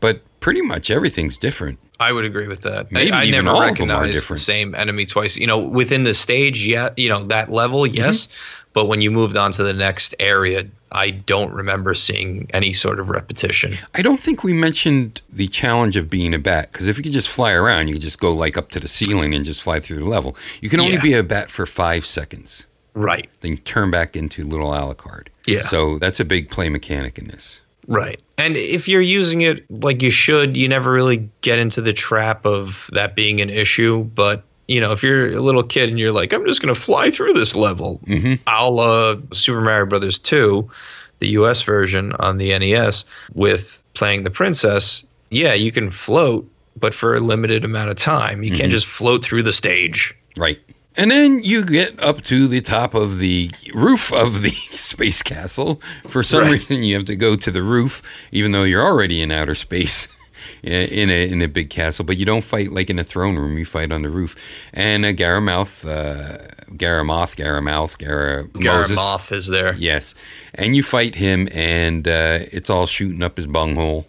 But 0.00 0.22
pretty 0.40 0.62
much 0.62 0.90
everything's 0.90 1.36
different. 1.36 1.78
I 2.00 2.12
would 2.12 2.24
agree 2.24 2.48
with 2.48 2.62
that. 2.62 2.90
Maybe 2.90 3.12
I, 3.12 3.24
I 3.24 3.30
never 3.30 3.50
all 3.50 3.56
of 3.56 3.76
them 3.76 3.90
are 3.90 4.00
recognized 4.00 4.28
the 4.28 4.36
same 4.36 4.74
enemy 4.74 5.04
twice. 5.04 5.36
You 5.36 5.46
know, 5.46 5.58
within 5.58 6.04
the 6.04 6.14
stage, 6.14 6.66
yeah, 6.66 6.88
you 6.96 7.10
know 7.10 7.24
that 7.24 7.50
level, 7.50 7.82
Mm-hmm. 7.82 8.59
But 8.72 8.86
when 8.86 9.00
you 9.00 9.10
moved 9.10 9.36
on 9.36 9.50
to 9.52 9.64
the 9.64 9.72
next 9.72 10.14
area, 10.20 10.64
I 10.92 11.10
don't 11.10 11.52
remember 11.52 11.92
seeing 11.94 12.48
any 12.54 12.72
sort 12.72 13.00
of 13.00 13.10
repetition. 13.10 13.74
I 13.94 14.02
don't 14.02 14.20
think 14.20 14.44
we 14.44 14.52
mentioned 14.52 15.20
the 15.28 15.48
challenge 15.48 15.96
of 15.96 16.08
being 16.08 16.34
a 16.34 16.38
bat 16.38 16.70
because 16.70 16.86
if 16.88 16.96
you 16.96 17.02
could 17.02 17.12
just 17.12 17.28
fly 17.28 17.52
around, 17.52 17.88
you 17.88 17.94
could 17.94 18.02
just 18.02 18.20
go 18.20 18.32
like 18.32 18.56
up 18.56 18.70
to 18.72 18.80
the 18.80 18.88
ceiling 18.88 19.34
and 19.34 19.44
just 19.44 19.62
fly 19.62 19.80
through 19.80 19.98
the 19.98 20.04
level. 20.04 20.36
You 20.60 20.68
can 20.68 20.78
only 20.80 20.94
Yeah. 20.94 21.00
be 21.02 21.14
a 21.14 21.22
bat 21.24 21.50
for 21.50 21.66
five 21.66 22.04
seconds, 22.06 22.66
Right. 22.94 23.28
then 23.40 23.56
turn 23.58 23.90
back 23.90 24.14
into 24.16 24.44
little 24.44 24.70
Alucard. 24.70 25.28
Yeah. 25.46 25.62
So 25.62 25.98
that's 25.98 26.20
a 26.20 26.24
big 26.24 26.48
play 26.48 26.68
mechanic 26.68 27.18
in 27.18 27.26
this. 27.26 27.60
Right. 27.88 28.20
And 28.38 28.56
if 28.56 28.86
you're 28.86 29.00
using 29.00 29.40
it 29.40 29.64
like 29.68 30.00
you 30.02 30.10
should, 30.10 30.56
you 30.56 30.68
never 30.68 30.92
really 30.92 31.28
get 31.40 31.58
into 31.58 31.80
the 31.80 31.92
trap 31.92 32.46
of 32.46 32.88
that 32.92 33.16
being 33.16 33.40
an 33.40 33.50
issue. 33.50 34.04
But, 34.04 34.44
you 34.70 34.80
know, 34.80 34.92
if 34.92 35.02
you're 35.02 35.32
a 35.32 35.40
little 35.40 35.64
kid 35.64 35.88
and 35.88 35.98
you're 35.98 36.12
like, 36.12 36.32
I'm 36.32 36.46
just 36.46 36.62
going 36.62 36.72
to 36.72 36.80
fly 36.80 37.10
through 37.10 37.32
this 37.32 37.56
level, 37.56 38.00
mm-hmm. 38.06 38.34
a 38.46 38.70
la 38.70 39.16
Super 39.32 39.60
Mario 39.60 39.84
Brothers 39.86 40.16
2, 40.20 40.70
the 41.18 41.28
US 41.30 41.62
version 41.62 42.12
on 42.20 42.38
the 42.38 42.56
NES, 42.56 43.04
with 43.34 43.82
playing 43.94 44.22
the 44.22 44.30
princess, 44.30 45.04
yeah, 45.30 45.54
you 45.54 45.72
can 45.72 45.90
float, 45.90 46.48
but 46.76 46.94
for 46.94 47.16
a 47.16 47.20
limited 47.20 47.64
amount 47.64 47.90
of 47.90 47.96
time. 47.96 48.44
You 48.44 48.50
can't 48.50 48.62
mm-hmm. 48.62 48.70
just 48.70 48.86
float 48.86 49.24
through 49.24 49.42
the 49.42 49.52
stage. 49.52 50.14
Right. 50.38 50.60
And 50.96 51.10
then 51.10 51.42
you 51.42 51.64
get 51.64 52.00
up 52.00 52.22
to 52.22 52.46
the 52.46 52.60
top 52.60 52.94
of 52.94 53.18
the 53.18 53.50
roof 53.74 54.12
of 54.12 54.42
the 54.42 54.50
space 54.70 55.24
castle. 55.24 55.82
For 56.06 56.22
some 56.22 56.42
Right. 56.42 56.60
reason, 56.60 56.84
you 56.84 56.94
have 56.94 57.06
to 57.06 57.16
go 57.16 57.34
to 57.34 57.50
the 57.50 57.62
roof, 57.64 58.02
even 58.30 58.52
though 58.52 58.62
you're 58.62 58.84
already 58.84 59.20
in 59.20 59.32
outer 59.32 59.56
space. 59.56 60.06
In 60.62 61.08
a 61.10 61.28
in 61.30 61.40
a 61.40 61.48
big 61.48 61.70
castle, 61.70 62.04
but 62.04 62.18
you 62.18 62.26
don't 62.26 62.44
fight 62.44 62.70
like 62.70 62.90
in 62.90 62.98
a 62.98 63.04
throne 63.04 63.36
room. 63.36 63.56
You 63.56 63.64
fight 63.64 63.90
on 63.90 64.02
the 64.02 64.10
roof, 64.10 64.36
and 64.74 65.06
uh, 65.06 65.12
Garamouth, 65.12 65.86
uh, 65.86 66.36
Garamoth, 66.72 67.34
Garamouth, 67.36 67.96
Gara 67.96 68.44
Moses. 68.54 68.96
Garamoth 68.98 69.32
is 69.34 69.46
there. 69.48 69.74
Yes, 69.76 70.14
and 70.54 70.76
you 70.76 70.82
fight 70.82 71.14
him, 71.14 71.48
and 71.52 72.06
uh, 72.06 72.40
it's 72.52 72.68
all 72.68 72.86
shooting 72.86 73.22
up 73.22 73.36
his 73.38 73.46
bunghole. 73.46 74.06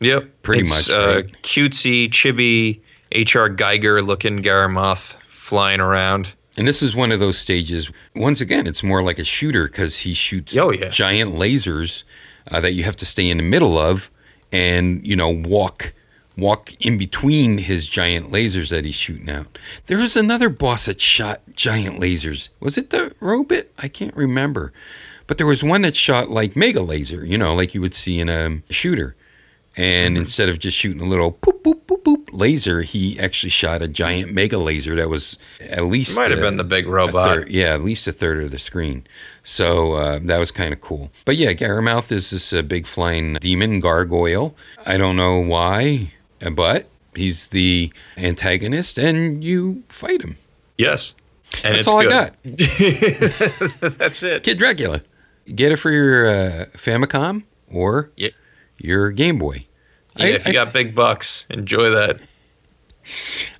Yep, 0.00 0.42
Pretty 0.42 0.62
It's, 0.64 0.88
much, 0.88 0.90
Uh, 0.90 1.14
right? 1.16 1.42
Cutesy, 1.42 2.10
chibi, 2.10 2.80
H.R. 3.12 3.48
Giger 3.48 4.06
looking 4.06 4.42
Garamoth 4.42 5.14
flying 5.28 5.80
around. 5.80 6.34
And 6.58 6.68
this 6.68 6.82
is 6.82 6.94
one 6.94 7.12
of 7.12 7.20
those 7.20 7.38
stages. 7.38 7.90
Once 8.14 8.42
again, 8.42 8.66
it's 8.66 8.82
more 8.82 9.02
like 9.02 9.18
a 9.18 9.24
shooter 9.24 9.64
because 9.66 10.00
he 10.00 10.12
shoots 10.12 10.54
Oh, 10.56 10.70
yeah. 10.70 10.90
giant 10.90 11.34
lasers 11.34 12.04
uh, 12.50 12.60
that 12.60 12.72
you 12.74 12.84
have 12.84 12.96
to 12.96 13.06
stay 13.06 13.30
in 13.30 13.38
the 13.38 13.42
middle 13.42 13.78
of, 13.78 14.10
and 14.52 15.06
you 15.06 15.16
know 15.16 15.28
walk 15.30 15.92
walk 16.36 16.72
in 16.80 16.98
between 16.98 17.58
his 17.58 17.88
giant 17.88 18.30
lasers 18.30 18.68
that 18.70 18.84
he's 18.84 18.94
shooting 18.94 19.30
out. 19.30 19.58
There 19.86 19.98
was 19.98 20.16
another 20.16 20.48
boss 20.50 20.84
that 20.86 21.00
shot 21.00 21.40
giant 21.54 21.98
lasers. 22.00 22.50
Was 22.60 22.76
it 22.76 22.90
the 22.90 23.14
Robot? 23.20 23.64
I 23.78 23.88
can't 23.88 24.14
remember. 24.14 24.72
But 25.26 25.38
there 25.38 25.46
was 25.46 25.64
one 25.64 25.80
that 25.82 25.96
shot 25.96 26.30
like 26.30 26.54
mega 26.54 26.82
laser, 26.82 27.24
you 27.24 27.38
know, 27.38 27.54
like 27.54 27.74
you 27.74 27.80
would 27.80 27.94
see 27.94 28.20
in 28.20 28.28
a 28.28 28.62
shooter. 28.70 29.16
And 29.76 30.14
Mm-hmm. 30.14 30.22
instead 30.22 30.48
of 30.48 30.58
just 30.58 30.76
shooting 30.76 31.02
a 31.02 31.06
little 31.08 31.32
boop 31.32 31.62
boop 31.62 31.80
boop 31.86 32.02
boop 32.02 32.15
laser, 32.36 32.82
he 32.82 33.18
actually 33.18 33.50
shot 33.50 33.82
a 33.82 33.88
giant 33.88 34.32
mega 34.32 34.58
laser 34.58 34.94
that 34.96 35.08
was 35.08 35.38
at 35.60 35.84
least 35.86 36.16
Might 36.16 36.30
have 36.30 36.40
uh, 36.40 36.42
been 36.42 36.56
the 36.56 36.64
big 36.64 36.86
a 36.86 36.90
robot. 36.90 37.28
third- 37.28 37.50
yeah, 37.50 37.74
at 37.74 37.82
least 37.82 38.06
a 38.06 38.12
third 38.12 38.42
of 38.44 38.50
the 38.50 38.58
screen. 38.58 39.06
So 39.42 39.94
uh, 39.94 40.18
that 40.22 40.38
was 40.38 40.50
kind 40.52 40.72
of 40.72 40.80
cool. 40.80 41.10
But 41.24 41.36
yeah, 41.36 41.52
Garamouth 41.52 42.10
is 42.12 42.30
this 42.30 42.52
uh, 42.52 42.62
big 42.62 42.86
flying 42.86 43.34
demon 43.34 43.80
gargoyle. 43.80 44.54
I 44.86 44.96
don't 44.98 45.16
know 45.16 45.38
why, 45.40 46.12
but 46.52 46.86
he's 47.14 47.48
the 47.48 47.92
antagonist, 48.16 48.98
and 48.98 49.42
you 49.42 49.82
fight 49.88 50.20
him. 50.22 50.36
Yes, 50.78 51.14
and 51.64 51.74
That's 51.74 51.78
it's 51.86 51.88
all 51.88 52.02
good. 52.02 52.12
I 52.12 52.24
got. 52.28 52.34
That's 53.98 54.22
it. 54.22 54.42
Kid 54.42 54.58
Dracula. 54.58 55.02
Get 55.54 55.70
it 55.72 55.76
for 55.76 55.90
your 55.92 56.26
uh, 56.28 56.64
Famicom 56.74 57.44
or 57.70 58.10
Yeah. 58.16 58.30
your 58.78 59.12
Game 59.12 59.38
Boy. 59.38 59.66
Yeah, 60.16 60.26
I- 60.26 60.28
if 60.30 60.44
you 60.46 60.50
I- 60.50 60.54
got 60.54 60.72
big 60.72 60.94
bucks, 60.94 61.46
enjoy 61.50 61.90
that. 61.90 62.20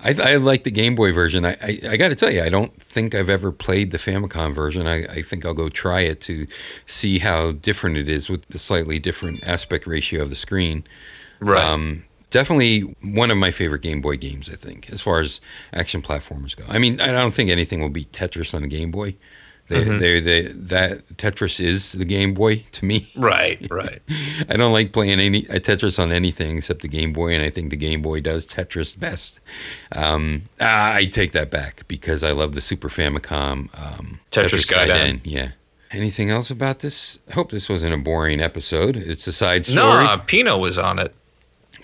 I, 0.03 0.33
I 0.33 0.37
like 0.37 0.65
the 0.65 0.73
Game 0.73 0.97
Boy 0.97 1.13
version. 1.13 1.45
I, 1.45 1.53
I, 1.63 1.81
I 1.91 1.97
got 1.97 2.09
to 2.09 2.17
tell 2.17 2.33
you, 2.33 2.43
I 2.43 2.49
don't 2.49 2.75
think 2.83 3.15
I've 3.15 3.31
ever 3.31 3.53
played 3.53 3.93
the 3.93 3.99
Famicom 3.99 4.53
version. 4.53 4.89
I, 4.89 5.05
I 5.05 5.23
think 5.23 5.47
I'll 5.47 5.55
go 5.55 5.69
try 5.69 6.01
it 6.01 6.21
to 6.23 6.49
see 6.85 7.21
how 7.21 7.53
different 7.53 7.97
it 7.97 8.09
is 8.09 8.29
with 8.29 8.45
the 8.49 8.59
slightly 8.59 8.99
different 8.99 9.47
aspect 9.49 9.87
ratio 9.87 10.23
of 10.23 10.31
the 10.31 10.37
screen. 10.37 10.83
Right. 11.39 11.65
Um, 11.65 12.05
definitely 12.31 12.81
one 13.03 13.31
of 13.31 13.37
my 13.39 13.53
favorite 13.53 13.83
Game 13.83 14.01
Boy 14.01 14.17
games, 14.17 14.51
I 14.51 14.57
think, 14.57 14.91
as 14.91 15.01
far 15.01 15.21
as 15.21 15.41
action 15.73 16.03
platformers 16.03 16.57
go. 16.57 16.65
I 16.69 16.79
mean, 16.79 17.01
I 17.01 17.13
don't 17.13 17.33
think 17.33 17.49
anything 17.49 17.81
will 17.81 17.89
beat 17.89 18.11
Tetris 18.11 18.53
on 18.53 18.63
the 18.63 18.69
Game 18.69 18.91
Boy. 18.91 19.15
They, 19.69 19.85
Mm-hmm. 19.85 19.99
they, 19.99 20.21
they, 20.21 20.43
that 20.43 21.09
Tetris 21.17 21.59
is 21.59 21.93
the 21.93 22.05
Game 22.05 22.35
Boy 22.35 22.65
to 22.73 22.85
me. 22.85 23.11
right. 23.17 23.65
Right. 23.71 24.01
I 24.49 24.57
don't 24.57 24.73
like 24.73 24.93
playing 24.93 25.19
any 25.19 25.49
uh, 25.49 25.55
Tetris 25.55 25.99
on 26.01 26.13
anything 26.13 26.57
except 26.57 26.83
the 26.83 26.89
Game 26.89 27.13
Boy, 27.13 27.35
and 27.35 27.43
I 27.43 27.51
think 27.51 27.71
the 27.71 27.77
Game 27.77 28.01
Boy 28.01 28.21
does 28.21 28.47
Tetris 28.47 28.99
best. 28.99 29.41
Um, 29.93 30.43
I 30.61 31.07
take 31.07 31.33
that 31.33 31.51
back 31.51 31.83
because 31.89 32.23
I 32.23 32.31
love 32.33 32.53
the 32.55 32.61
Super 32.61 32.89
Famicom 32.89 33.69
um, 33.79 34.21
Tetris 34.31 34.71
Gaiden. 34.73 35.21
Yeah. 35.25 35.51
Anything 35.91 36.31
else 36.31 36.51
about 36.51 36.81
this? 36.81 37.19
I 37.29 37.33
hope 37.35 37.51
this 37.51 37.69
wasn't 37.69 37.95
a 37.95 37.99
boring 37.99 38.41
episode. 38.41 38.97
It's 38.97 39.27
a 39.27 39.33
side 39.33 39.65
story. 39.65 40.05
No, 40.05 40.21
Pino 40.27 40.59
was 40.59 40.79
on 40.79 40.99
it. 40.99 41.15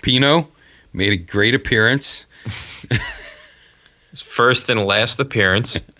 Pino 0.02 0.48
made 0.92 1.12
a 1.12 1.16
great 1.16 1.54
appearance. 1.54 2.26
His 4.10 4.20
first 4.20 4.68
and 4.68 4.82
last 4.82 5.18
appearance. 5.20 5.80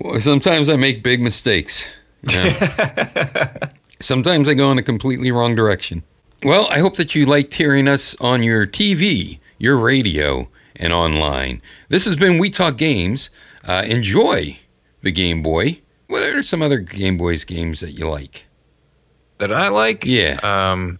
Well, 0.00 0.20
sometimes 0.20 0.68
I 0.68 0.76
make 0.76 1.02
big 1.02 1.20
mistakes. 1.20 1.86
you 2.28 2.36
know. 2.36 2.50
sometimes 4.00 4.48
I 4.48 4.54
go 4.54 4.70
in 4.72 4.78
a 4.78 4.82
completely 4.82 5.30
wrong 5.30 5.54
direction. 5.54 6.02
Well, 6.42 6.66
I 6.70 6.80
hope 6.80 6.96
that 6.96 7.14
you 7.14 7.26
liked 7.26 7.54
hearing 7.54 7.88
us 7.88 8.16
on 8.20 8.42
your 8.42 8.66
TV, 8.66 9.38
your 9.58 9.76
radio, 9.76 10.48
and 10.76 10.92
online. 10.92 11.62
This 11.88 12.04
has 12.06 12.16
been 12.16 12.38
We 12.38 12.50
Talk 12.50 12.76
Games. 12.76 13.30
uh, 13.66 13.84
enjoy 13.86 14.58
the 15.02 15.12
Game 15.12 15.42
Boy. 15.42 15.80
What 16.08 16.22
are 16.22 16.42
some 16.42 16.60
other 16.60 16.78
Game 16.78 17.16
Boys 17.16 17.44
games 17.44 17.80
that 17.80 17.92
you 17.92 18.08
like? 18.08 18.46
That 19.38 19.52
I 19.52 19.68
like. 19.68 20.04
Yeah. 20.04 20.38
Um, 20.42 20.98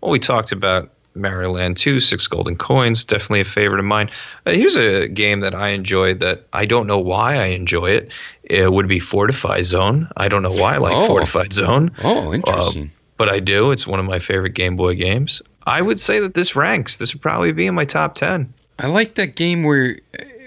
well, 0.00 0.10
we 0.12 0.18
talked 0.18 0.52
about 0.52 0.92
Mario 1.18 1.50
Land 1.52 1.76
2, 1.76 2.00
Six 2.00 2.26
Golden 2.26 2.56
Coins, 2.56 3.04
definitely 3.04 3.40
a 3.40 3.44
favorite 3.44 3.78
of 3.80 3.84
mine. 3.84 4.10
Uh, 4.46 4.52
here's 4.52 4.76
a 4.76 5.08
game 5.08 5.40
that 5.40 5.54
I 5.54 5.68
enjoyed 5.68 6.20
that 6.20 6.46
I 6.52 6.64
don't 6.66 6.86
know 6.86 6.98
why 6.98 7.36
I 7.36 7.46
enjoy 7.46 7.90
it. 7.90 8.12
It 8.44 8.72
would 8.72 8.88
be 8.88 8.98
Fortify 9.00 9.62
Zone. 9.62 10.08
I 10.16 10.28
don't 10.28 10.42
know 10.42 10.52
why 10.52 10.74
I 10.74 10.78
like 10.78 10.94
Oh. 10.96 11.06
Fortified 11.06 11.52
Zone. 11.52 11.90
Oh, 12.02 12.30
Uh, 12.30 12.32
interesting. 12.34 12.90
but 13.16 13.28
I 13.28 13.40
do. 13.40 13.70
It's 13.72 13.86
one 13.86 14.00
of 14.00 14.06
my 14.06 14.18
favorite 14.18 14.54
Game 14.54 14.76
Boy 14.76 14.94
games. 14.94 15.42
I 15.66 15.82
would 15.82 16.00
say 16.00 16.20
that 16.20 16.32
this 16.34 16.56
ranks. 16.56 16.96
This 16.96 17.12
would 17.14 17.20
probably 17.20 17.52
be 17.52 17.66
in 17.66 17.74
my 17.74 17.84
top 17.84 18.14
10. 18.14 18.52
I 18.78 18.86
like 18.86 19.14
that 19.16 19.34
game 19.34 19.64
where 19.64 19.98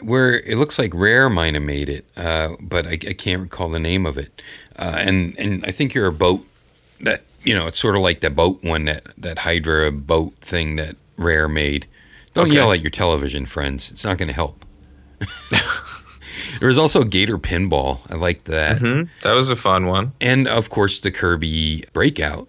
where 0.01 0.39
it 0.39 0.57
looks 0.57 0.79
like 0.79 0.91
Rare 0.95 1.29
might 1.29 1.53
have 1.53 1.61
made 1.61 1.87
it, 1.89 2.05
uh, 2.17 2.55
but 2.59 2.87
I, 2.87 2.93
I 2.93 3.13
can't 3.13 3.39
recall 3.41 3.69
the 3.69 3.77
name 3.77 4.07
of 4.07 4.17
it. 4.17 4.41
Uh, 4.79 4.95
and 4.97 5.35
and 5.37 5.63
I 5.63 5.69
think 5.71 5.93
you're 5.93 6.07
a 6.07 6.11
boat 6.13 6.43
that 7.01 7.21
you 7.43 7.53
know 7.55 7.67
it's 7.67 7.79
sort 7.79 7.95
of 7.95 8.01
like 8.01 8.19
the 8.21 8.29
boat 8.29 8.63
one 8.63 8.85
that 8.85 9.07
that 9.17 9.39
Hydra 9.39 9.91
boat 9.91 10.35
thing 10.41 10.75
that 10.77 10.95
Rare 11.17 11.47
made. 11.47 11.87
Don't 12.33 12.45
Okay. 12.47 12.55
yell 12.55 12.71
at 12.71 12.81
your 12.81 12.89
television 12.91 13.45
friends; 13.45 13.91
it's 13.91 14.03
not 14.05 14.17
going 14.17 14.27
to 14.29 14.33
help. 14.33 14.65
there 16.59 16.67
was 16.67 16.77
also 16.77 17.03
Gator 17.03 17.37
Pinball. 17.37 17.99
I 18.09 18.15
liked 18.15 18.45
that, 18.45 18.79
Hmm? 18.79 19.03
That 19.23 19.33
was 19.35 19.49
a 19.49 19.55
fun 19.55 19.85
one. 19.87 20.13
and 20.21 20.47
of 20.47 20.69
course 20.69 20.99
the 20.99 21.11
Kirby 21.11 21.83
Breakout, 21.93 22.47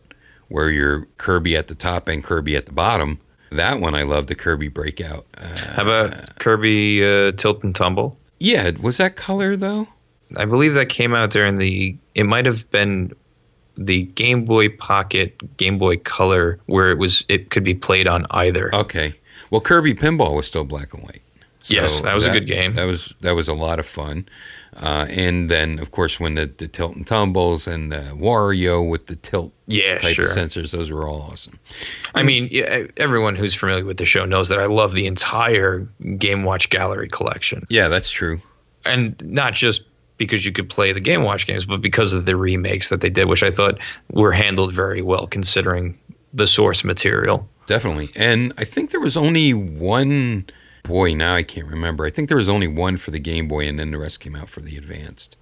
where 0.49 0.71
you're 0.71 1.07
Kirby 1.19 1.57
at 1.57 1.69
the 1.69 1.75
top 1.75 2.09
and 2.09 2.23
Kirby 2.23 2.57
at 2.57 2.67
the 2.67 2.73
bottom. 2.73 3.19
That 3.51 3.81
one 3.81 3.95
I 3.95 4.03
love. 4.03 4.29
The 4.29 4.35
Kirby 4.35 4.69
Breakout. 4.69 5.27
Uh, 5.37 5.59
How 5.75 5.83
about 5.83 6.39
Kirby 6.39 7.05
uh, 7.05 7.33
Tilt 7.33 7.63
and 7.65 7.75
Tumble? 7.75 8.17
yeah, 8.39 8.71
was 8.81 8.97
that 8.97 9.17
color 9.17 9.57
though? 9.57 9.89
I 10.37 10.47
believe 10.47 10.73
that 10.75 10.89
came 10.89 11.15
out 11.15 11.31
during 11.31 11.59
the. 11.59 11.95
It 12.15 12.25
might 12.25 12.47
have 12.47 12.71
been 12.71 13.13
the 13.77 14.03
Game 14.03 14.45
Boy 14.45 14.69
Pocket, 14.69 15.57
Game 15.57 15.79
Boy 15.79 15.97
Color, 15.99 16.59
where 16.67 16.91
it 16.91 16.99
was. 16.99 17.25
It 17.29 17.51
could 17.51 17.65
be 17.65 17.75
played 17.75 18.07
on 18.07 18.27
either. 18.31 18.75
Okay. 18.75 19.15
Well, 19.51 19.61
Kirby 19.61 19.95
Pinball 19.95 20.35
was 20.35 20.47
still 20.47 20.65
black 20.65 20.95
and 20.95 21.03
white. 21.03 21.23
Yes, 21.67 22.01
that 22.01 22.15
was 22.15 22.27
a 22.27 22.31
good 22.33 22.47
game. 22.47 22.75
That 22.75 22.87
was 22.87 23.15
that 23.21 23.37
was 23.37 23.47
a 23.49 23.53
lot 23.55 23.79
of 23.79 23.87
fun. 23.87 24.27
Uh, 24.75 25.07
and 25.11 25.51
then, 25.51 25.79
of 25.79 25.91
course, 25.91 26.19
when 26.19 26.35
the, 26.35 26.47
the 26.47 26.67
tilt 26.67 26.97
and 26.97 27.07
tumbles 27.07 27.67
and 27.69 27.93
the 27.93 28.11
Wario 28.15 28.89
with 28.89 29.07
the 29.07 29.17
tilt 29.17 29.53
Yeah, 29.67 29.99
type 29.99 30.15
sure. 30.15 30.25
of 30.25 30.31
sensors, 30.31 30.73
those 30.73 30.91
were 30.91 31.07
all 31.07 31.29
awesome. 31.31 31.59
I 32.15 32.23
mean, 32.23 32.49
everyone 32.97 33.37
who's 33.37 33.55
familiar 33.55 33.85
with 33.85 33.99
the 33.99 34.07
show 34.07 34.25
knows 34.25 34.49
that 34.49 34.59
I 34.59 34.65
love 34.65 34.95
the 34.95 35.07
entire 35.07 35.81
Game 36.17 36.43
Watch 36.43 36.71
Gallery 36.71 37.09
collection, 37.09 37.65
Yeah, 37.69 37.89
that's 37.89 38.11
true. 38.11 38.41
and 38.87 39.15
not 39.23 39.53
just 39.53 39.83
because 40.19 40.45
you 40.45 40.53
could 40.53 40.69
play 40.69 40.93
the 40.93 41.01
Game 41.01 41.23
Watch 41.23 41.47
games, 41.47 41.65
but 41.65 41.81
because 41.81 42.13
of 42.13 42.27
the 42.27 42.37
remakes 42.37 42.89
that 42.91 43.01
they 43.01 43.11
did, 43.11 43.29
which 43.29 43.43
I 43.43 43.51
thought 43.51 43.79
were 44.13 44.33
handled 44.33 44.73
very 44.73 45.03
well 45.03 45.27
considering 45.27 45.99
the 46.33 46.47
source 46.47 46.85
material. 46.85 47.49
Definitely. 47.67 48.11
And 48.17 48.53
I 48.59 48.65
think 48.65 48.91
there 48.91 49.01
was 49.01 49.17
only 49.17 49.53
one. 49.53 50.47
Boy, 50.85 51.15
now 51.15 51.35
I 51.35 51.43
can't 51.45 51.69
remember. 51.69 52.05
I 52.05 52.11
think 52.11 52.29
there 52.29 52.37
was 52.37 52.49
only 52.49 52.67
one 52.69 52.97
for 52.97 53.11
the 53.13 53.21
Game 53.21 53.47
Boy, 53.47 53.69
and 53.69 53.79
then 53.79 53.91
the 53.93 53.99
rest 53.99 54.21
came 54.21 54.35
out 54.35 54.49
for 54.49 54.61
the 54.61 54.77
Advanced. 54.77 55.37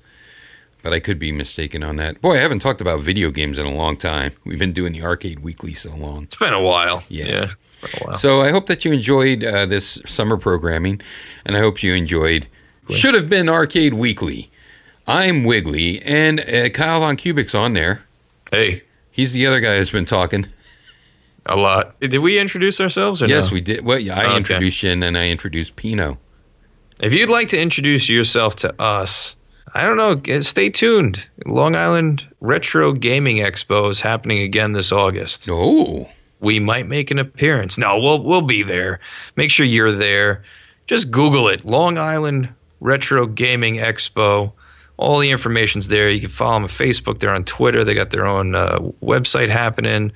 But 0.82 0.92
I 0.92 1.00
could 1.00 1.18
be 1.18 1.32
mistaken 1.32 1.82
on 1.82 1.96
that. 1.96 2.20
Boy, 2.20 2.34
I 2.34 2.40
haven't 2.40 2.60
talked 2.60 2.80
about 2.80 3.00
video 3.00 3.30
games 3.30 3.58
in 3.58 3.66
a 3.66 3.74
long 3.74 3.96
time. 3.96 4.32
We've 4.44 4.58
been 4.58 4.72
doing 4.72 4.92
the 4.92 5.02
Arcade 5.02 5.40
Weekly 5.40 5.74
so 5.74 5.94
long. 5.94 6.24
It's 6.24 6.36
been 6.36 6.54
a 6.54 6.62
while. 6.62 7.02
Yeah. 7.08 7.50
a 7.82 8.04
while. 8.04 8.16
So 8.16 8.40
I 8.40 8.50
hope 8.50 8.66
that 8.66 8.84
you 8.84 8.92
enjoyed 8.92 9.44
uh, 9.44 9.66
this 9.66 10.00
summer 10.06 10.36
programming, 10.36 11.00
and 11.44 11.56
I 11.56 11.60
hope 11.60 11.82
you 11.82 11.94
enjoyed. 11.94 12.46
Should 12.90 13.14
have 13.14 13.30
been 13.30 13.48
Arcade 13.48 13.94
Weekly. 13.94 14.49
I'm 15.06 15.44
Wiggly, 15.44 16.00
and 16.02 16.40
uh, 16.40 16.68
Kyle 16.70 17.00
Von 17.00 17.16
Kubik's 17.16 17.54
on 17.54 17.72
there. 17.74 18.02
hey, 18.50 18.82
He's 19.12 19.32
the 19.32 19.46
other 19.46 19.60
guy 19.60 19.76
that's 19.76 19.90
been 19.90 20.04
talking. 20.06 20.46
a 21.46 21.56
lot. 21.56 21.98
Did 22.00 22.16
we 22.18 22.38
introduce 22.38 22.80
ourselves? 22.80 23.22
Or 23.22 23.26
Yes, 23.26 23.48
no? 23.50 23.54
we 23.54 23.60
did. 23.60 23.84
Well, 23.84 23.98
yeah, 23.98 24.18
I 24.18 24.26
Okay. 24.26 24.36
introduced 24.36 24.82
you, 24.82 24.90
and 24.90 25.02
then 25.02 25.16
I 25.16 25.28
introduced 25.30 25.74
Pino. 25.76 26.18
If 27.00 27.12
you'd 27.12 27.28
like 27.30 27.48
to 27.48 27.60
introduce 27.60 28.08
yourself 28.08 28.56
to 28.56 28.80
us, 28.80 29.34
I 29.74 29.82
don't 29.82 29.96
know, 29.96 30.40
stay 30.40 30.68
tuned. 30.70 31.26
Long 31.44 31.74
Island 31.74 32.24
Retro 32.40 32.92
Gaming 32.92 33.38
Expo 33.38 33.90
is 33.90 34.00
happening 34.00 34.40
again 34.42 34.72
this 34.74 34.92
August. 34.92 35.48
Oh, 35.50 36.08
We 36.40 36.60
might 36.60 36.86
make 36.88 37.10
an 37.10 37.18
appearance. 37.18 37.78
No, 37.78 37.98
we'll 37.98 38.22
we'll 38.22 38.42
be 38.42 38.62
there. 38.62 39.00
Make 39.36 39.50
sure 39.50 39.66
you're 39.66 39.92
there. 39.92 40.42
Just 40.86 41.10
Google 41.10 41.48
it. 41.48 41.64
Long 41.64 41.98
Island 41.98 42.48
Retro 42.80 43.26
Gaming 43.26 43.76
Expo. 43.76 44.52
All 45.00 45.18
the 45.18 45.30
information's 45.30 45.88
there. 45.88 46.10
You 46.10 46.20
can 46.20 46.28
follow 46.28 46.54
them 46.54 46.62
on 46.64 46.68
Facebook. 46.68 47.18
They're 47.18 47.34
on 47.34 47.44
Twitter. 47.44 47.84
They 47.84 47.94
got 47.94 48.10
their 48.10 48.26
own 48.26 48.54
uh, 48.54 48.78
website 49.02 49.48
happening. 49.48 50.12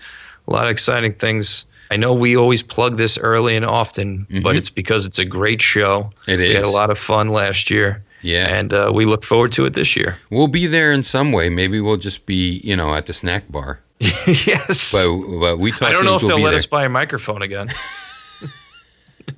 A 0.47 0.51
lot 0.53 0.64
of 0.66 0.70
exciting 0.70 1.14
things. 1.14 1.64
I 1.91 1.97
know 1.97 2.12
we 2.12 2.37
always 2.37 2.62
plug 2.62 2.97
this 2.97 3.18
early 3.18 3.57
and 3.57 3.64
often, 3.64 4.26
but 4.43 4.57
it's 4.57 4.70
because 4.70 5.07
it's 5.07 5.18
a 5.18 5.24
great 5.24 5.62
show. 5.62 6.11
Mm-hmm. 6.26 6.30
It 6.30 6.39
We 6.39 6.55
had 6.55 6.64
a 6.64 6.68
lot 6.68 6.91
of 6.91 6.99
fun 6.99 7.30
last 7.30 7.70
year. 7.70 8.05
Yeah. 8.22 8.47
And 8.49 8.72
uh, 8.72 8.91
we 8.95 9.05
look 9.05 9.24
forward 9.24 9.53
to 9.53 9.64
it 9.64 9.74
this 9.74 9.97
year. 9.97 10.16
we'll 10.30 10.49
be 10.49 10.66
there 10.66 10.93
in 10.93 11.03
some 11.03 11.32
way. 11.32 11.49
Maybe 11.51 11.80
we'll 11.80 11.99
just 11.99 12.26
be, 12.26 12.61
you 12.64 12.74
know, 12.76 12.95
at 12.95 13.07
the 13.07 13.12
snack 13.12 13.51
bar. 13.51 13.80
yes. 14.01 14.93
But, 14.93 15.39
but 15.41 15.59
we 15.59 15.72
talk 15.72 15.82
I 15.82 15.93
don't 15.93 16.05
know 16.05 16.16
if 16.16 16.22
we'll 16.22 16.30
they'll 16.37 16.41
let 16.41 16.51
there. 16.51 16.59
us 16.59 16.66
buy 16.66 16.85
a 16.85 16.89
microphone 16.89 17.43
again. 17.43 17.70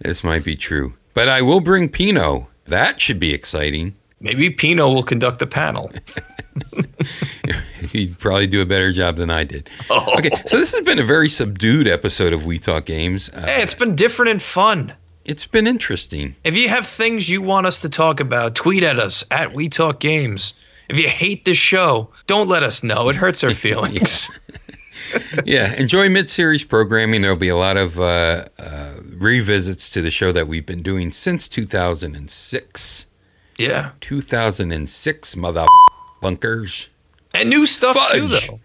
This 0.00 0.24
might 0.24 0.42
be 0.42 0.56
true. 0.56 0.94
But 1.14 1.28
I 1.28 1.42
will 1.42 1.60
bring 1.60 1.88
Pino. 1.88 2.48
That 2.72 2.98
should 3.00 3.20
be 3.20 3.34
exciting. 3.34 3.94
Maybe 4.20 4.48
Pino 4.50 4.90
will 4.90 5.02
conduct 5.02 5.38
the 5.40 5.46
panel. 5.46 5.92
He'd 7.90 8.18
probably 8.18 8.46
do 8.46 8.62
a 8.62 8.66
better 8.66 8.92
job 8.92 9.16
than 9.16 9.30
I 9.30 9.44
did. 9.44 9.68
Oh. 9.90 10.06
Okay, 10.18 10.30
so 10.46 10.56
this 10.58 10.72
has 10.72 10.80
been 10.84 10.98
a 10.98 11.02
very 11.02 11.28
subdued 11.28 11.86
episode 11.88 12.32
of 12.32 12.46
We 12.46 12.58
Talk 12.58 12.84
Games. 12.86 13.30
Uh, 13.30 13.42
Hey, 13.44 13.62
it's 13.62 13.74
been 13.74 13.94
different 13.94 14.30
and 14.30 14.42
fun. 14.42 14.92
it's 15.24 15.46
been 15.46 15.66
interesting. 15.66 16.34
If 16.44 16.56
you 16.56 16.68
have 16.68 16.86
things 16.86 17.28
you 17.28 17.42
want 17.42 17.66
us 17.66 17.80
to 17.80 17.88
talk 17.90 18.20
about, 18.20 18.54
tweet 18.54 18.82
at 18.84 18.98
us 18.98 19.24
at 19.30 19.52
We 19.54 19.68
Talk 19.68 20.00
Games. 20.00 20.54
If 20.88 20.98
you 20.98 21.08
hate 21.08 21.44
this 21.44 21.58
show, 21.58 22.08
don't 22.26 22.48
let 22.48 22.62
us 22.62 22.82
know. 22.82 23.08
It 23.08 23.16
hurts 23.16 23.44
our 23.44 23.52
feelings. 23.54 24.30
Yeah, 25.44 25.74
enjoy 25.74 26.08
mid-series 26.08 26.64
programming. 26.64 27.20
There'll 27.20 27.36
be 27.36 27.48
a 27.50 27.56
lot 27.56 27.76
of 27.76 28.00
uh, 28.00 28.44
uh, 28.58 28.92
revisits 29.22 29.88
to 29.90 30.00
the 30.02 30.10
show 30.10 30.32
that 30.32 30.48
we've 30.48 30.66
been 30.66 30.82
doing 30.82 31.10
since 31.12 31.48
2006. 31.48 33.06
yeah. 33.58 33.90
2006, 34.00 35.36
mother 35.36 35.66
bunkers. 36.20 36.88
And 37.34 37.48
new 37.48 37.66
stuff 37.66 37.96
too, 38.12 38.28
though. 38.28 38.60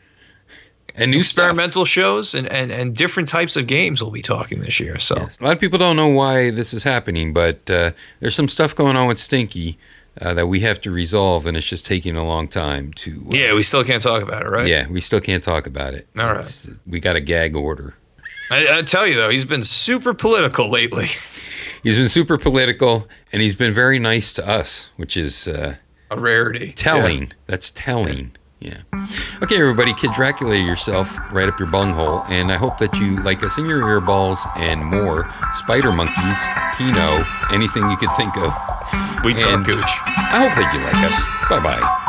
And 0.96 1.12
new 1.12 1.22
stuff. 1.24 1.46
Experimental 1.46 1.86
shows 1.86 2.34
and, 2.34 2.52
and, 2.52 2.72
and 2.72 2.96
different 2.96 3.30
types 3.30 3.56
of 3.56 3.68
games 3.68 4.02
we'll 4.02 4.12
be 4.12 4.22
talking 4.22 4.62
this 4.62 4.80
year. 4.80 4.98
So 5.00 5.16
A 5.16 5.44
lot 5.44 5.54
of 5.54 5.60
people 5.60 5.78
don't 5.78 5.96
know 5.96 6.08
why 6.10 6.50
this 6.50 6.74
is 6.74 6.84
happening, 6.84 7.34
but 7.34 7.70
uh, 7.70 7.92
there's 8.20 8.36
some 8.36 8.48
stuff 8.50 8.76
going 8.76 8.96
on 8.96 9.08
with 9.08 9.20
Stinky 9.20 9.78
uh, 10.20 10.34
that 10.34 10.48
we 10.48 10.62
have 10.62 10.82
to 10.82 10.90
resolve, 10.92 11.46
and 11.46 11.56
it's 11.56 11.70
just 11.70 11.86
taking 11.86 12.16
a 12.16 12.26
long 12.26 12.48
time 12.48 12.92
to. 12.94 13.24
uh, 13.28 13.36
yeah, 13.36 13.54
we 13.54 13.62
still 13.62 13.84
can't 13.84 14.02
talk 14.02 14.24
about 14.24 14.42
it, 14.44 14.50
right? 14.50 14.66
Yeah, 14.68 14.88
we 14.90 15.00
still 15.00 15.22
can't 15.22 15.44
talk 15.44 15.68
about 15.68 15.94
it. 15.94 16.08
All 16.18 16.34
right. 16.34 16.68
We 16.88 17.00
got 17.00 17.16
a 17.16 17.22
gag 17.22 17.56
order. 17.56 17.94
I, 18.50 18.78
I 18.80 18.82
tell 18.82 19.06
you 19.08 19.16
though, 19.16 19.30
he's 19.30 19.46
been 19.46 19.62
super 19.64 20.14
political 20.14 20.70
lately. 20.70 21.10
He's 21.84 21.98
been 21.98 22.10
super 22.10 22.38
political, 22.38 23.08
and 23.32 23.42
he's 23.42 23.56
been 23.56 23.74
very 23.74 24.00
nice 24.00 24.34
to 24.34 24.48
us, 24.48 24.90
which 24.98 25.16
is 25.16 25.48
uh, 25.48 25.76
A 26.12 26.20
rarity. 26.20 26.72
telling. 26.74 27.32
That's 27.46 27.72
telling. 27.72 28.32
Yeah. 28.60 28.80
Okay, 29.44 29.58
everybody, 29.60 29.94
Kid 29.94 30.12
Dracula 30.12 30.56
yourself 30.56 31.16
right 31.32 31.48
up 31.48 31.60
your 31.60 31.70
bunghole, 31.70 32.24
and 32.28 32.52
I 32.52 32.58
hope 32.58 32.80
that 32.80 32.98
you 33.00 33.18
like 33.22 33.44
us 33.44 33.58
in 33.60 33.68
your 33.68 33.82
earballs 33.84 34.40
and 34.58 34.84
more. 34.84 35.30
Spider 35.54 35.92
monkeys, 35.92 36.44
Pino, 36.78 37.24
anything 37.52 37.88
you 37.92 37.98
could 37.98 38.12
think 38.18 38.36
of. 38.36 38.52
We 39.24 39.34
talk 39.36 39.64
gooch. 39.64 39.78
I 40.08 40.40
hope 40.40 40.56
that 40.58 40.72
you 40.74 40.80
like 40.82 41.06
us. 41.06 41.50
Bye 41.50 41.60
bye. 41.64 42.04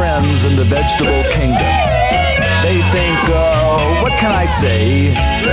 Friends 0.00 0.44
in 0.44 0.56
the 0.56 0.64
vegetable 0.64 1.22
kingdom. 1.28 1.72
They 2.64 2.80
think, 2.88 3.20
uh, 3.28 4.00
what 4.00 4.12
can 4.12 4.32
I 4.32 4.46
say? 4.46 5.12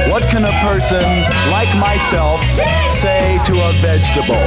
What 0.10 0.24
can 0.32 0.46
a 0.46 0.56
person 0.64 1.04
like 1.52 1.68
myself 1.76 2.40
say 2.90 3.42
to 3.44 3.54
a 3.70 3.72
vegetable? 3.84 4.46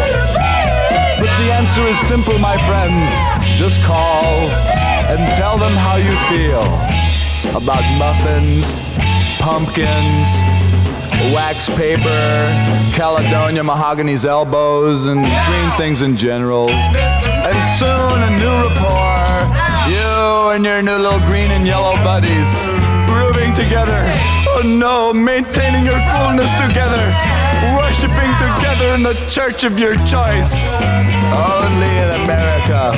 But 1.20 1.30
the 1.42 1.52
answer 1.52 1.82
is 1.82 1.98
simple, 2.08 2.38
my 2.38 2.56
friends. 2.64 3.10
Just 3.60 3.82
call 3.82 4.48
and 5.12 5.20
tell 5.36 5.58
them 5.58 5.74
how 5.86 5.96
you 5.96 6.14
feel 6.32 6.64
about 7.54 7.84
muffins, 8.00 8.84
pumpkins, 9.38 10.28
wax 11.36 11.68
paper, 11.68 12.24
Caledonia 12.96 13.62
mahogany's 13.62 14.24
elbows, 14.24 15.08
and 15.08 15.20
green 15.46 15.70
things 15.76 16.00
in 16.00 16.16
general. 16.16 16.70
And 16.70 17.58
soon 17.78 18.22
a 18.22 18.30
new 18.40 18.54
rapport. 18.66 18.99
And 20.50 20.64
your 20.64 20.82
new 20.82 20.96
little 20.96 21.20
green 21.20 21.52
and 21.52 21.64
yellow 21.64 21.94
buddies 22.02 22.66
grooving 23.06 23.54
together. 23.54 24.02
Oh 24.48 24.62
no, 24.64 25.12
maintaining 25.14 25.86
your 25.86 26.00
coolness 26.10 26.50
together. 26.54 27.14
Worshipping 27.78 28.34
together 28.34 28.94
in 28.96 29.04
the 29.04 29.14
church 29.30 29.62
of 29.62 29.78
your 29.78 29.94
choice. 30.04 30.68
Only 31.30 31.92
in 32.02 32.10
America. 32.24 32.92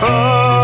Call 0.00 0.58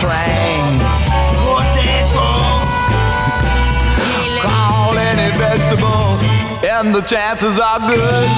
train. 0.00 0.80
Call 4.40 4.96
any 4.96 5.28
vegetable, 5.36 6.16
and 6.64 6.94
the 6.94 7.02
chances 7.02 7.58
are 7.58 7.78
good. 7.80 8.28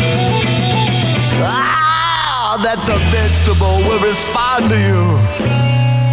Ah, 1.45 2.59
that 2.65 2.83
the 2.91 2.99
vegetable 3.15 3.79
will 3.87 4.03
respond 4.03 4.71
to 4.71 4.79
you. 4.79 5.03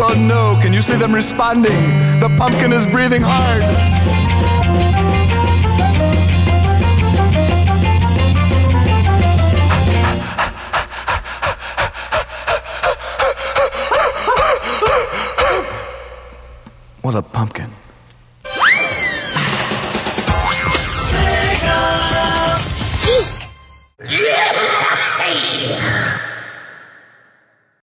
Oh 0.02 0.14
no, 0.16 0.56
can 0.62 0.72
you 0.72 0.84
see 0.84 0.96
them 0.96 1.14
responding? 1.14 1.82
The 2.20 2.30
pumpkin 2.38 2.72
is 2.72 2.86
breathing 2.86 3.24
hard. 3.24 3.64
What 17.10 17.18
a 17.18 17.24
pumpkin. 17.24 17.79